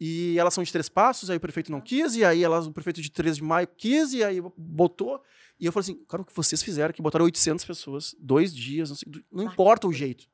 [0.00, 2.72] E elas são de três passos, aí o prefeito não quis, e aí elas, o
[2.72, 5.22] prefeito de 3 de maio quis, e aí botou.
[5.60, 8.88] E eu falei assim, cara, o que vocês fizeram, que botaram 800 pessoas, dois dias,
[8.88, 10.24] não, sei, não importa o jeito.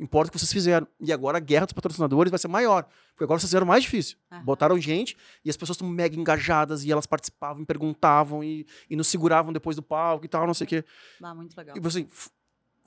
[0.00, 0.86] Importa o que vocês fizeram.
[1.00, 2.84] E agora a guerra dos patrocinadores vai ser maior.
[3.12, 4.16] Porque agora vocês fizeram mais difícil.
[4.30, 4.44] Aham.
[4.44, 9.08] Botaram gente e as pessoas estão mega engajadas e elas participavam, perguntavam e, e nos
[9.08, 10.84] seguravam depois do palco e tal, não sei o quê.
[11.22, 11.76] Ah, muito legal.
[11.76, 12.06] E assim,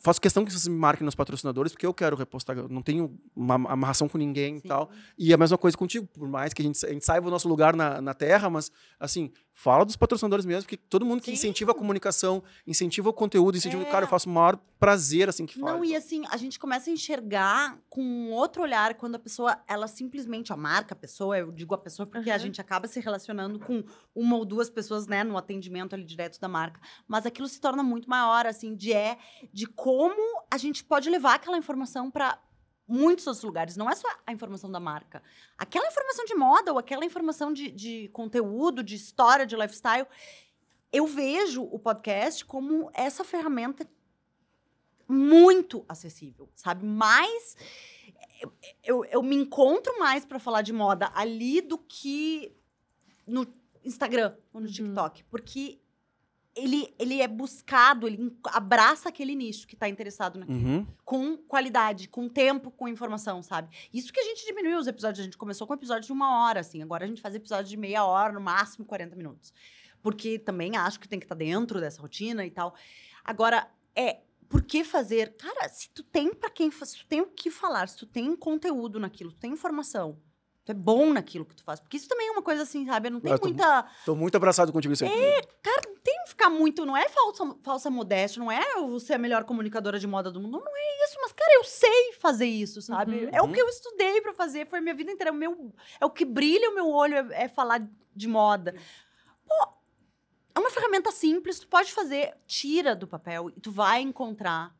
[0.01, 2.57] faço questão que vocês me marquem nos patrocinadores, porque eu quero repostar.
[2.57, 4.67] Eu não tenho uma amarração com ninguém e Sim.
[4.67, 4.89] tal.
[5.17, 7.47] E a mesma coisa contigo, por mais que a gente, a gente saiba o nosso
[7.47, 11.33] lugar na, na Terra, mas, assim, fala dos patrocinadores mesmo, porque todo mundo que Sim.
[11.33, 13.83] incentiva a comunicação, incentiva o conteúdo, incentiva.
[13.83, 13.85] É.
[13.85, 15.73] Cara, eu faço o maior prazer, assim, que fala.
[15.73, 19.61] Não, e assim, a gente começa a enxergar com um outro olhar quando a pessoa,
[19.67, 22.43] ela simplesmente, a marca, a pessoa, eu digo a pessoa porque a Aham.
[22.43, 23.83] gente acaba se relacionando com
[24.15, 26.81] uma ou duas pessoas, né, no atendimento ali direto da marca.
[27.07, 29.17] Mas aquilo se torna muito maior, assim, de, é,
[29.53, 32.39] de como a gente pode levar aquela informação para
[32.87, 33.77] muitos outros lugares.
[33.77, 35.21] Não é só a informação da marca.
[35.57, 40.07] Aquela informação de moda ou aquela informação de, de conteúdo, de história, de lifestyle.
[40.91, 43.87] Eu vejo o podcast como essa ferramenta
[45.07, 46.85] muito acessível, sabe?
[46.85, 47.55] Mais.
[48.41, 48.53] Eu,
[48.83, 52.55] eu, eu me encontro mais para falar de moda ali do que
[53.27, 53.45] no
[53.83, 54.73] Instagram ou no Uhum.
[54.73, 55.23] TikTok.
[55.25, 55.79] Porque
[56.55, 60.59] ele, ele é buscado, ele abraça aquele nicho que tá interessado naquilo.
[60.59, 60.87] Uhum.
[61.05, 63.69] Com qualidade, com tempo, com informação, sabe?
[63.93, 65.21] Isso que a gente diminuiu os episódios.
[65.21, 66.81] A gente começou com episódio de uma hora, assim.
[66.83, 69.53] Agora a gente faz episódio de meia hora, no máximo 40 minutos.
[70.01, 72.75] Porque também acho que tem que estar dentro dessa rotina e tal.
[73.23, 74.19] Agora, é.
[74.49, 75.37] Por que fazer?
[75.37, 76.69] Cara, se tu tem para quem.
[76.69, 80.17] Se tu tem o que falar, se tu tem conteúdo naquilo, tu tem informação,
[80.65, 81.79] tu é bom naquilo que tu faz.
[81.79, 83.09] Porque isso também é uma coisa assim, sabe?
[83.09, 83.85] Não tem Eu muita.
[84.05, 85.09] Tô muito abraçado contigo isso aí.
[85.63, 86.00] Cara, não tem que
[86.41, 86.85] ficar muito.
[86.85, 88.61] Não é falsa, falsa modéstia, não é
[88.99, 90.59] ser a melhor comunicadora de moda do mundo.
[90.59, 93.25] Não é isso, mas, cara, eu sei fazer isso, sabe?
[93.25, 93.29] Uhum.
[93.31, 95.31] É o que eu estudei pra fazer, foi a minha vida inteira.
[95.31, 98.75] O meu, é o que brilha o meu olho, é, é falar de moda.
[99.47, 99.73] Pô,
[100.55, 104.75] é uma ferramenta simples, tu pode fazer, tira do papel e tu vai encontrar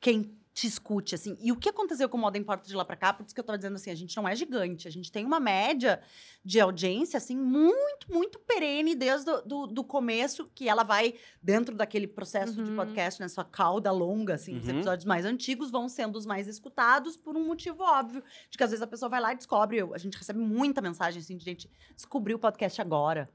[0.00, 1.36] quem te escute, assim.
[1.40, 3.40] E o que aconteceu com o Moda Importa de lá pra cá, por isso que
[3.40, 6.00] eu tava dizendo assim, a gente não é gigante, a gente tem uma média
[6.44, 11.74] de audiência, assim, muito, muito perene desde o do, do começo, que ela vai dentro
[11.74, 12.76] daquele processo de Uhum.
[12.76, 14.76] podcast, né, sua cauda longa, assim, os Uhum.
[14.76, 18.70] episódios mais antigos vão sendo os mais escutados por um motivo óbvio, de que às
[18.70, 21.68] vezes a pessoa vai lá e descobre, a gente recebe muita mensagem, assim, de gente,
[21.96, 23.28] descobriu o podcast agora,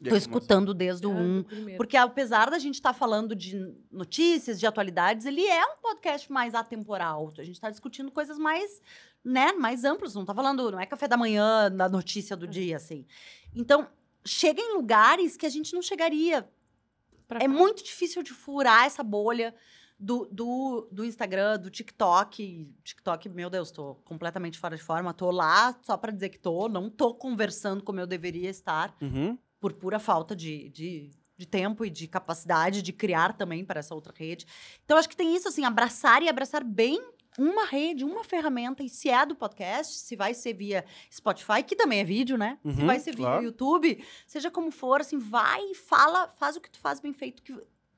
[0.00, 1.76] E tô aí, escutando desde o Ah, um, do primeiro.
[1.78, 6.54] porque apesar da gente estar falando de notícias, de atualidades, ele é um podcast mais
[6.54, 7.32] atemporal.
[7.38, 8.80] A gente está discutindo coisas mais,
[9.24, 10.14] né, mais amplas.
[10.14, 13.06] Não tá falando, não é café da manhã da notícia do dia, assim.
[13.54, 13.88] Então,
[14.24, 16.46] chega em lugares que a gente não chegaria.
[17.26, 17.48] Pra É cá.
[17.48, 19.54] muito difícil de furar essa bolha
[19.98, 22.70] do, do, do Instagram, do TikTok.
[22.84, 25.12] TikTok, meu Deus, tô completamente fora de forma.
[25.14, 26.68] Tô lá só pra dizer que tô.
[26.68, 29.38] Não tô conversando como eu deveria estar, Uhum.
[29.60, 33.94] Por pura falta de, de, de tempo e de capacidade de criar também para essa
[33.94, 34.46] outra rede.
[34.84, 37.00] Então, acho que tem isso, assim, abraçar e abraçar bem
[37.38, 38.82] uma rede, uma ferramenta.
[38.82, 42.58] E se é do podcast, se vai ser via Spotify, que também é vídeo, né?
[42.62, 43.44] se Uhum, vai ser via claro.
[43.44, 47.42] YouTube, seja como for, assim, vai e fala, faz o que tu faz bem feito.
[47.42, 47.54] Que,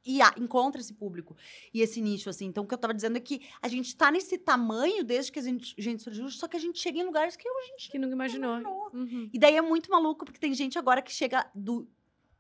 [0.09, 1.37] e ah, encontra esse público
[1.73, 2.47] e esse nicho, assim.
[2.47, 5.39] Então, o que eu tava dizendo é que a gente tá nesse tamanho desde que
[5.39, 7.91] a gente, a gente surgiu, só que a gente chega em lugares que a gente
[7.91, 8.59] Que nunca imaginou.
[8.95, 9.29] Uhum.
[9.31, 11.87] e daí é muito maluco, porque tem gente agora que chega do,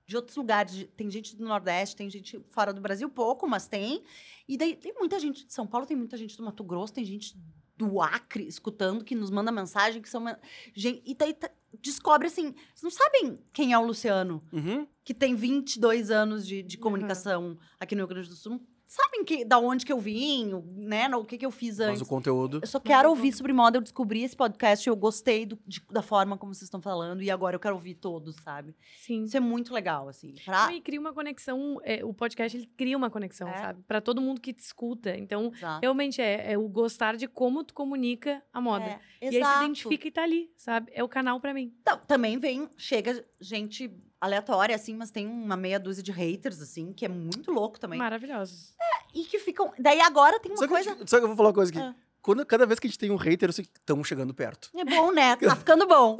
[0.06, 0.88] de outros lugares.
[0.96, 4.02] Tem gente do Nordeste, tem gente fora do Brasil, pouco, mas tem.
[4.48, 7.04] E daí tem muita gente de São Paulo, tem muita gente do Mato Grosso, tem
[7.04, 7.36] gente
[7.76, 10.24] do Acre escutando, que nos manda mensagem, que são.
[10.72, 11.50] Gente, e daí tá-
[11.80, 12.52] descobre assim.
[12.74, 14.86] Vocês não sabem quem é o Luciano, Uhum.
[15.04, 18.52] que tem 22 anos de, de comunicação aqui no Rio Grande do Sul.
[18.52, 21.06] Não sabem que, da onde que eu vim, o- né?
[21.14, 22.02] O que, que eu fiz Mas antes.
[22.02, 22.58] o conteúdo.
[22.62, 23.76] Eu só quero ouvir sobre moda.
[23.76, 27.30] Eu descobri esse podcast, eu gostei do- de- da forma como vocês estão falando, e
[27.30, 28.74] agora eu quero ouvir todos, sabe?
[28.96, 29.24] Sim.
[29.24, 30.34] Isso é muito legal, assim.
[30.44, 30.72] Pra...
[30.72, 33.58] E cria uma conexão, é, o podcast ele cria uma conexão, É.
[33.58, 33.82] sabe?
[33.86, 35.16] Pra todo mundo que te escuta.
[35.16, 35.80] Então, Exato.
[35.82, 38.86] realmente é, é o gostar de como tu comunica a moda.
[39.20, 40.90] É, E aí se identifica e tá ali, sabe?
[40.94, 41.74] É o canal pra mim.
[41.82, 46.92] Então, também vem, chega gente aleatória, assim, mas tem uma meia dúzia de haters, assim,
[46.92, 47.98] que é muito louco também.
[47.98, 48.74] Maravilhosos.
[49.14, 49.72] E que ficam.
[49.78, 50.94] Daí agora tem uma Sabe, coisa.
[50.94, 51.80] que, sabe que eu vou falar uma coisa aqui?
[51.80, 51.94] Ah.
[52.20, 54.70] Quando, cada vez que a gente tem um hater, eu sei que estamos chegando perto.
[54.76, 55.36] É bom, né?
[55.48, 56.16] Tá ficando bom.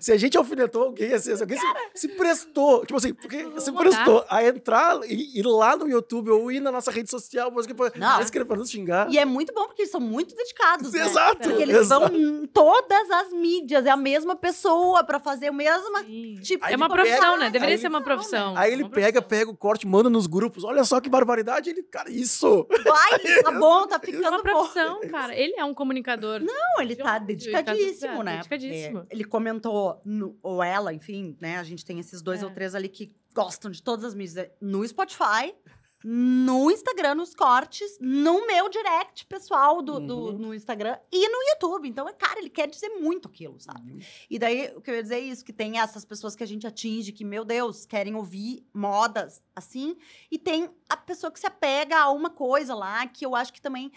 [0.00, 3.70] Se a gente alfinetou alguém, assim, se alguém se, se prestou, tipo assim, porque se
[3.70, 3.84] botar.
[3.88, 7.66] prestou a entrar e ir lá no YouTube ou ir na nossa rede social, mas
[7.66, 7.74] que
[8.22, 9.10] escrever pra nos xingar.
[9.10, 10.92] E é muito bom porque eles são muito dedicados.
[10.92, 11.06] né?
[11.06, 11.36] Exato!
[11.48, 12.08] Porque eles exato.
[12.08, 16.40] vão em todas as mídias, é a mesma pessoa pra fazer o mesmo Sim.
[16.42, 17.50] tipo Aí é uma profissão, pega- né?
[17.50, 18.56] Deveria aí ser uma profissão.
[18.56, 19.28] Aí ele pega, profissão.
[19.28, 20.64] pega o corte, manda nos grupos.
[20.64, 21.70] Olha só que barbaridade.
[21.70, 22.66] Ele, cara, isso!
[22.84, 24.42] Vai, tá bom, tá É ficando uma bom.
[24.42, 25.38] profissão, cara.
[25.38, 26.40] Ele é um comunicador.
[26.40, 28.36] Não, ele tá Óbvio, dedicadíssimo, ele tá né?
[28.36, 29.00] dedicadíssimo.
[29.00, 31.58] Porque Ele comentou, no- ou ela, enfim, né?
[31.58, 32.46] A gente tem esses dois É.
[32.46, 34.48] ou três ali que gostam de todas as mídias.
[34.60, 35.54] No Spotify,
[36.04, 40.38] no Instagram, nos cortes, no meu direct pessoal do, do- Uhum.
[40.38, 41.88] no Instagram e no YouTube.
[41.88, 44.06] Então, é, cara, ele quer dizer muito aquilo, sabe?
[44.30, 46.46] E daí, o que eu ia dizer é isso, que tem essas pessoas que a
[46.46, 49.96] gente atinge, que, meu Deus, querem ouvir modas assim,
[50.30, 53.60] e tem a pessoa que se apega a uma coisa lá, que eu acho que
[53.60, 53.90] também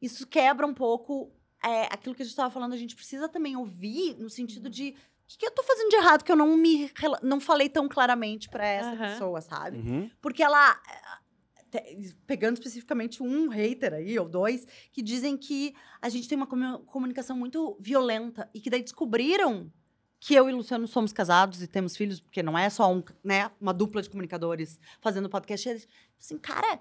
[0.00, 1.32] isso quebra um pouco
[1.64, 4.90] é, aquilo que a gente estava falando, a gente precisa também ouvir no sentido de
[4.90, 7.68] o que, que eu tô fazendo de errado que eu não me rela- não falei
[7.68, 8.98] tão claramente para essa Aham.
[9.12, 9.78] pessoa, sabe?
[9.78, 10.10] Uhum.
[10.20, 10.80] Porque ela.
[10.88, 16.36] eh, te- Pegando especificamente um hater aí, ou dois, que dizem que a gente tem
[16.36, 19.72] uma comu- comunicação muito violenta e que daí descobriram
[20.20, 23.02] que eu e o Luciano somos casados e temos filhos, porque não é só um,
[23.24, 25.68] né, uma dupla de comunicadores fazendo podcast.
[25.68, 25.88] Eles,
[26.20, 26.80] assim, cara,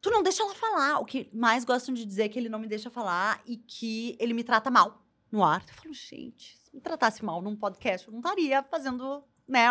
[0.00, 0.98] tu não deixa ela falar.
[1.00, 4.16] O que mais gostam de dizer é que ele não me deixa falar e que
[4.20, 5.62] ele me trata mal no ar.
[5.68, 9.66] Eu falo, gente, se me tratasse mal num podcast, eu não estaria fazendo, né,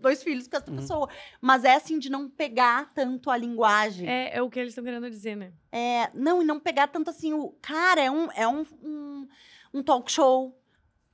[0.00, 0.76] dois filhos com essa Uhum.
[0.76, 1.08] pessoa.
[1.40, 4.08] Mas é assim de não pegar tanto a linguagem.
[4.08, 5.52] É, é o que eles estão querendo dizer, né?
[5.72, 7.50] É, não, e não pegar tanto assim o.
[7.60, 9.28] Cara, é um, é um, um,
[9.74, 10.58] um talk show.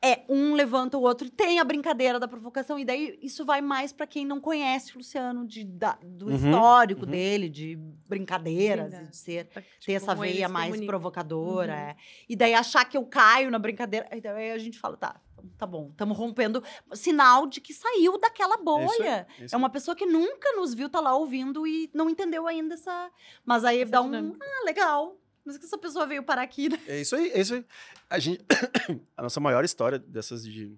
[0.00, 2.78] É, um levanta o outro e tem a brincadeira da provocação.
[2.78, 6.34] E daí isso vai mais pra quem não conhece o Luciano, de, da- do Uhum,
[6.36, 7.10] histórico uhum.
[7.10, 7.76] de de
[8.08, 10.86] brincadeiras, Sim, e da- de ser Tá, ter tipo, essa como eles veia mais comunicam.
[10.86, 11.72] provocadora.
[11.72, 11.78] Uhum.
[11.78, 11.96] é.
[12.28, 14.06] E daí achar que eu caio na brincadeira.
[14.10, 15.20] Aí daí a gente fala, tá,
[15.56, 16.62] tá bom, estamos rompendo.
[16.92, 19.26] Sinal de que saiu daquela É isso bolha.
[19.40, 22.46] é isso É uma pessoa que nunca nos viu, tá lá ouvindo e não entendeu
[22.46, 23.10] ainda essa.
[23.44, 24.04] Mas aí Essa dá um.
[24.04, 24.38] dinâmica.
[24.46, 25.16] Ah, legal.
[25.48, 26.78] Mas que essa pessoa veio parar aqui, né?
[26.86, 27.64] É isso aí, é isso aí.
[28.10, 28.44] A, gente,
[29.16, 30.76] a nossa maior história dessas de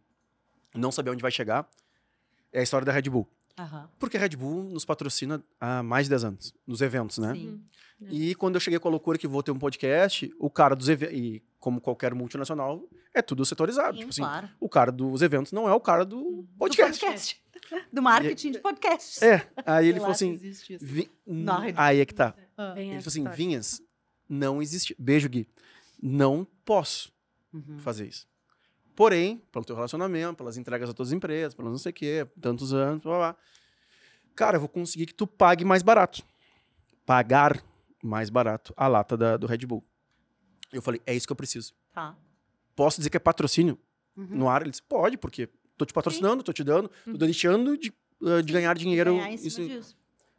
[0.72, 1.68] não saber onde vai chegar
[2.52, 3.26] é a história da Red Bull.
[3.59, 3.90] Aham.
[3.98, 7.34] Porque a Red Bull nos patrocina há mais de 10 anos, nos eventos, né?
[7.34, 7.60] Sim.
[8.01, 8.09] Uhum.
[8.10, 10.88] E quando eu cheguei com a loucura que vou ter um podcast, o cara dos
[10.88, 13.94] eventos, e como qualquer multinacional, é tudo setorizado.
[13.94, 14.48] Sim, tipo assim, claro.
[14.60, 17.01] o cara dos eventos não é o cara do podcast.
[17.01, 17.42] Do podcast.
[17.92, 19.20] Do marketing de podcasts.
[19.22, 20.84] É, aí ele falou assim, existe isso.
[20.84, 21.10] vi-
[21.76, 22.34] aí é que tá.
[22.56, 22.74] Ah.
[22.76, 23.28] Ele falou assim.
[23.28, 23.82] Vinhas,
[24.31, 24.94] não existe.
[24.98, 25.47] Beijo, Gui.
[26.02, 27.12] Não posso
[27.52, 27.78] Uhum.
[27.81, 28.27] fazer isso.
[28.94, 32.27] Porém, pelo teu relacionamento, pelas entregas a todas as empresas, pelos não sei o quê,
[32.40, 33.36] tantos anos, blá, blá.
[34.36, 36.23] Cara, eu vou conseguir que tu pague mais barato.
[37.05, 37.62] Pagar
[38.02, 39.85] mais barato a lata da- do Red Bull.
[40.73, 41.74] Eu falei, é isso que eu preciso.
[41.93, 42.16] Tá.
[42.77, 43.78] Posso dizer que é patrocínio
[44.16, 44.27] Uhum.
[44.31, 44.62] no ar?
[44.62, 47.16] Ele disse, pode, porque tô te patrocinando, tô te dando, tô Uhum.
[47.19, 49.12] deixando de, uh, de ganhar dinheiro.
[49.16, 49.97] Ganhar Isso, disso.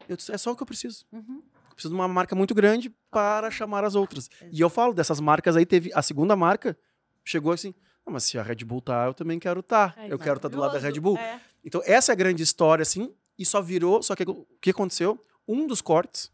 [0.08, 1.06] eu disse, é só o que eu preciso.
[1.12, 1.44] Uhum.
[1.82, 4.30] Preciso de uma marca muito grande para chamar as outras.
[4.52, 6.78] E eu falo, dessas marcas aí, teve a segunda marca,
[7.26, 7.74] chegou assim,
[8.06, 9.96] "Ah, mas se a Red Bull tá, eu também quero estar.
[9.98, 11.00] É eu quero estar do lado da Red.
[11.00, 11.18] Bull.
[11.18, 11.42] É.
[11.66, 15.20] Então, essa é a grande história, assim, e só virou, só que o que aconteceu?
[15.48, 16.32] Um dos cortes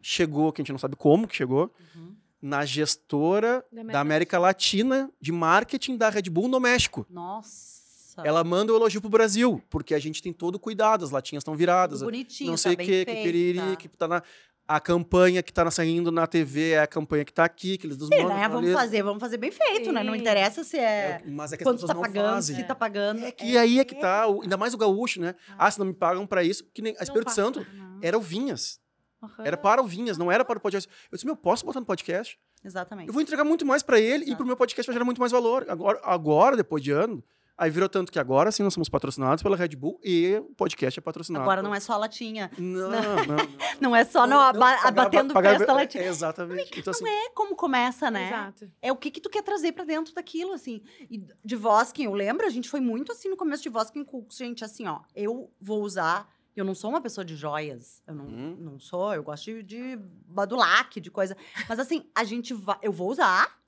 [0.00, 2.14] chegou, que a gente não sabe como que chegou, Uhum.
[2.40, 7.04] na gestora Da da América Latina de marketing da Red Bull no México.
[7.10, 7.82] Nossa.
[8.24, 11.40] Ela manda o elogio pro Brasil, porque a gente tem todo o cuidado, as latinhas
[11.40, 13.76] estão viradas, Tudo bonitinho, não sei o tá que, bem que tá.
[13.76, 14.22] que tá na...
[14.66, 17.98] A campanha que tá saindo na TV é a campanha que tá aqui, que eles
[17.98, 18.36] nos Sim, mandam.
[18.38, 18.48] né?
[18.48, 20.02] Vamos fazer, vamos fazer bem feito, né?
[20.02, 20.20] Não Sim.
[20.20, 22.56] interessa se é, É, mas é que as quanto pessoas tá não pagando, fazem.
[22.56, 23.24] se tá pagando.
[23.24, 25.34] É que aí é que tá, o- ainda mais o gaúcho, né?
[25.58, 27.42] Ah, se não me pagam pra isso, que nem a Não Espírito passa.
[27.42, 27.66] Santo
[28.00, 28.80] era o Vinhas.
[29.22, 29.44] Aham.
[29.44, 30.88] Era para o Vinhas, não era para o podcast.
[31.10, 32.38] Eu disse, meu, posso botar no podcast?
[32.64, 33.08] Exatamente.
[33.08, 34.36] Eu vou entregar muito mais para ele e Exato.
[34.36, 35.66] pro meu podcast vai gerar muito mais valor.
[35.68, 37.22] Agora, agora, depois de ano,
[37.62, 40.98] aí virou tanto que agora sim nós somos patrocinados pela Red Bull e o podcast
[40.98, 41.42] é patrocinado.
[41.42, 42.50] Agora não é só a latinha.
[42.58, 43.36] Não, não, não.
[43.80, 46.04] Não é só não, aba- pagar- abatendo o pagar- preço da latinha.
[46.04, 46.78] É, exatamente.
[46.80, 48.28] Então, assim, Não é como começa, né?
[48.28, 48.70] Exato.
[48.82, 50.82] É o que que tu quer trazer pra dentro daquilo, assim.
[51.10, 54.26] E de Voskin, eu lembro, a gente foi muito assim no começo de Voskin com
[54.30, 55.00] gente, assim, ó.
[55.14, 56.28] Eu vou usar...
[56.54, 58.02] Eu não sou uma pessoa de joias.
[58.06, 58.56] Eu não, Hum.
[58.60, 59.14] não sou.
[59.14, 61.34] Eu gosto de, de badulaque, de coisa.
[61.68, 62.76] Mas assim, a gente vai...
[62.82, 63.61] Eu vou usar...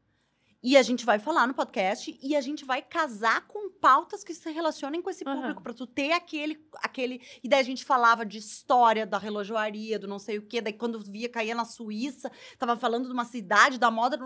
[0.65, 4.33] E a gente vai falar no podcast e a gente vai casar com pautas que
[4.33, 7.21] se relacionem com esse público, pra tu ter aquele, aquele.
[7.43, 10.63] E daí a gente falava de história da relojoaria, do não sei o quê.
[10.63, 14.19] Daí quando via, caía na Suíça, tava falando de uma cidade, da moda.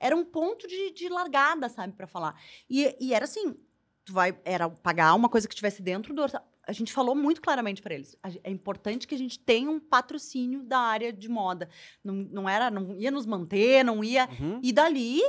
[0.00, 2.40] Era um ponto de, de largada, sabe, pra falar.
[2.70, 3.54] E, e era assim:
[4.02, 4.34] tu vai.
[4.46, 6.50] Era pagar uma coisa que tivesse dentro do orçamento.
[6.64, 8.16] A gente falou muito claramente para eles.
[8.44, 11.68] É importante que a gente tenha um patrocínio da área de moda.
[12.04, 14.28] Não, não era, não ia nos manter, não ia.
[14.40, 14.60] uhum.
[14.62, 15.20] E dali,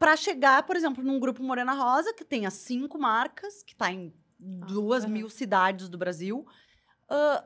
[0.00, 4.12] para chegar, por exemplo, num grupo Morena Rosa, que tenha cinco marcas, que está em
[4.38, 5.12] duas aham.
[5.12, 6.46] mil cidades do Brasil,
[7.08, 7.44] ah,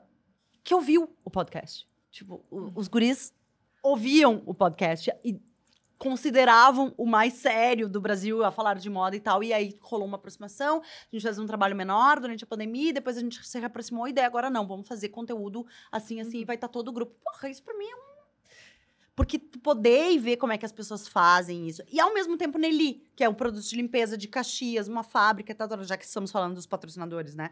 [0.63, 1.87] que ouviu o podcast.
[2.13, 3.35] Tipo, o- os guris
[3.83, 5.39] ouviam o podcast e
[5.99, 9.43] consideravam o mais sério do Brasil a falar de moda e tal.
[9.43, 10.85] E aí rolou uma aproximação, a
[11.17, 14.25] gente fez um trabalho menor durante a pandemia, depois a gente se reaproximou e daí
[14.25, 17.17] agora não, vamos fazer conteúdo assim, assim, e vai estar todo o grupo.
[17.25, 18.14] Porra, isso pra mim é um
[19.17, 21.83] porque tu poder e ver como é que as pessoas fazem isso.
[21.91, 25.53] E ao mesmo tempo, Nelly, que é um produto de limpeza de Caxias, uma fábrica,
[25.53, 27.51] e tal, tal, já que estamos falando dos patrocinadores, né?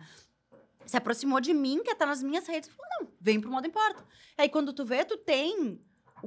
[0.84, 3.66] Se aproximou de mim, que tá nas minhas redes, e falou: não, vem pro Moda
[3.66, 4.05] Importa.
[4.36, 5.80] Aí quando tu vê, tu tem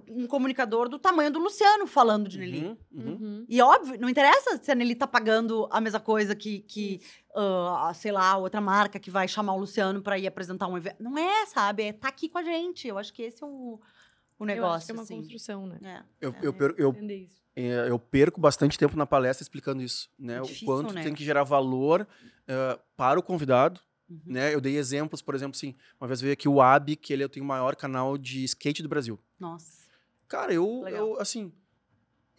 [0.10, 2.66] um comunicador do tamanho do Luciano falando de Nelly.
[2.66, 3.08] Uhum, uhum.
[3.08, 3.46] Uhum.
[3.48, 7.02] E óbvio, não interessa se a Nelly tá pagando a mesma coisa que, que
[7.36, 11.02] ah, sei lá, outra marca que vai chamar o Luciano pra ir apresentar um evento.
[11.02, 11.84] Não é, sabe?
[11.84, 12.88] É tá aqui com a gente.
[12.88, 13.80] Eu acho que esse é o,
[14.40, 14.76] o Eu negócio.
[14.76, 15.16] acho que é uma assim.
[15.18, 15.80] construção, né?
[16.22, 16.26] É.
[16.26, 16.40] Eu, É.
[16.42, 16.96] eu, per- eu,
[17.56, 20.36] é, eu perco bastante tempo na palestra explicando isso, né?
[20.36, 21.04] É o difícil, quanto né?
[21.04, 22.08] tem que gerar valor
[22.48, 23.80] eh, para o convidado,
[24.10, 24.20] Uhum.
[24.26, 24.54] né?
[24.54, 27.42] Eu dei exemplos, por exemplo, assim, uma vez veio aqui o Ab, que ele tem
[27.42, 29.20] o maior canal de skate do Brasil.
[29.40, 29.84] Nossa.
[30.28, 31.08] Cara, eu, Legal.
[31.08, 31.52] eu assim,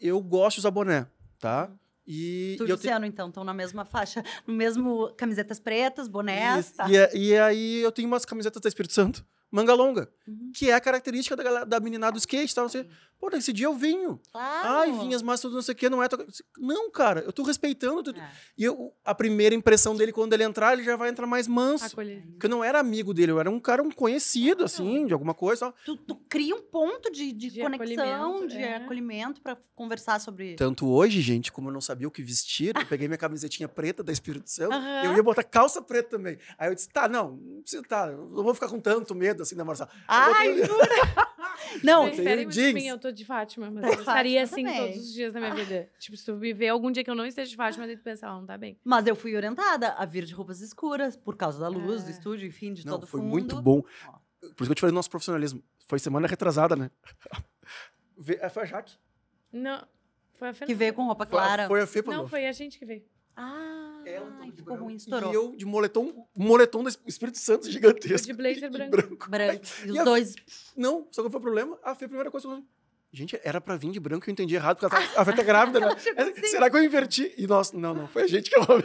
[0.01, 1.07] eu gosto de usar boné,
[1.41, 1.71] tá?
[2.07, 5.59] E, Tu e e o eu Luciano, então, estão na mesma faixa, no mesmo camisetas
[5.59, 6.77] pretas, bonés, Isso.
[6.77, 6.89] tá?
[6.89, 10.51] E, é- e aí eu tenho umas camisetas da Espírito Santo, manga longa, Uhum.
[10.55, 12.63] que é a característica da, da meninada do skate, tá?
[12.63, 12.87] Você,
[13.19, 14.21] pô, nesse dia eu vinho.
[14.33, 14.69] Claro.
[14.79, 16.09] Ai, vinhas, mas tudo não sei o que, não é.
[16.09, 16.27] tua-
[16.59, 18.13] Não, cara, eu tô respeitando.
[18.13, 18.31] tu- É.
[18.59, 21.87] E eu- a primeira impressão dele, quando ele entrar, ele já vai entrar mais manso.
[21.87, 22.23] Acolher.
[22.33, 25.35] Porque eu não era amigo dele, eu era um cara um conhecido, assim, de alguma
[25.35, 25.73] coisa.
[25.85, 28.77] Tu, tu cria um ponto de, de, De conexão, acolhimento, de é.
[28.77, 30.55] acolhimento pra conversar sobre.
[30.55, 34.03] Tanto hoje, gente, como eu não sabia o que vestir, eu peguei minha camisetinha preta
[34.03, 35.05] da Espírito Santo, Aham.
[35.05, 36.39] eu ia botar calça preta também.
[36.59, 39.43] Aí eu disse, tá, não, não precisa, tá, eu não vou ficar com tanto medo
[39.43, 39.91] assim da Marcela.
[40.07, 40.67] Ai, Eu
[41.83, 44.65] Não, Não, esperem muito de mim, eu tô de Fátima, mas Tá eu estaria assim
[44.65, 44.81] também.
[44.93, 45.89] todos os dias da minha vida.
[45.99, 48.03] Tipo, se tu me ver algum dia que eu não esteja de Fátima, daí tu
[48.03, 48.79] pensa, ah, não tá bem.
[48.85, 52.13] mas eu fui orientada a vir de roupas escuras, por causa da luz, do É.
[52.13, 53.31] estúdio, enfim, de Não, todo foi fundo.
[53.31, 53.83] muito bom.
[53.83, 53.89] Por
[54.47, 55.63] isso que eu te falei do nosso profissionalismo.
[55.87, 56.91] Foi semana retrasada, né?
[58.41, 58.97] É, Foi a Jaque.
[59.53, 59.87] Não,
[60.35, 60.79] foi a Que Fernanda.
[60.79, 61.67] veio com roupa Foi clara.
[61.69, 63.05] Foi a Fê Não, foi a gente que veio.
[63.37, 64.85] Ah, Ela toda de ficou branco.
[64.85, 65.33] ruim, estourou.
[65.33, 68.27] E eu de moletom, moletom do Espírito Santo gigantesco.
[68.27, 68.91] de blazer branco.
[68.91, 69.31] branco.
[69.31, 69.65] Branco.
[69.85, 70.35] E os a- dois.
[70.77, 71.79] Não, só que foi o problema.
[71.83, 72.47] A Fê, a primeira coisa.
[72.47, 72.67] que eu falei,
[73.13, 75.43] Gente, era pra vir de branco, eu entendi errado, porque ela tá, a Fê tá
[75.43, 75.87] grávida, né?
[76.17, 76.47] É, assim.
[76.49, 77.33] Será que eu inverti?
[77.39, 78.67] E nossa, não, não, foi a gente que ela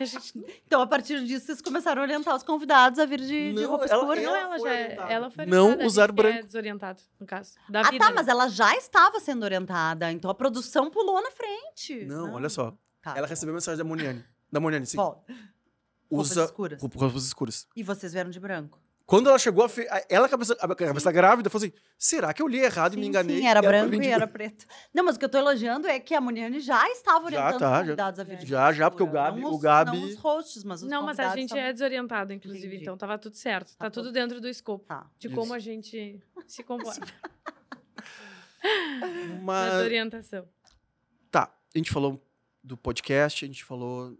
[0.00, 0.32] A gente...
[0.66, 3.70] Então, a partir disso, vocês começaram a orientar os convidados a vir de, de Não,
[3.70, 4.20] roupa ela- escura.
[4.20, 5.12] Não, ela foi já é, orientada.
[5.12, 6.44] ela foi Não usar É branco.
[6.44, 7.54] desorientado, no caso.
[7.70, 10.10] Da Ah, vida, tá, mas ela já estava sendo orientada.
[10.10, 12.04] Então, a produção pulou na frente.
[12.04, 12.74] Não, olha só.
[13.02, 13.14] Tá.
[13.16, 14.24] Ela recebeu mensagem da Moniane.
[14.50, 14.96] Da Moniane, sim.
[14.96, 15.24] Bom,
[16.10, 16.80] roupas Usa escuras.
[16.80, 17.66] roupa- roupas escuras.
[17.74, 18.80] E vocês vieram de branco.
[19.04, 19.68] Quando ela chegou,
[20.08, 23.08] ela, cabeça, a cabeça grávida, falou assim: será que eu li errado e me Sim,
[23.08, 23.38] enganei?
[23.40, 24.64] Sim, era branco e era preto.
[24.94, 27.58] Não, mas o que eu tô elogiando é que a Moniane já estava Já orientando
[27.60, 29.06] tá, os já- convidados a vir de já, já, porque o.
[29.10, 31.72] Gabi- Não o os- Gabi- Não os hosts, mas os Não, mas a gente é
[31.72, 32.82] desorientado, inclusive, Entendi.
[32.82, 33.76] então tava tudo certo.
[33.76, 35.10] Tá, Tá tudo dentro do escopo Tá.
[35.18, 35.36] de Isso.
[35.36, 36.62] como a gente se
[37.02, 37.04] comporta
[38.62, 40.48] na Mas, desorientação.
[41.30, 42.22] tá, a gente falou
[42.62, 44.16] do podcast, a gente falou.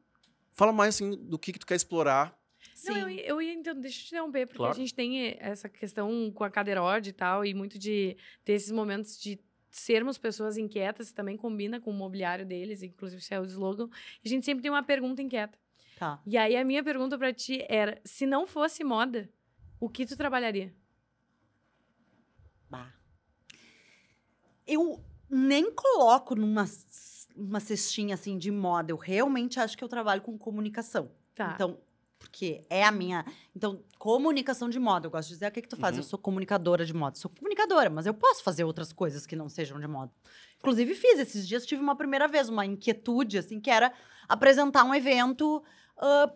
[0.52, 2.39] Fala mais assim do que, que tu quer explorar.
[2.74, 2.90] Sim.
[2.93, 4.73] Não, eu, ia- eu ia então, deixa eu te interromper, porque Claro.
[4.73, 8.70] a gente tem essa questão com a cadeirode e tal, e muito de ter esses
[8.70, 9.39] momentos de
[9.70, 13.89] sermos pessoas inquietas, que também combina com o mobiliário deles, inclusive isso é o slogan.
[14.23, 15.59] E a gente sempre tem uma pergunta inquieta.
[15.98, 16.20] Tá.
[16.27, 19.31] E aí a minha pergunta pra ti era: se não fosse moda,
[19.81, 20.74] o que tu trabalharia?
[22.70, 22.93] Bah.
[24.66, 26.64] Eu nem coloco numa,
[27.43, 28.93] uma cestinha assim de moda.
[28.93, 31.10] Eu realmente acho que eu trabalho com comunicação.
[31.35, 31.52] Tá.
[31.55, 31.78] Então,
[32.19, 33.24] porque é a minha.
[33.55, 35.06] Então, comunicação de moda.
[35.06, 35.94] Eu gosto de dizer, "Ah, o que, que tu faz?
[35.94, 36.01] Uhum.
[36.01, 37.16] Eu sou comunicadora de moda.
[37.16, 40.12] Sou comunicadora, mas eu posso fazer outras coisas que não sejam de moda.
[40.59, 41.19] Inclusive, fiz.
[41.19, 43.93] Esses dias tive uma primeira vez, uma inquietude, assim, que era
[44.28, 45.62] apresentar um evento.
[45.98, 46.32] ah,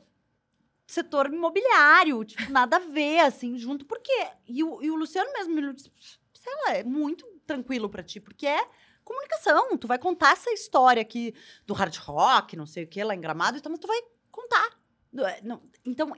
[0.87, 4.13] setor imobiliário, tipo, nada a ver, assim, junto, porque.
[4.47, 5.91] E o, e o Luciano mesmo me disse,
[6.33, 8.69] sei lá, é muito tranquilo pra ti, porque é
[9.07, 9.79] comunicação.
[9.79, 11.33] Tu vai contar essa história aqui
[11.67, 13.99] do hard rock, não sei o que, lá em Gramado, então, mas tu vai
[14.31, 14.71] contar.
[15.19, 15.41] É,
[15.85, 16.13] Então,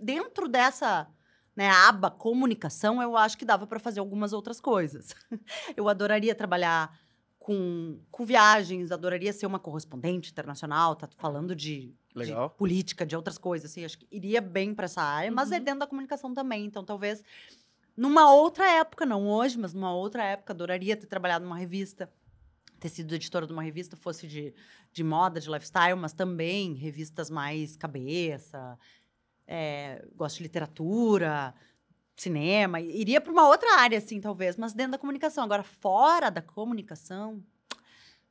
[0.00, 1.06] dentro dessa
[1.54, 5.14] né, aba comunicação, eu acho que dava para fazer algumas outras coisas.
[5.76, 6.96] Eu adoraria trabalhar
[7.38, 13.36] com, com viagens, adoraria ser uma correspondente internacional, tá falando de, de política, de outras
[13.38, 15.64] coisas, assim, acho que iria bem para essa área, mas é Uhum.
[15.64, 17.24] dentro da comunicação também, então talvez
[17.96, 22.08] numa outra época, não hoje, mas numa outra época, adoraria ter trabalhado numa revista,
[22.78, 24.54] ter sido editora de uma revista, fosse de,
[24.92, 28.78] de moda, de lifestyle, mas também revistas mais cabeça,
[29.46, 31.54] é, gosto de literatura,
[32.16, 35.44] cinema, iria para uma outra área, assim, talvez, mas dentro da comunicação.
[35.44, 37.42] Agora, fora da comunicação,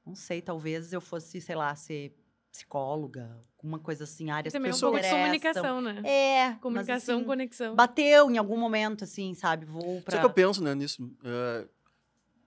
[0.05, 2.15] não sei, talvez eu fosse, sei lá, ser
[2.51, 6.01] psicóloga, alguma coisa assim, áreas Também é um que pouco de comunicação, né?
[6.03, 7.75] É, mas, Comunicação, assim, conexão.
[7.75, 9.65] bateu em algum momento, assim, sabe?
[9.65, 10.13] Vou pra...
[10.13, 11.11] Sabe que eu penso né, nisso?
[11.23, 11.67] É,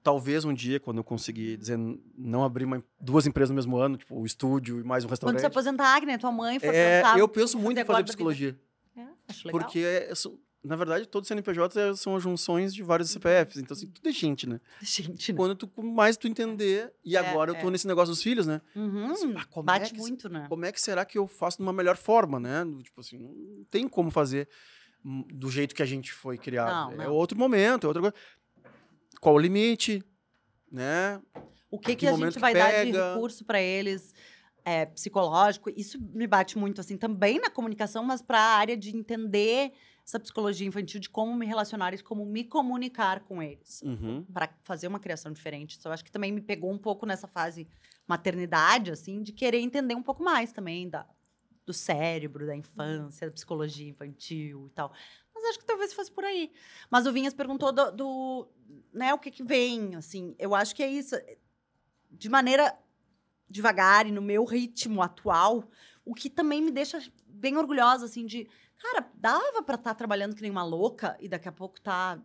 [0.02, 1.78] talvez um dia, quando eu conseguir dizer,
[2.16, 5.10] não abrir uma- duas empresas no mesmo ano, tipo o estúdio e mais um Quando
[5.12, 5.40] restaurante.
[5.40, 8.58] se aposentar, que nem tua mãe for é, eu penso muito em fazer psicologia.
[8.96, 9.60] É, acho legal.
[9.60, 13.56] Porque, é- são- na verdade, todos os CNPJ são as junções de vários CPFs.
[13.58, 14.60] Então, assim, tudo é gente, né?
[14.82, 15.36] Gente, né?
[15.36, 17.70] Quando tu mais tu entender, e É, agora eu tô é.
[17.70, 18.60] nesse negócio dos filhos, né?
[18.76, 20.44] Uhum, Assim, ah, como bate é que- muito, né?
[20.48, 22.62] Como é que será que eu faço de uma melhor forma, né?
[22.82, 24.48] Tipo assim, não tem como fazer
[25.02, 26.94] hum, do jeito que a gente foi criado.
[26.94, 27.14] Não, É não.
[27.14, 28.14] outro momento, é outra coisa.
[29.20, 30.02] Qual o limite,
[30.70, 31.20] né?
[31.70, 33.14] O que, que que a gente vai dar de pega?
[33.14, 34.14] recurso para eles
[34.64, 35.70] é, psicológico?
[35.70, 39.72] Isso me bate muito, assim, também na comunicação, mas para a área de entender
[40.04, 43.82] essa psicologia infantil, de como me relacionar e como me comunicar com eles.
[43.82, 44.24] Uhum.
[44.32, 45.78] para fazer uma criação diferente.
[45.78, 47.68] Isso eu acho que também me pegou um pouco nessa fase
[48.08, 51.06] maternidade, assim, de querer entender um pouco mais também da,
[51.64, 54.92] do cérebro, da infância, da psicologia infantil e tal.
[55.40, 56.52] Mas acho que talvez fosse por aí.
[56.90, 58.48] Mas o Vinhas perguntou do, do,
[58.92, 60.34] né, o que que vem, assim.
[60.38, 61.16] Eu acho que é isso.
[62.10, 62.76] De maneira
[63.48, 65.64] devagar e no meu ritmo atual,
[66.04, 68.48] o que também me deixa bem orgulhosa, assim, de...
[68.78, 72.18] Cara, dava pra estar trabalhando que nem uma louca e daqui a pouco tá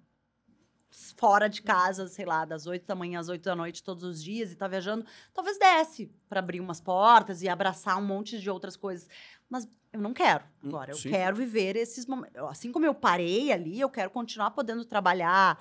[1.17, 4.23] fora de casa, sei lá, das 8 da manhã às 8 da noite todos os
[4.23, 8.49] dias e tá viajando, talvez desse para abrir umas portas e abraçar um monte de
[8.49, 9.07] outras coisas.
[9.49, 10.91] Mas eu não quero Hum, agora.
[10.91, 11.09] Eu sim.
[11.09, 12.41] quero viver esses momentos.
[12.43, 15.57] Assim como eu parei ali, eu quero continuar podendo trabalhar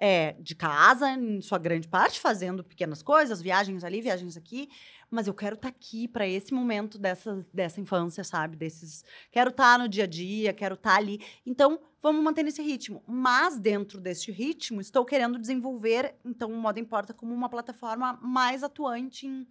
[0.00, 4.68] é, de casa, em sua grande parte, fazendo pequenas coisas, viagens ali, viagens aqui.
[5.10, 8.56] Mas eu quero estar aqui para esse momento dessa, dessa infância, sabe?
[8.56, 9.04] Desses.
[9.30, 11.20] Quero estar no dia a dia, quero estar ali.
[11.44, 13.02] Então, vamos manter nesse ritmo.
[13.06, 18.62] Mas, dentro desse ritmo, estou querendo desenvolver, então, o Moda Importa como uma plataforma mais
[18.62, 19.46] atuante em,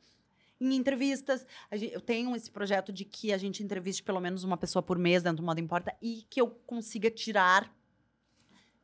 [0.59, 1.45] em entrevistas.
[1.71, 4.83] A gen- eu tenho esse projeto de que a gente entreviste pelo menos uma pessoa
[4.83, 7.73] por mês dentro do Moda Importa e que eu consiga tirar,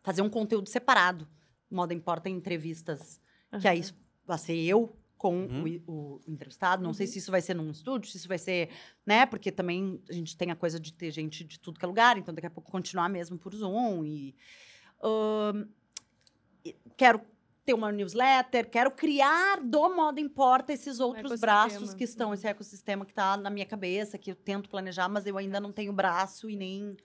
[0.02, 1.27] fazer um conteúdo separado.
[1.69, 3.19] Moda Importa em entrevistas,
[3.60, 3.81] que aí
[4.26, 5.81] vai ser eu com Uhum.
[5.88, 6.84] o o, entrevistado.
[6.84, 7.11] Não sei Uhum.
[7.14, 8.69] se isso vai ser num estúdio, se isso vai ser,
[9.06, 9.26] né?
[9.26, 12.18] Porque também a gente tem a coisa de ter gente de tudo que é lugar,
[12.18, 14.35] então daqui a pouco continuar mesmo por Zoom e
[16.64, 17.22] e quero
[17.65, 22.33] ter uma newsletter, quero criar do Moda Importa esses outros braços que estão, Uhum.
[22.35, 25.71] esse ecossistema que está na minha cabeça, que eu tento planejar, mas eu ainda não
[25.71, 26.95] tenho braço e nem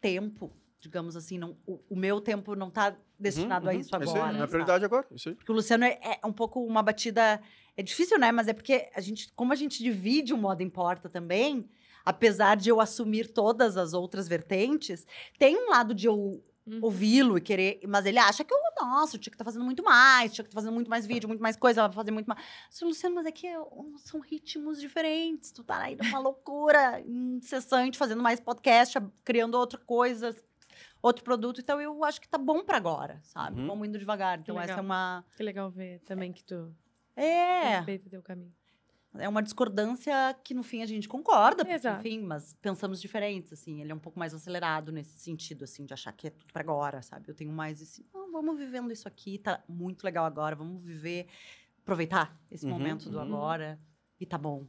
[0.00, 4.02] tempo, digamos assim, não, o, o meu tempo não está destinado a Uhum, isso é
[4.02, 4.38] isso aí, agora.
[4.42, 5.06] é prioridade agora.
[5.10, 5.34] é Isso aí.
[5.36, 7.40] Porque o Luciano é, é um pouco uma batida.
[7.76, 8.32] É difícil, né?
[8.32, 11.68] Mas é porque a gente, como a gente divide o modo importa também,
[12.04, 15.06] apesar de eu assumir todas as outras vertentes,
[15.38, 16.78] tem um lado de eu Uhum.
[16.82, 17.80] ouvi-lo e querer.
[17.88, 20.48] Mas ele acha que eu, nossa, eu tinha que estar fazendo muito mais, tinha que
[20.50, 22.40] estar fazendo muito mais vídeo, muito mais coisa, fazer muito mais.
[22.70, 25.50] Disse, Luciano, mas é que eu- são ritmos diferentes.
[25.50, 30.34] Tu tá aí numa loucura incessante, fazendo mais podcast, criando outra coisa,
[31.02, 31.60] outro produto.
[31.60, 33.60] Então eu acho que tá bom pra agora, sabe?
[33.60, 33.66] Uhum.
[33.66, 34.38] Vamos indo devagar.
[34.38, 35.24] Então essa é uma.
[35.36, 36.72] Que legal ver também que tu
[37.16, 37.76] É.
[37.78, 38.54] respeita teu caminho.
[39.18, 43.80] É uma discordância que no fim a gente concorda, porque, enfim, mas pensamos diferentes, assim.
[43.82, 46.62] Ele é um pouco mais acelerado nesse sentido, assim, de achar que é tudo pra
[46.62, 47.28] agora, sabe?
[47.28, 51.26] Eu tenho mais esse, não, vamos vivendo isso aqui, tá muito legal agora, vamos viver,
[51.82, 53.22] aproveitar esse Uhum, momento do uhum.
[53.22, 53.78] agora
[54.18, 54.66] e tá bom.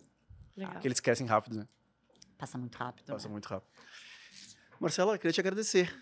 [0.57, 0.79] Legal.
[0.79, 1.67] Que eles esquecem rápido, né?
[2.37, 3.05] Passa muito rápido.
[3.07, 3.31] Passa né?
[3.31, 3.71] muito rápido.
[4.79, 5.95] Marcela, queria te agradecer.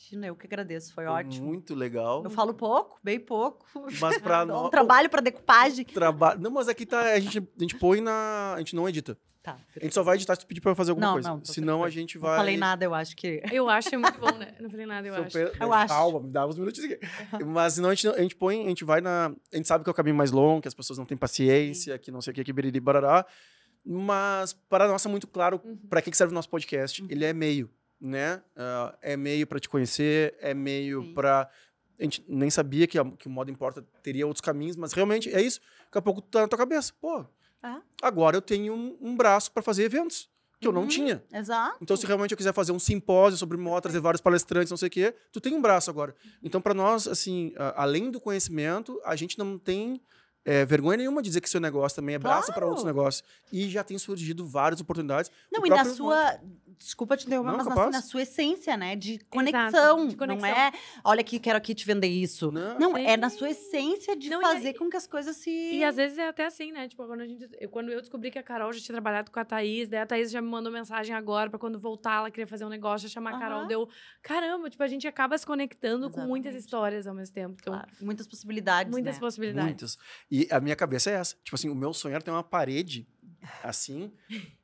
[0.00, 1.46] Imagina, eu que agradeço, foi, Foi ótimo.
[1.46, 2.22] muito legal.
[2.22, 3.66] Eu falo pouco, bem pouco.
[4.00, 4.66] Mas pra Dou nós.
[4.66, 5.84] um trabalho pra decupagem.
[5.92, 6.40] Trabalho.
[6.40, 7.00] Não, mas aqui tá.
[7.00, 8.54] A gente, a gente põe na.
[8.54, 9.18] A gente não edita.
[9.42, 9.56] Tá.
[9.76, 11.28] A gente só vai editar se tu pedir pra fazer alguma Não, coisa.
[11.30, 12.36] não, Senão a gente Não vai.
[12.36, 13.42] falei nada, eu acho que.
[13.52, 14.54] Eu acho que é muito bom, né?
[14.60, 15.32] Não falei nada, eu Seu acho.
[15.32, 15.94] pe- Eu acho.
[15.94, 16.98] Calma, me dá uns minutos aqui.
[17.44, 19.32] Mas senão a gente, não- a gente põe, a gente vai na.
[19.52, 21.98] A gente sabe que é o caminho mais longo, que as pessoas não têm paciência,
[21.98, 23.24] que não sei o que, que biriri barará.
[23.84, 25.76] Mas para nós é muito claro Uhum.
[25.88, 27.00] para que que serve o nosso podcast.
[27.02, 27.08] Uhum.
[27.10, 27.70] Ele é meio,
[28.00, 28.42] né?
[28.56, 31.48] Ah, é meio para te conhecer, é meio para
[32.00, 35.34] a gente nem sabia que, a- que o modo importa teria outros caminhos, mas realmente
[35.34, 35.60] é isso.
[35.86, 36.92] Daqui a pouco tá na tua cabeça.
[37.00, 37.24] Pô,
[37.60, 37.80] Ah.
[38.00, 40.30] agora eu tenho um, um braço para fazer eventos
[40.60, 40.88] que eu não Uhum.
[40.88, 41.24] tinha.
[41.32, 41.76] Exato.
[41.82, 44.86] Então, se realmente eu quiser fazer um simpósio sobre moda, trazer vários palestrantes, não sei
[44.86, 46.14] o quê, tu tem um braço agora.
[46.40, 50.00] Então, para nós, assim, além do conhecimento, a gente não tem
[50.44, 52.68] é, vergonha nenhuma de dizer que seu negócio também é braço para Claro.
[52.68, 53.22] outros negócios.
[53.52, 55.30] E já tem surgido várias oportunidades.
[55.52, 56.40] Não, e na sua.
[56.78, 57.92] Desculpa te interromper, Não, mas na, capaz.
[57.92, 58.94] na sua essência, né?
[58.94, 60.06] De conexão.
[60.06, 60.48] de conexão.
[60.48, 60.72] Não é,
[61.04, 62.52] olha aqui, quero aqui te vender isso.
[62.52, 65.36] Não, Não, é na sua essência de Não, e fazer aí- com que as coisas
[65.36, 65.50] se.
[65.50, 66.86] E às vezes é até assim, né?
[66.88, 69.40] Tipo, quando, a gente, eu, quando eu descobri que a Carol já tinha trabalhado com
[69.40, 72.46] a Thaís, daí a Thaís já me mandou mensagem agora pra quando voltar, ela queria
[72.46, 73.66] fazer um negócio, chamar a Carol.
[73.66, 73.88] Deu,
[74.22, 76.64] caramba, tipo, a gente acaba se conectando com muitas Exatamente.
[76.64, 77.56] histórias ao mesmo tempo.
[77.60, 78.90] Então, Claro, muitas possibilidades.
[78.92, 79.20] muitas né?
[79.20, 79.66] possibilidades.
[79.68, 79.98] muitos.
[80.30, 81.34] E a minha cabeça é essa.
[81.42, 83.06] Tipo assim, o meu sonho era ter uma parede
[83.64, 84.12] assim.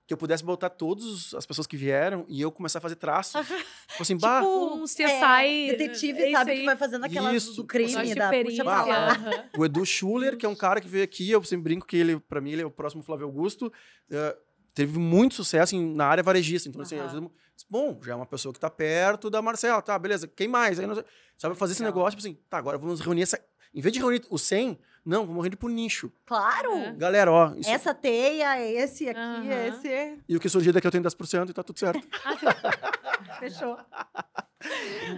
[0.06, 3.40] Que eu pudesse botar todas as pessoas que vieram e eu começar a fazer traços.
[3.88, 6.58] tipo assim, bah, Tipo, Um CSI, é, detetive, é sabe, aí.
[6.60, 9.14] que vai fazendo aquelas Isso, do crime, da perícia, lá.
[9.56, 12.20] O Edu Schuller, que é um cara que veio aqui, eu sempre brinco que ele,
[12.20, 13.72] pra mim, ele é o próximo Flávio Augusto.
[14.10, 14.36] eh,
[14.74, 16.68] teve muito sucesso em- na área varejista.
[16.68, 17.26] Então, assim, às vezes,
[17.70, 20.78] bom, já é uma pessoa que tá perto da Marcela, tá, beleza, quem mais?
[20.80, 21.04] Aí, não sei-
[21.38, 21.94] sabe, fazer esse Legal.
[21.96, 23.40] negócio, tipo assim, tá, agora vamos reunir essa.
[23.74, 26.10] Em vez de reunir os 100, não, vamos reunir por nicho.
[26.24, 26.72] Claro!
[26.72, 26.92] É.
[26.92, 29.66] Galera, ó, isso- Essa teia, esse aqui, Aham.
[29.68, 30.18] esse.
[30.28, 32.06] e o que surgir daqui eu tenho 10% e tá tudo certo.
[32.24, 32.34] Ah.
[33.40, 33.76] Fechou.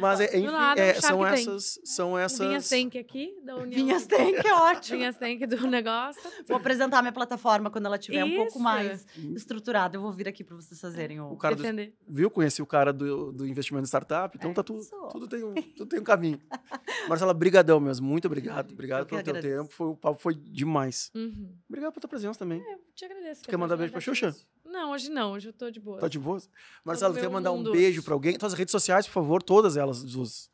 [0.01, 1.32] Mas, é, enfim, nada, é, são Tank.
[1.35, 1.81] essas.
[1.85, 2.68] São O Vinhas essas.
[2.68, 3.70] Tank aqui, da União.
[3.70, 4.98] Vinhas que é ótimo.
[4.98, 6.20] Vinhas Tank do negócio.
[6.47, 8.59] Vou apresentar minha plataforma quando ela estiver um pouco Isso.
[8.60, 9.97] mais estruturada.
[9.97, 11.32] Eu vou vir aqui para vocês fazerem o.
[11.32, 11.94] O cara do, Defender.
[12.09, 12.31] viu?
[12.31, 15.09] Conheci o cara do, do investimento em startup, então É tá tudo, isso.
[15.10, 16.40] tudo, tem um, tudo tem um caminho.
[17.09, 18.73] Marcela, brigadão mesmo, muito obrigado.
[18.73, 19.62] Obrigado Eu pelo teu agradeço.
[19.62, 21.10] tempo, foi, o papo foi demais.
[21.14, 21.55] Uhum.
[21.68, 22.60] Obrigado pela tua presença também.
[22.60, 23.43] Eu te agradeço.
[23.43, 24.35] Quer mandar beijo pra Xuxa?
[24.77, 25.32] Não, hoje não.
[25.32, 25.98] Hoje eu tô de boa.
[25.98, 26.39] Tá de boa?
[26.85, 28.36] Marcela, ver quer mandar um beijo pra alguém?
[28.36, 30.51] Tuas redes sociais, por favor, todas elas, Jesus.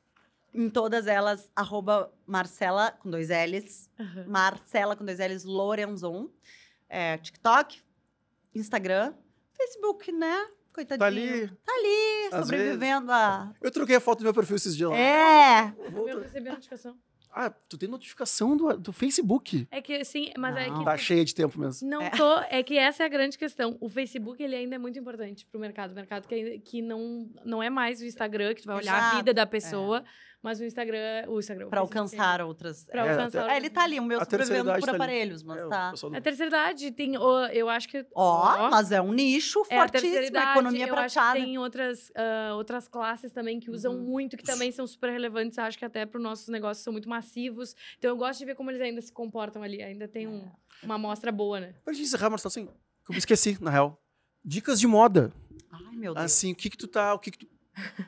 [0.55, 3.91] Em todas elas, arroba Marcela com dois L's.
[3.99, 4.25] Aham.
[4.29, 6.29] Marcela com dois L's Lorenzon.
[6.89, 7.83] É, TikTok,
[8.55, 9.13] Instagram,
[9.57, 10.47] Facebook, né?
[10.73, 11.01] Coitadinho.
[11.01, 11.49] Tá ali.
[11.49, 13.53] Tá ali, Às sobrevivendo a.
[13.61, 14.97] Eu troquei a foto do meu perfil esses dias lá.
[14.97, 15.73] É!
[15.91, 16.97] Vou- Eu recebi a notificação.
[17.35, 19.67] Ah, tu tem notificação do, do Facebook.
[19.71, 20.79] É que sim, mas é Não.
[20.81, 20.85] que.
[20.85, 21.89] Tá cheia de tempo mesmo.
[21.89, 22.11] Não É.
[22.11, 22.39] tô.
[22.51, 23.77] É que essa é a grande questão.
[23.81, 25.93] O Facebook, ele ainda é muito importante pro mercado.
[25.93, 28.99] O mercado que, que não, não é mais o Instagram, que tu vai olhar a
[28.99, 30.05] Exato, vida da pessoa,
[30.43, 31.25] mas o Instagram.
[31.29, 31.67] O Instagram.
[31.71, 32.85] Facebook, alcançar outras.
[32.85, 33.51] Pra É, alcançar.
[33.51, 35.93] É, ele tá ali, o meu A sobrevivendo por tá aparelhos, mas É, tá.
[36.15, 37.15] A terceira idade tem.
[37.53, 38.05] Eu acho que.
[38.15, 41.21] Ó, mas é um nicho É a terceira fortíssimo, a idade, economia eu acho que
[41.21, 41.47] prateada.
[41.47, 44.03] tem outras, ah, outras classes também que usam Uhum.
[44.03, 45.59] muito, que também são super relevantes.
[45.59, 47.75] Acho que até para os nossos negócios são muito massivos.
[47.99, 49.83] Então eu gosto de ver como eles ainda se comportam ali.
[49.83, 50.51] Ainda tem um-
[50.83, 51.75] uma amostra boa, né?
[51.85, 52.73] Pra gente encerrar, Marcelo, assim, que
[53.11, 54.03] eu me esqueci, na real.
[54.45, 55.33] Dicas de moda.
[55.71, 56.25] Ai, meu Deus.
[56.27, 57.47] Assim, o que que tu tá, o que que tu...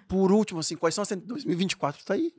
[0.08, 1.08] Por último, assim, quais são as...
[1.08, 2.32] ten- 2024 tá aí.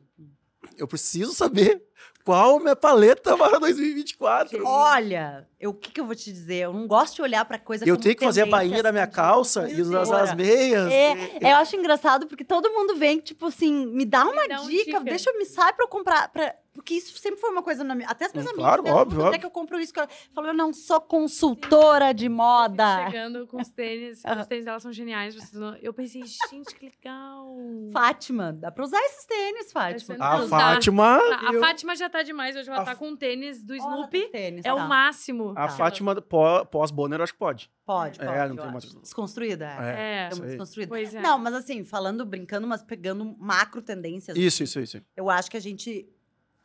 [0.77, 1.81] Eu preciso saber
[2.23, 4.65] qual minha paleta para 2024.
[4.65, 6.55] Olha, eu- o que, que eu vou te dizer?
[6.63, 8.91] Eu não gosto de olhar pra coisa Eu como tenho que fazer a bainha da
[8.91, 10.91] minha assim, calça e usar as meias.
[10.91, 14.69] É, eu acho engraçado porque todo mundo vem, tipo assim, me dá uma dá uma
[14.69, 14.99] dica, dica.
[15.01, 16.29] deixa eu me sair pra eu comprar.
[16.31, 18.07] pra- Porque isso sempre foi uma coisa na minha.
[18.09, 18.65] Até as minhas Hum, amigas.
[18.65, 19.39] claro, óbvio, é óbvio.
[19.39, 19.93] que eu compro isso?
[19.93, 23.05] Que eu falo, eu não sou consultora de moda.
[23.09, 24.21] Chegando com os tênis.
[24.23, 25.35] os tênis dela são geniais.
[25.81, 26.21] Eu pensei,
[26.51, 27.47] gente, que legal.
[27.93, 29.85] Fátima, dá pra usar esses tênis, Fátima.
[30.17, 30.57] Parecendo A Não dá.
[30.59, 31.05] Fátima.
[31.17, 32.55] A, a eu- Fátima já tá demais.
[32.55, 34.27] Hoje ela A tá com um tênis do Olha, Snoopy.
[34.29, 34.85] tênis, É o tá.
[34.85, 35.51] máximo.
[35.51, 35.69] A Tá.
[35.69, 37.69] Fátima pó- pós-Bonner, acho que pode.
[37.85, 38.31] Pode, pode.
[38.31, 39.69] É, não tem mais- Desconstruída, é.
[39.69, 39.99] É.
[40.25, 40.39] É aí.
[40.41, 40.89] desconstruída.
[40.89, 41.21] Pois é.
[41.21, 44.35] Não, mas assim, falando, brincando, mas pegando macro tendências.
[44.35, 45.01] Isso, isso, isso.
[45.15, 46.09] Eu acho que a gente.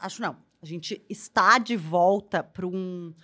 [0.00, 0.36] Acho não.
[0.62, 3.14] A gente está de volta para um,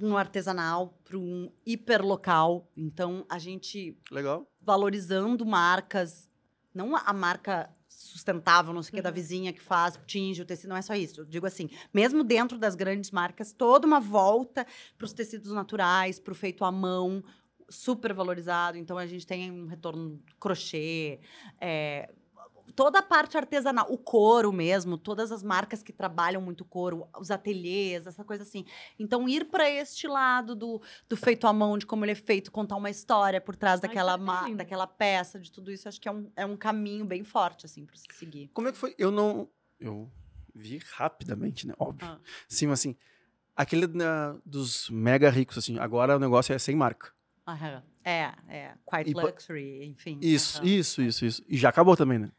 [0.00, 2.68] um artesanal, para um hiperlocal.
[2.76, 4.46] Então, a gente Legal.
[4.60, 6.28] valorizando marcas,
[6.74, 10.68] não a- marca sustentável, não sei o que, da vizinha que faz, tinge o tecido,
[10.70, 11.22] não é só isso.
[11.22, 14.66] Eu digo assim, mesmo dentro das grandes marcas, toda uma volta
[14.96, 17.24] para os tecidos naturais, para o feito à mão,
[17.68, 18.78] super valorizado.
[18.78, 21.18] Então, a gente tem um retorno crochê,
[21.60, 22.12] é,
[22.74, 27.30] toda a parte artesanal, o couro mesmo, todas as marcas que trabalham muito couro, os
[27.30, 28.64] ateliês, essa coisa assim.
[28.98, 32.50] Então, ir para este lado do, do feito à mão, de como ele é feito,
[32.50, 34.16] contar uma história por trás Ai, daquela,
[34.56, 37.84] daquela peça, de tudo isso, acho que é um, é um caminho bem forte, assim,
[37.84, 38.50] para se seguir.
[38.52, 38.94] Como é que foi?
[38.98, 39.48] Eu não.
[39.78, 40.10] Eu
[40.54, 41.74] vi rapidamente, né?
[41.78, 42.08] Óbvio.
[42.08, 42.18] Ah.
[42.48, 42.96] Sim, mas assim.
[43.56, 45.78] Aquele na- dos mega ricos, assim.
[45.78, 47.12] Agora o negócio é sem marca.
[47.46, 47.82] Aham.
[48.04, 48.74] É, é.
[48.86, 50.18] Quite E luxury, enfim.
[50.22, 51.42] Isso, isso, isso, isso.
[51.48, 52.30] E já acabou também, né?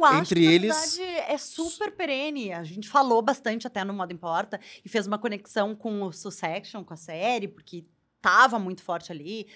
[0.00, 2.52] Eu acho Entre que, na eles- verdade, é super perene.
[2.52, 6.82] A gente falou bastante até no Modo Importa e fez uma conexão com o Succession,
[6.84, 7.84] com a série, porque
[8.20, 9.46] tava muito forte ali.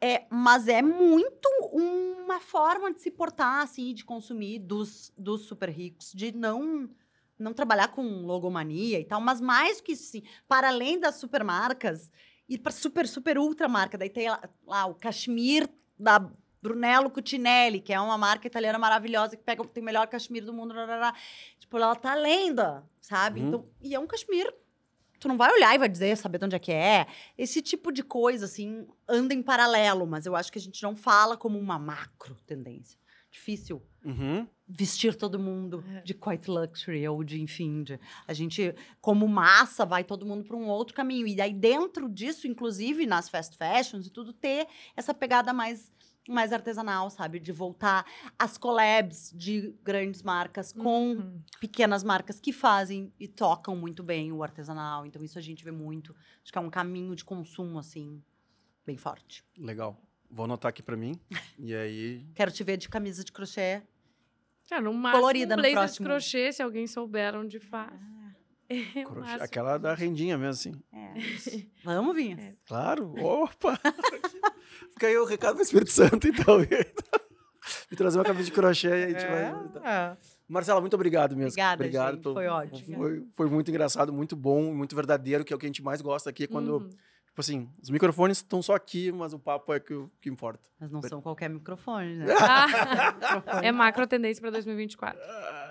[0.00, 5.70] É, mas é muito uma forma de se portar, assim, de consumir dos, dos super
[5.70, 6.90] ricos, de não
[7.38, 12.10] não trabalhar com logomania e tal, mas mais que isso, assim, para além das supermarcas,
[12.48, 13.98] ir para super, super ultra marca.
[13.98, 15.68] Daí tem lá, lá o cachemir
[15.98, 16.30] da
[16.66, 20.52] Brunello Cucinelli, que é uma marca italiana maravilhosa que pega, tem o melhor cachemir do
[20.52, 20.74] mundo.
[20.74, 21.14] rarará.
[21.58, 23.40] Tipo, ela tá lenda, sabe?
[23.40, 23.46] Uhum.
[23.48, 24.52] Então, e é um cachemir.
[25.18, 27.06] Tu não vai olhar e vai dizer, saber de onde é que é.
[27.38, 30.94] Esse tipo de coisa, assim, anda em paralelo, mas eu acho que a gente não
[30.96, 32.98] fala como uma macro tendência.
[33.30, 34.46] Difícil Uhum.
[34.68, 36.00] vestir todo mundo É.
[36.02, 40.56] de quite luxury ou de, enfim, de, a gente, como massa, vai todo mundo para
[40.56, 41.26] um outro caminho.
[41.26, 44.66] E aí, dentro disso, inclusive nas fast fashions e tudo, ter
[44.96, 45.90] essa pegada mais,
[46.28, 47.38] mais artesanal, sabe?
[47.38, 48.04] De voltar
[48.38, 51.40] às collabs de grandes marcas com Uhum.
[51.60, 55.06] pequenas marcas que fazem e tocam muito bem o artesanal.
[55.06, 56.14] Então, isso a gente vê muito.
[56.42, 58.22] Acho que é um caminho de consumo, assim,
[58.84, 59.44] bem forte.
[59.56, 60.00] Legal.
[60.30, 61.12] Vou anotar aqui pra mim.
[61.58, 62.26] E aí.
[62.34, 63.82] Quero te ver de camisa de crochê.
[64.68, 66.04] É, no máximo, Colorida um no blazer próximo.
[66.04, 67.92] de crochê, se alguém souber onde faz.
[67.94, 68.15] O
[69.06, 69.42] crochê-.
[69.42, 70.72] Aquela da rendinha mesmo, assim.
[70.92, 71.66] É.
[71.84, 72.54] Vamos, Vinhas?
[72.66, 73.14] Claro.
[73.18, 73.78] Opa!
[74.92, 76.58] Fica aí o recado pro Espírito Santo, então.
[77.90, 80.12] Me trazer uma camisa de crochê e a gente vai.
[80.12, 80.16] É.
[80.48, 81.50] Marcela, muito obrigado mesmo.
[81.50, 82.96] Obrigada, obrigado gente, foi ótimo.
[82.96, 86.00] Foi, foi muito engraçado, muito bom, muito verdadeiro, que é o que a gente mais
[86.00, 86.46] gosta aqui.
[86.46, 86.90] Quando, Uhum.
[87.36, 90.70] Tipo assim, os microfones estão só aqui, mas o papo é que, o que importa.
[90.80, 92.26] Mas não são qualquer microfone, né?
[93.46, 95.20] Ah, é macro tendência para 2024.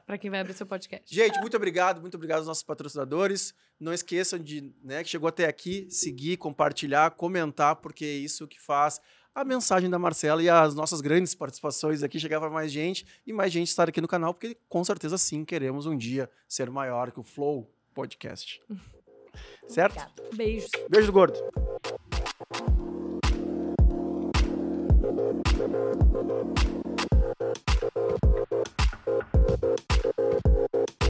[0.06, 1.14] Para quem vai abrir seu podcast.
[1.14, 3.56] Gente, muito obrigado, muito obrigado aos nossos patrocinadores.
[3.80, 8.62] Não esqueçam de, né, que chegou até aqui, seguir, compartilhar, comentar, porque é isso que
[8.62, 9.02] faz
[9.34, 13.34] a mensagem da Marcela e as nossas grandes participações aqui chegar para mais gente e
[13.34, 17.12] mais gente estar aqui no canal, porque com certeza sim queremos um dia ser maior
[17.12, 18.62] que o Flow Podcast.
[19.68, 20.00] Certo?
[20.00, 20.12] Obrigada.
[20.34, 20.70] Beijos.
[20.90, 21.40] Beijo do gordo.